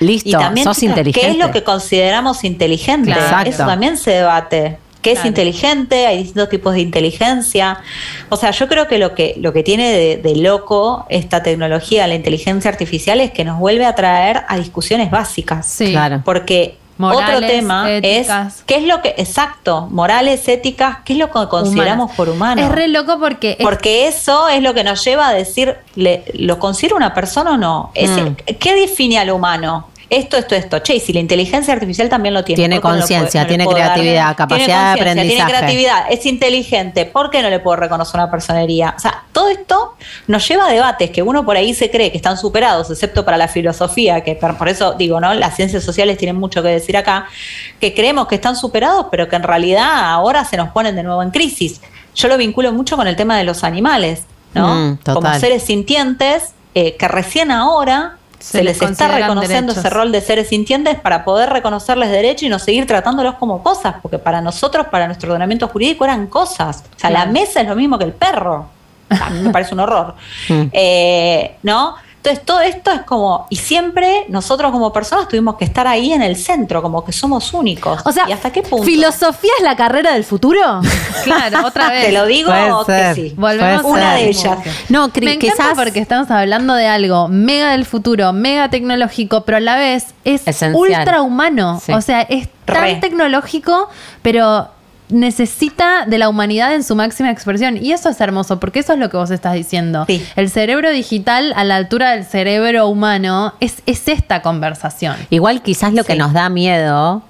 [0.00, 1.26] Listo, Y también, sos chicas, inteligente.
[1.26, 3.10] ¿qué es lo que consideramos inteligente?
[3.10, 3.50] Exacto.
[3.50, 4.78] Eso también se debate.
[5.14, 6.06] ¿Qué es inteligente?
[6.06, 7.78] Hay distintos tipos de inteligencia.
[8.28, 12.06] O sea, yo creo que lo que, lo que tiene de, de loco esta tecnología,
[12.06, 15.66] la inteligencia artificial, es que nos vuelve a traer a discusiones básicas.
[15.66, 15.90] Sí.
[15.92, 16.22] Claro.
[16.24, 18.56] Porque Morales, otro tema éticas.
[18.56, 22.16] es qué es lo que, exacto, morales, éticas, qué es lo que consideramos Humanas.
[22.16, 22.60] por humano.
[22.62, 26.24] Es re loco porque es- Porque eso es lo que nos lleva a decir, ¿le-
[26.34, 27.92] ¿lo considero una persona o no?
[27.94, 28.34] Es- Mm.
[28.58, 29.86] ¿Qué define al humano?
[30.10, 30.78] Esto, esto, esto.
[30.78, 32.62] Che, y si la inteligencia artificial también lo tiene.
[32.62, 33.74] Tiene ¿por qué no lo conciencia, no tiene dar?
[33.74, 35.46] creatividad, capacidad de Tiene aprendizaje.
[35.46, 37.04] Tiene creatividad, es inteligente.
[37.04, 38.94] ¿Por qué no le puedo reconocer una personería?
[38.96, 42.16] O sea, todo esto nos lleva a debates que uno por ahí se cree que
[42.16, 45.34] están superados, excepto para la filosofía, que por eso digo, ¿no?
[45.34, 47.26] Las ciencias sociales tienen mucho que decir acá,
[47.78, 51.22] que creemos que están superados, pero que en realidad ahora se nos ponen de nuevo
[51.22, 51.82] en crisis.
[52.14, 54.22] Yo lo vinculo mucho con el tema de los animales,
[54.54, 54.74] ¿no?
[54.74, 54.98] Mm.
[55.04, 59.84] Como seres sintientes eh, que recién ahora Se se, les les está reconociendo derechos.
[59.84, 63.96] ese rol de seres sintientes para poder reconocerles derechos y no seguir tratándolos como cosas,
[64.00, 66.84] porque para nosotros, para nuestro ordenamiento jurídico, eran cosas.
[66.96, 68.66] O sea, la mesa es lo mismo que el perro.
[69.10, 70.14] A mí me parece un horror.
[70.48, 70.70] Mm.
[70.72, 71.96] Eh, ¿No?
[72.28, 76.22] Entonces todo esto es como, y siempre nosotros como personas tuvimos que estar ahí en
[76.22, 78.00] el centro, como que somos únicos.
[78.04, 78.84] O sea, ¿y hasta qué punto?
[78.84, 80.60] ¿filosofía es la carrera del futuro?
[81.24, 82.06] Claro, otra vez.
[82.06, 83.14] Te lo digo Puede que ser.
[83.14, 83.34] sí.
[83.36, 84.20] Volvemos Puede Una ser.
[84.24, 84.58] de ellas.
[84.88, 89.44] No, cri- Me encanta quizás porque estamos hablando de algo mega del futuro, mega tecnológico,
[89.44, 90.74] pero a la vez es Esencial.
[90.74, 91.80] ultra humano.
[91.84, 91.92] Sí.
[91.92, 92.94] O sea, es tan Re.
[92.96, 93.88] tecnológico,
[94.22, 94.68] pero
[95.08, 97.76] necesita de la humanidad en su máxima expresión.
[97.76, 100.04] Y eso es hermoso, porque eso es lo que vos estás diciendo.
[100.06, 100.24] Sí.
[100.36, 105.16] El cerebro digital a la altura del cerebro humano es, es esta conversación.
[105.30, 107.22] Igual quizás lo que nos da miedo,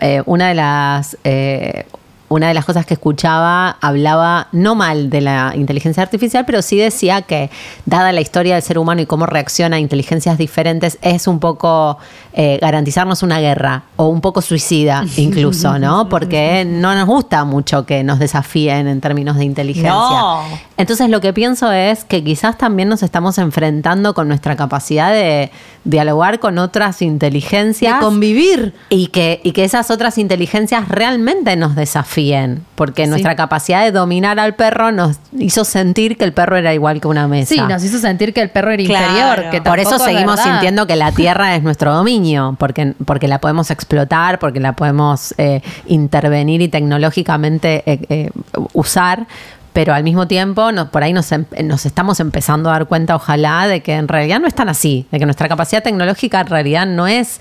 [0.00, 1.86] eh, una de las eh,
[2.32, 6.76] una de las cosas que escuchaba hablaba no mal de la inteligencia artificial, pero sí
[6.76, 7.50] decía que
[7.84, 11.98] dada la historia del ser humano y cómo reacciona a inteligencias diferentes, es un poco
[12.32, 16.08] eh, garantizarnos una guerra o un poco suicida incluso, ¿no?
[16.08, 19.90] Porque no nos gusta mucho que nos desafíen en términos de inteligencia.
[19.90, 20.42] No.
[20.76, 25.50] Entonces lo que pienso es que quizás también nos estamos enfrentando con nuestra capacidad de
[25.84, 28.74] dialogar con otras De inteligencias convivir.
[28.88, 31.74] y que, y que esas otras inteligencias realmente nos
[32.22, 36.72] desafíen, porque nuestra capacidad de dominar al perro nos hizo sentir que el perro era
[36.74, 37.48] igual que una mesa.
[37.54, 39.06] Sí, nos hizo sentir que el perro era Claro.
[39.06, 39.50] inferior.
[39.50, 43.38] Que Por eso es seguimos sintiendo que la tierra es nuestro dominio, porque, porque la
[43.40, 48.30] podemos explotar, porque la podemos eh, intervenir y tecnológicamente eh, eh,
[48.72, 49.26] usar.
[49.72, 53.16] Pero al mismo tiempo, nos- por ahí nos, em- nos estamos empezando a dar cuenta,
[53.16, 56.46] ojalá, de que en realidad no es tan así, de que nuestra capacidad tecnológica en
[56.48, 57.40] realidad no es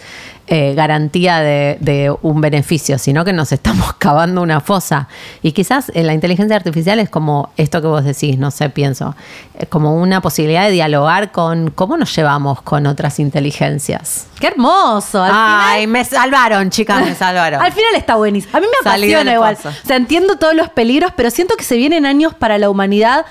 [0.54, 5.08] eh, garantía de, de un beneficio, sino que nos estamos cavando una fosa.
[5.42, 9.16] Y quizás eh, la inteligencia artificial es como esto que vos decís, no sé, pienso,
[9.58, 14.28] eh, como una posibilidad de dialogar con cómo nos llevamos con otras inteligencias.
[14.42, 15.24] ¡Qué hermoso!
[15.24, 17.62] Al Ay, me salvaron, chicas, me salvaron.
[17.64, 18.58] Al final está buenísimo.
[18.58, 19.58] A mí me Salí apasiona igual.
[19.64, 23.26] O sea, entiendo todos los peligros, pero siento que se vienen años para la humanidad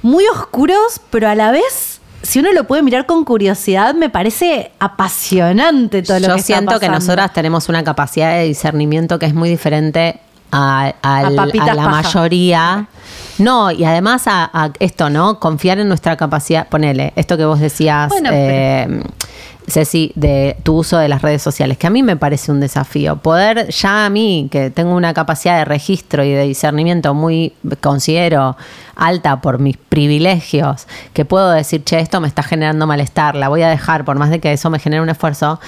[0.00, 1.95] muy oscuros, pero a la vez,
[2.26, 6.46] si uno lo puede mirar con curiosidad, me parece apasionante todo lo Yo que está
[6.46, 6.98] siento que pasando.
[6.98, 10.18] nosotras tenemos una capacidad de discernimiento que es muy diferente
[10.50, 11.88] a, la paja.
[11.88, 12.88] mayoría.
[13.38, 15.38] No, y además a, a esto, ¿no?
[15.38, 16.66] Confiar en nuestra capacidad.
[16.68, 19.02] Ponele, esto que vos decías, Bueno, eh,
[19.68, 23.16] Ceci, de tu uso de las redes sociales, que a mí me parece un desafío.
[23.16, 28.56] Poder ya a mí, que tengo una capacidad de registro y de discernimiento muy, considero,
[28.94, 33.62] alta por mis privilegios, que puedo decir, che, esto me está generando malestar, la voy
[33.62, 35.60] a dejar, por más de que eso me genere un esfuerzo.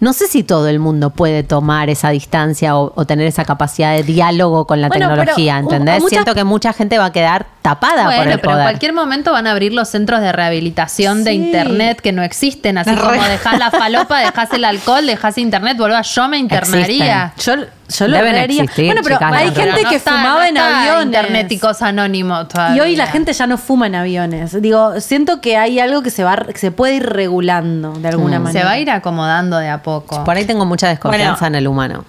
[0.00, 3.92] No sé si todo el mundo puede tomar esa distancia o, o tener esa capacidad
[3.94, 6.00] de diálogo con la Bueno, tecnología, ¿entendés?
[6.00, 8.64] muchas- Siento que mucha gente va a quedar tapada por Bueno, el pero en poder.
[8.66, 12.90] cualquier momento van a abrir los centros de rehabilitación de internet que no existen, así
[12.94, 17.32] como dejás la falopa, dejás el alcohol, dejás internet, boludo, yo me internaría.
[17.36, 17.60] Existen.
[17.60, 17.66] Yo,
[17.96, 20.58] yo lo existir, Bueno, pero chicas, hay no, gente pero que está- fumaba no en
[20.58, 21.04] aviones.
[21.06, 22.76] Interneticos anónimos todavía.
[22.76, 24.60] Y hoy la gente ya no fuma en aviones.
[24.60, 28.38] Digo, siento que hay algo que se va que se puede ir regulando de alguna
[28.38, 28.42] Mm.
[28.42, 28.60] manera.
[28.60, 30.24] se va a ir acomodando de a poco.
[30.24, 31.46] Por ahí tengo mucha desconfianza Bueno.
[31.46, 32.04] en el humano.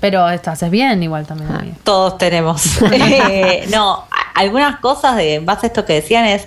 [0.00, 1.50] Pero esto haces bien igual también.
[1.52, 1.64] Ah.
[1.82, 2.62] Todos tenemos.
[2.92, 4.04] Eh, no,
[4.36, 6.46] algunas cosas de en base a esto que decían es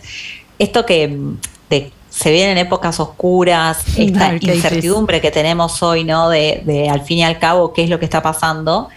[0.57, 1.17] esto que
[1.69, 6.29] de- se vienen épocas oscuras, esta incertidumbre que tenemos hoy, ¿no?
[6.29, 8.88] De, de al fin y al cabo qué es lo que está pasando.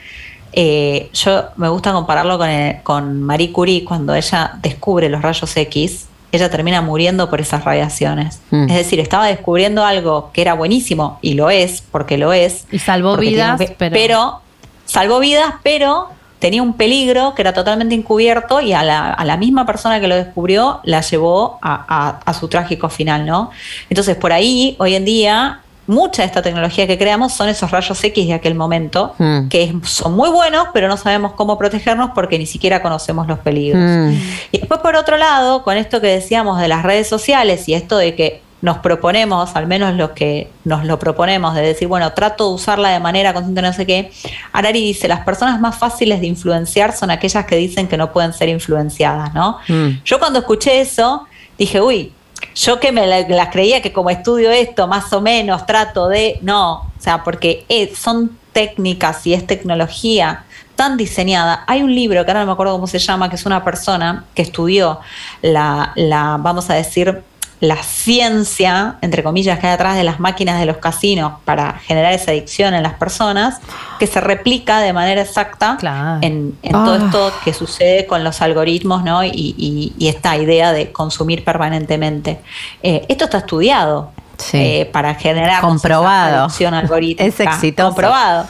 [0.57, 5.57] Eh, yo me gusta compararlo con, el- con Marie Curie cuando ella descubre los rayos
[5.57, 6.07] X.
[6.35, 8.41] Ella termina muriendo por esas radiaciones.
[8.51, 8.69] Mm.
[8.71, 12.67] Es decir, estaba descubriendo algo que era buenísimo y lo es, porque lo es.
[12.73, 14.41] Y salvó tiene vidas, pe- pero-
[14.87, 16.09] salvó vidas, pero
[16.39, 20.09] tenía un peligro que era totalmente encubierto y a la, a la misma persona que
[20.09, 23.51] lo descubrió la llevó a, a- a su trágico final, ¿no?
[23.89, 28.03] Entonces, por ahí, hoy en día, mucha de esta tecnología que creamos son esos rayos
[28.03, 29.49] X de aquel momento, Mm.
[29.49, 33.83] que son muy buenos, pero no sabemos cómo protegernos porque ni siquiera conocemos los peligros.
[33.83, 34.15] Mm.
[34.53, 37.97] Y después, por otro lado, con esto que decíamos de las redes sociales y esto
[37.97, 42.49] de que nos proponemos, al menos los que nos lo proponemos, de decir, bueno, trato
[42.49, 44.11] de usarla de manera consciente, no sé qué.
[44.53, 48.33] Arari dice, las personas más fáciles de influenciar son aquellas que dicen que no pueden
[48.33, 49.59] ser influenciadas, ¿no?
[49.69, 50.01] Mm.
[50.07, 51.27] Yo cuando escuché eso,
[51.59, 52.13] dije, uy,
[52.55, 56.39] yo que me la- las creía que como estudio esto, más o menos trato de,
[56.43, 60.45] no, o sea, porque es- son técnicas y es tecnología
[60.77, 61.65] tan diseñada.
[61.67, 64.25] Hay un libro que ahora no me acuerdo cómo se llama, que es una persona
[64.35, 65.01] que estudió
[65.43, 67.23] la, la vamos a decir,
[67.61, 72.13] la ciencia, entre comillas, que hay atrás de las máquinas de los casinos para generar
[72.13, 73.61] esa adicción en las personas,
[73.99, 76.19] que se replica de manera exacta Claro.
[76.21, 77.03] en, en todo Ah.
[77.07, 79.25] esto que sucede con los algoritmos ¿no?
[79.25, 82.41] y, y- y esta idea de consumir permanentemente.
[82.83, 84.59] Eh, esto está estudiado Sí.
[84.59, 86.45] eh, para generar Comprobado.
[86.45, 87.25] adicción algorítmica.
[87.25, 87.89] Es exitoso.
[87.91, 88.47] Comprobado.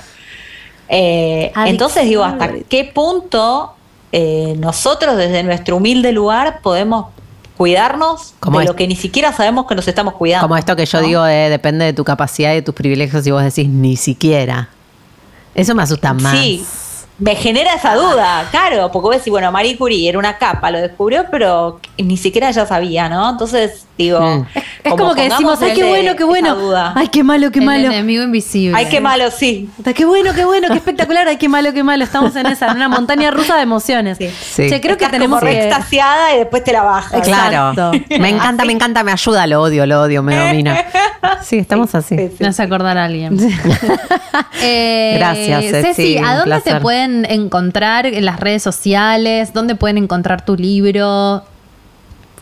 [0.88, 3.74] Eh, entonces digo, ¿hasta qué punto
[4.12, 7.06] eh, nosotros desde nuestro humilde lugar podemos
[7.56, 10.44] cuidarnos Como de es- lo que ni siquiera sabemos que nos estamos cuidando.
[10.46, 11.06] Como esto que yo ¿no?
[11.06, 14.68] digo, de, depende de tu capacidad y de tus privilegios y vos decís ni siquiera.
[15.54, 16.36] Eso me asusta más.
[16.36, 16.64] Sí,
[17.18, 20.80] me genera esa duda, claro, porque vos decís, bueno, Marie Curie era una capa, lo
[20.80, 23.30] descubrió, pero ni siquiera ella sabía, ¿no?
[23.30, 24.46] Entonces, digo, Mm.
[24.84, 26.56] Es como, que decimos, ay, qué bueno, qué bueno.
[26.94, 27.86] Ay, qué malo, qué el malo.
[27.86, 28.76] enemigo invisible.
[28.76, 29.70] Ay, qué malo, sí.
[29.94, 31.26] Qué bueno, qué bueno, qué espectacular.
[31.26, 32.04] Ay, qué malo, qué malo.
[32.04, 34.18] Estamos en esa, en una montaña rusa de emociones.
[34.18, 34.68] Sí.
[34.68, 35.64] Che, creo que tenemos como que...
[35.64, 37.22] extasiada y después te la bajas.
[37.22, 37.92] Claro.
[38.18, 40.84] Me encanta, me encanta, me ayuda, lo odio, lo odio, me domina.
[41.42, 42.16] Sí, estamos así.
[42.16, 42.36] Sí, sí.
[42.40, 43.38] Me hace acordar a alguien.
[44.66, 46.18] Eh, Gracias, Ceci, Ceci.
[46.18, 46.82] ¿A dónde te placer.
[47.04, 49.52] Pueden encontrar en las redes sociales?
[49.52, 51.44] ¿Dónde pueden encontrar tu libro?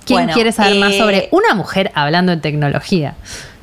[0.04, 3.14] ¿Quién Bueno, quiere saber más eh, sobre una mujer hablando de tecnología?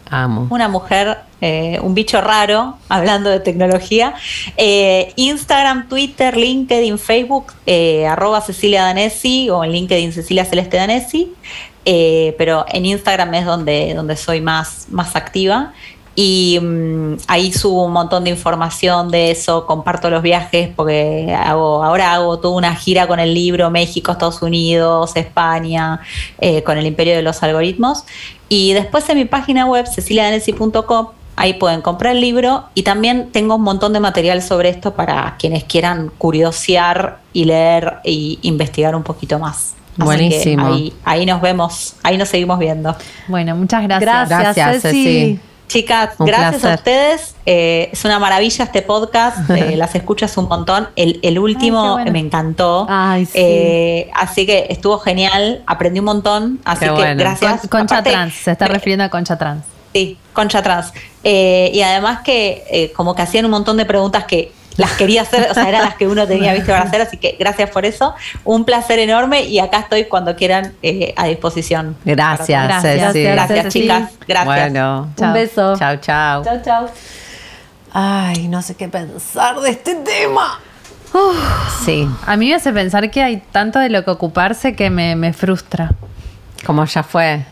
[0.10, 0.48] Amo.
[0.50, 4.16] Una mujer, eh, un bicho raro, hablando de tecnología.
[4.58, 11.34] Eh, Instagram, Twitter, LinkedIn, Facebook, eh, arroba Cecilia Danesi o en LinkedIn Cecilia Celeste Danesi.
[11.86, 15.74] Eh, pero en Instagram es donde, donde soy más, más activa.
[16.22, 21.82] Y mm, ahí subo un montón de información de eso, comparto los viajes, porque hago,
[21.82, 26.02] ahora hago toda una gira con el libro México, Estados Unidos, España,
[26.42, 28.04] eh, con el Imperio de los Algoritmos.
[28.50, 33.56] Y después en mi página web, ceciliadanesi.com, ahí pueden comprar el libro y también tengo
[33.56, 39.04] un montón de material sobre esto para quienes quieran curiosear y leer y investigar un
[39.04, 39.74] poquito más.
[39.94, 40.68] Así que Buenísimo.
[40.68, 42.94] ahí, ahí nos vemos, ahí nos seguimos viendo.
[43.30, 44.28] Bueno, muchas gracias.
[44.28, 45.04] Gracias, Gracias, Ceci.
[45.04, 45.49] Ceci.
[45.70, 46.72] Chicas, Un gracias placer.
[46.72, 47.36] a ustedes.
[47.46, 49.50] Eh, es una maravilla este podcast.
[49.52, 50.90] eh, las escuchas un montón.
[50.98, 52.12] El, el último Ay, qué bueno.
[52.12, 52.88] me encantó.
[52.90, 53.32] Ay, sí.
[53.36, 55.64] Eh, así que estuvo genial.
[55.68, 56.60] Aprendí un montón.
[56.66, 57.20] Así Qué que bueno.
[57.20, 57.62] gracias.
[57.62, 59.64] Con- Concha Aparte, Trans, se está me- refiriendo a Concha Trans.
[59.94, 60.92] Sí, Concha Trans.
[61.24, 65.22] Eh, y además que eh, como que hacían un montón de preguntas que las quería
[65.22, 67.86] hacer, o sea, eran las que uno tenía visto para hacer, así que gracias por
[67.86, 68.16] eso.
[68.44, 71.96] Un placer enorme y acá estoy cuando quieran eh, a disposición.
[72.06, 73.24] Gracias, Gracias, Ceci.
[73.24, 73.82] Gracias, Ceci.
[73.82, 74.12] chicas.
[74.28, 74.46] Gracias.
[74.46, 75.02] Bueno.
[75.04, 75.34] Un Chao.
[75.34, 75.76] beso.
[75.78, 76.44] Chao, chao.
[76.44, 76.88] Chau, chau.
[77.94, 80.60] Ay, no sé qué pensar de este tema.
[81.86, 85.16] Sí, A mí me hace pensar que hay tanto de lo que ocuparse que me,
[85.16, 85.92] me frustra.
[86.66, 87.44] como ya fue.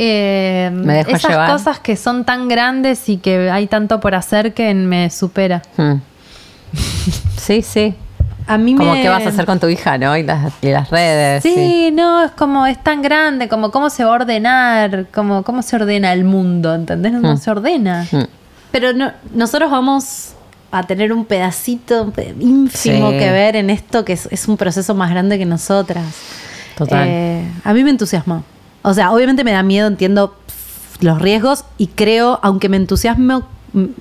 [0.00, 1.50] Eh, Me dejo esas llevar.
[1.52, 5.62] cosas que son tan grandes y que hay tanto por hacer que me supera.
[5.76, 5.94] Hmm.
[7.38, 7.94] Sí, sí.
[8.46, 9.02] A mí Como me...
[9.02, 10.16] qué vas a hacer con tu hija, ¿no?
[10.16, 11.42] Y las, y las redes.
[11.42, 15.62] Sí, no, es como, es tan grande, como cómo se va a ordenar, como cómo
[15.62, 17.12] se ordena el mundo, ¿entendés?
[17.12, 17.36] No Mm.
[17.38, 18.06] se ordena.
[18.10, 18.24] Hmm.
[18.70, 20.32] Pero no, nosotros vamos
[20.70, 23.18] a tener un pedacito ínfimo Sí.
[23.18, 26.04] que ver en esto que es, es un proceso más grande que nosotras.
[26.76, 27.06] Total.
[27.08, 28.44] Eh, a mí me entusiasmó.
[28.82, 33.40] O sea, obviamente me da miedo, entiendo pff, los riesgos y creo, aunque me entusiasmo,
[33.40, 33.44] mm,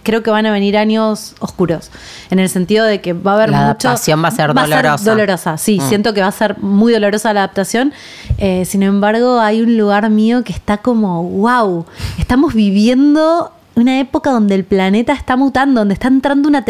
[0.03, 1.91] creo que van a venir años oscuros.
[2.29, 3.87] En el sentido de que va a haber La mucho.
[3.87, 5.09] adaptación va a ser dolorosa.
[5.09, 5.79] dolorosa, sí.
[5.79, 5.89] Mm.
[5.89, 7.93] Siento que va a ser muy dolorosa la adaptación.
[8.37, 11.85] Eh, sin embargo, hay un lugar mío que está como, wow,
[12.17, 16.65] estamos viviendo una época donde el planeta está mutando, donde está entrando una,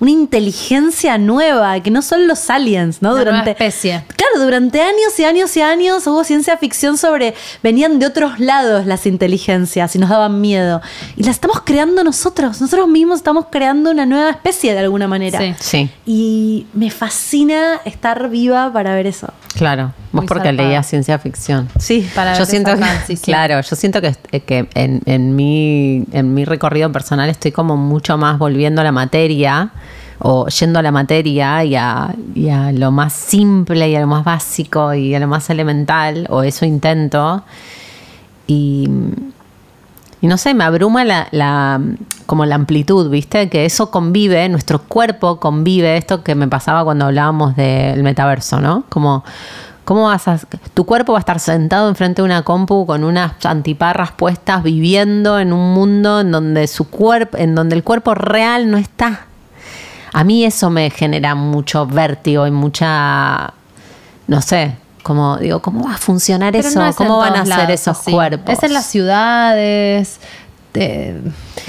[0.00, 3.10] una inteligencia nueva, que no son los aliens, ¿no?
[3.10, 4.02] Una nueva durante, especie.
[4.16, 8.86] Claro, durante años y años y años hubo ciencia ficción sobre, venían de otros lados
[8.86, 10.82] las inteligencias y nos daban miedo.
[11.16, 15.38] Y las estamos creando nosotros, nosotros mismos estamos creando una nueva especie de alguna manera.
[15.38, 15.54] Sí.
[15.60, 19.28] Sí, Y me fascina estar viva para ver eso.
[19.54, 19.92] claro.
[20.10, 20.68] Vos Muy porque zarpada.
[20.68, 21.68] leías ciencia ficción.
[21.78, 22.08] Sí.
[22.14, 23.24] Para yo ver siento que, transición.
[23.26, 28.16] claro, yo siento que, que en, en mi, en mi recorrido personal estoy como mucho
[28.18, 29.70] más volviendo a la materia
[30.20, 34.08] o yendo a la materia y a, y a lo más simple y a lo
[34.08, 37.44] más básico y a lo más elemental, o eso intento.
[38.48, 38.88] Y,
[40.20, 41.80] y no sé, me abruma la, la-
[42.26, 43.48] como la amplitud, ¿viste?
[43.48, 48.84] Que eso convive, nuestro cuerpo convive, esto que me pasaba cuando hablábamos del metaverso, ¿no?
[48.88, 49.24] Como,
[49.88, 50.38] ¿cómo vas a...?
[50.74, 55.38] Tu cuerpo va a estar sentado enfrente de una compu con unas antiparras puestas, viviendo
[55.38, 59.22] en un mundo en donde su cuerpo, en donde el cuerpo real no está.
[60.12, 63.54] A mí eso me genera mucho vértigo y mucha,
[64.26, 66.80] no sé, como digo, ¿cómo va a funcionar Pero eso?
[66.80, 68.10] no es ¿Cómo van a ser esos así.
[68.12, 68.52] cuerpos?
[68.58, 70.18] Es en las ciudades.
[70.74, 71.18] eh,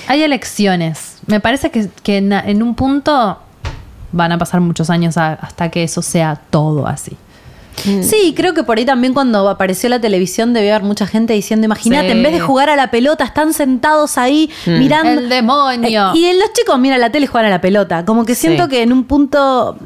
[0.10, 1.20] hay elecciones.
[1.26, 3.40] Me parece que, que en, en un punto
[4.12, 7.16] van a pasar muchos años a- hasta que eso sea todo así.
[7.80, 11.65] Sí, creo que por ahí también cuando apareció la televisión debió haber mucha gente diciendo,
[11.65, 12.11] imagínate, Sí.
[12.11, 15.22] en vez de jugar a la pelota, están sentados ahí mirando.
[15.22, 16.11] El demonio.
[16.14, 18.06] Eh, y los chicos miran la tele y juegan a la pelota.
[18.06, 18.69] Como que siento Sí.
[18.69, 19.77] que en un punto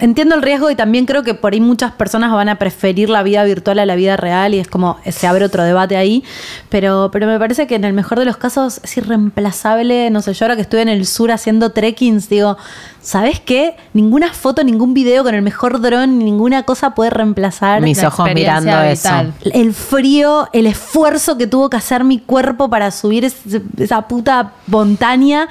[0.00, 3.22] entiendo el riesgo y también creo que por ahí muchas personas van a preferir la
[3.22, 6.24] vida virtual a la vida real y es como se abre otro debate ahí,
[6.68, 10.34] pero, pero me parece que en el mejor de los casos es irreemplazable, no sé,
[10.34, 12.56] yo ahora que estuve en el sur haciendo trekkings, digo,
[13.04, 13.76] ¿sabes qué?
[13.92, 18.28] Ninguna foto, ningún video con el mejor dron, ninguna cosa puede reemplazar Mis La ojos
[18.34, 19.34] mirando vital.
[19.42, 19.50] eso.
[19.54, 24.52] el frío, el esfuerzo que tuvo que hacer mi cuerpo para subir ese- esa puta
[24.68, 25.48] montaña.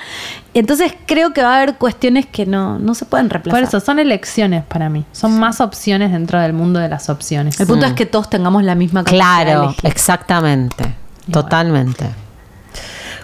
[0.56, 3.62] Entonces creo que va a haber cuestiones que no, no se pueden reemplazar.
[3.62, 5.06] Por eso, son elecciones para mí.
[5.12, 7.60] Son más opciones dentro del mundo de las opciones.
[7.60, 10.94] El punto es que todos tengamos la misma capacidad Claro, exactamente.
[11.32, 12.06] Totalmente.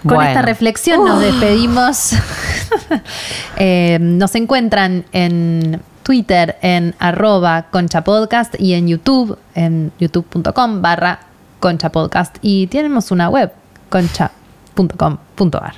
[0.02, 0.30] Con Bueno.
[0.30, 2.12] esta reflexión nos despedimos.
[3.56, 11.18] Eh, nos encuentran en Twitter en arroba conchapodcast y en YouTube en youtube.com barra
[11.58, 13.52] conchapodcast y tenemos una web
[13.90, 15.74] concha.com.ar.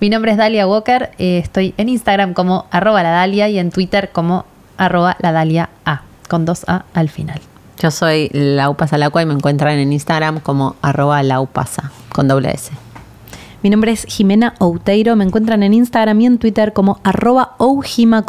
[0.00, 3.70] Mi nombre es Dalia Walker, eh, estoy en Instagram como arroba la Dalia y en
[3.70, 4.46] Twitter como
[4.78, 7.40] arroba la Dalia A, con dos A al final.
[7.78, 12.70] Yo soy Laupasa Lacua y me encuentran en Instagram como arroba laupasa con doble S.
[13.62, 15.16] Mi nombre es Jimena Outeiro.
[15.16, 18.24] Me encuentran en Instagram y en Twitter como arroba oujima.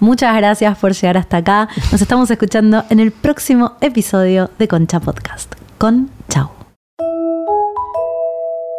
[0.00, 1.68] Muchas gracias por llegar hasta acá.
[1.92, 5.54] Nos estamos escuchando en el próximo episodio de Concha Podcast.
[5.78, 6.50] Con chau.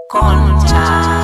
[0.10, 1.21] Concha.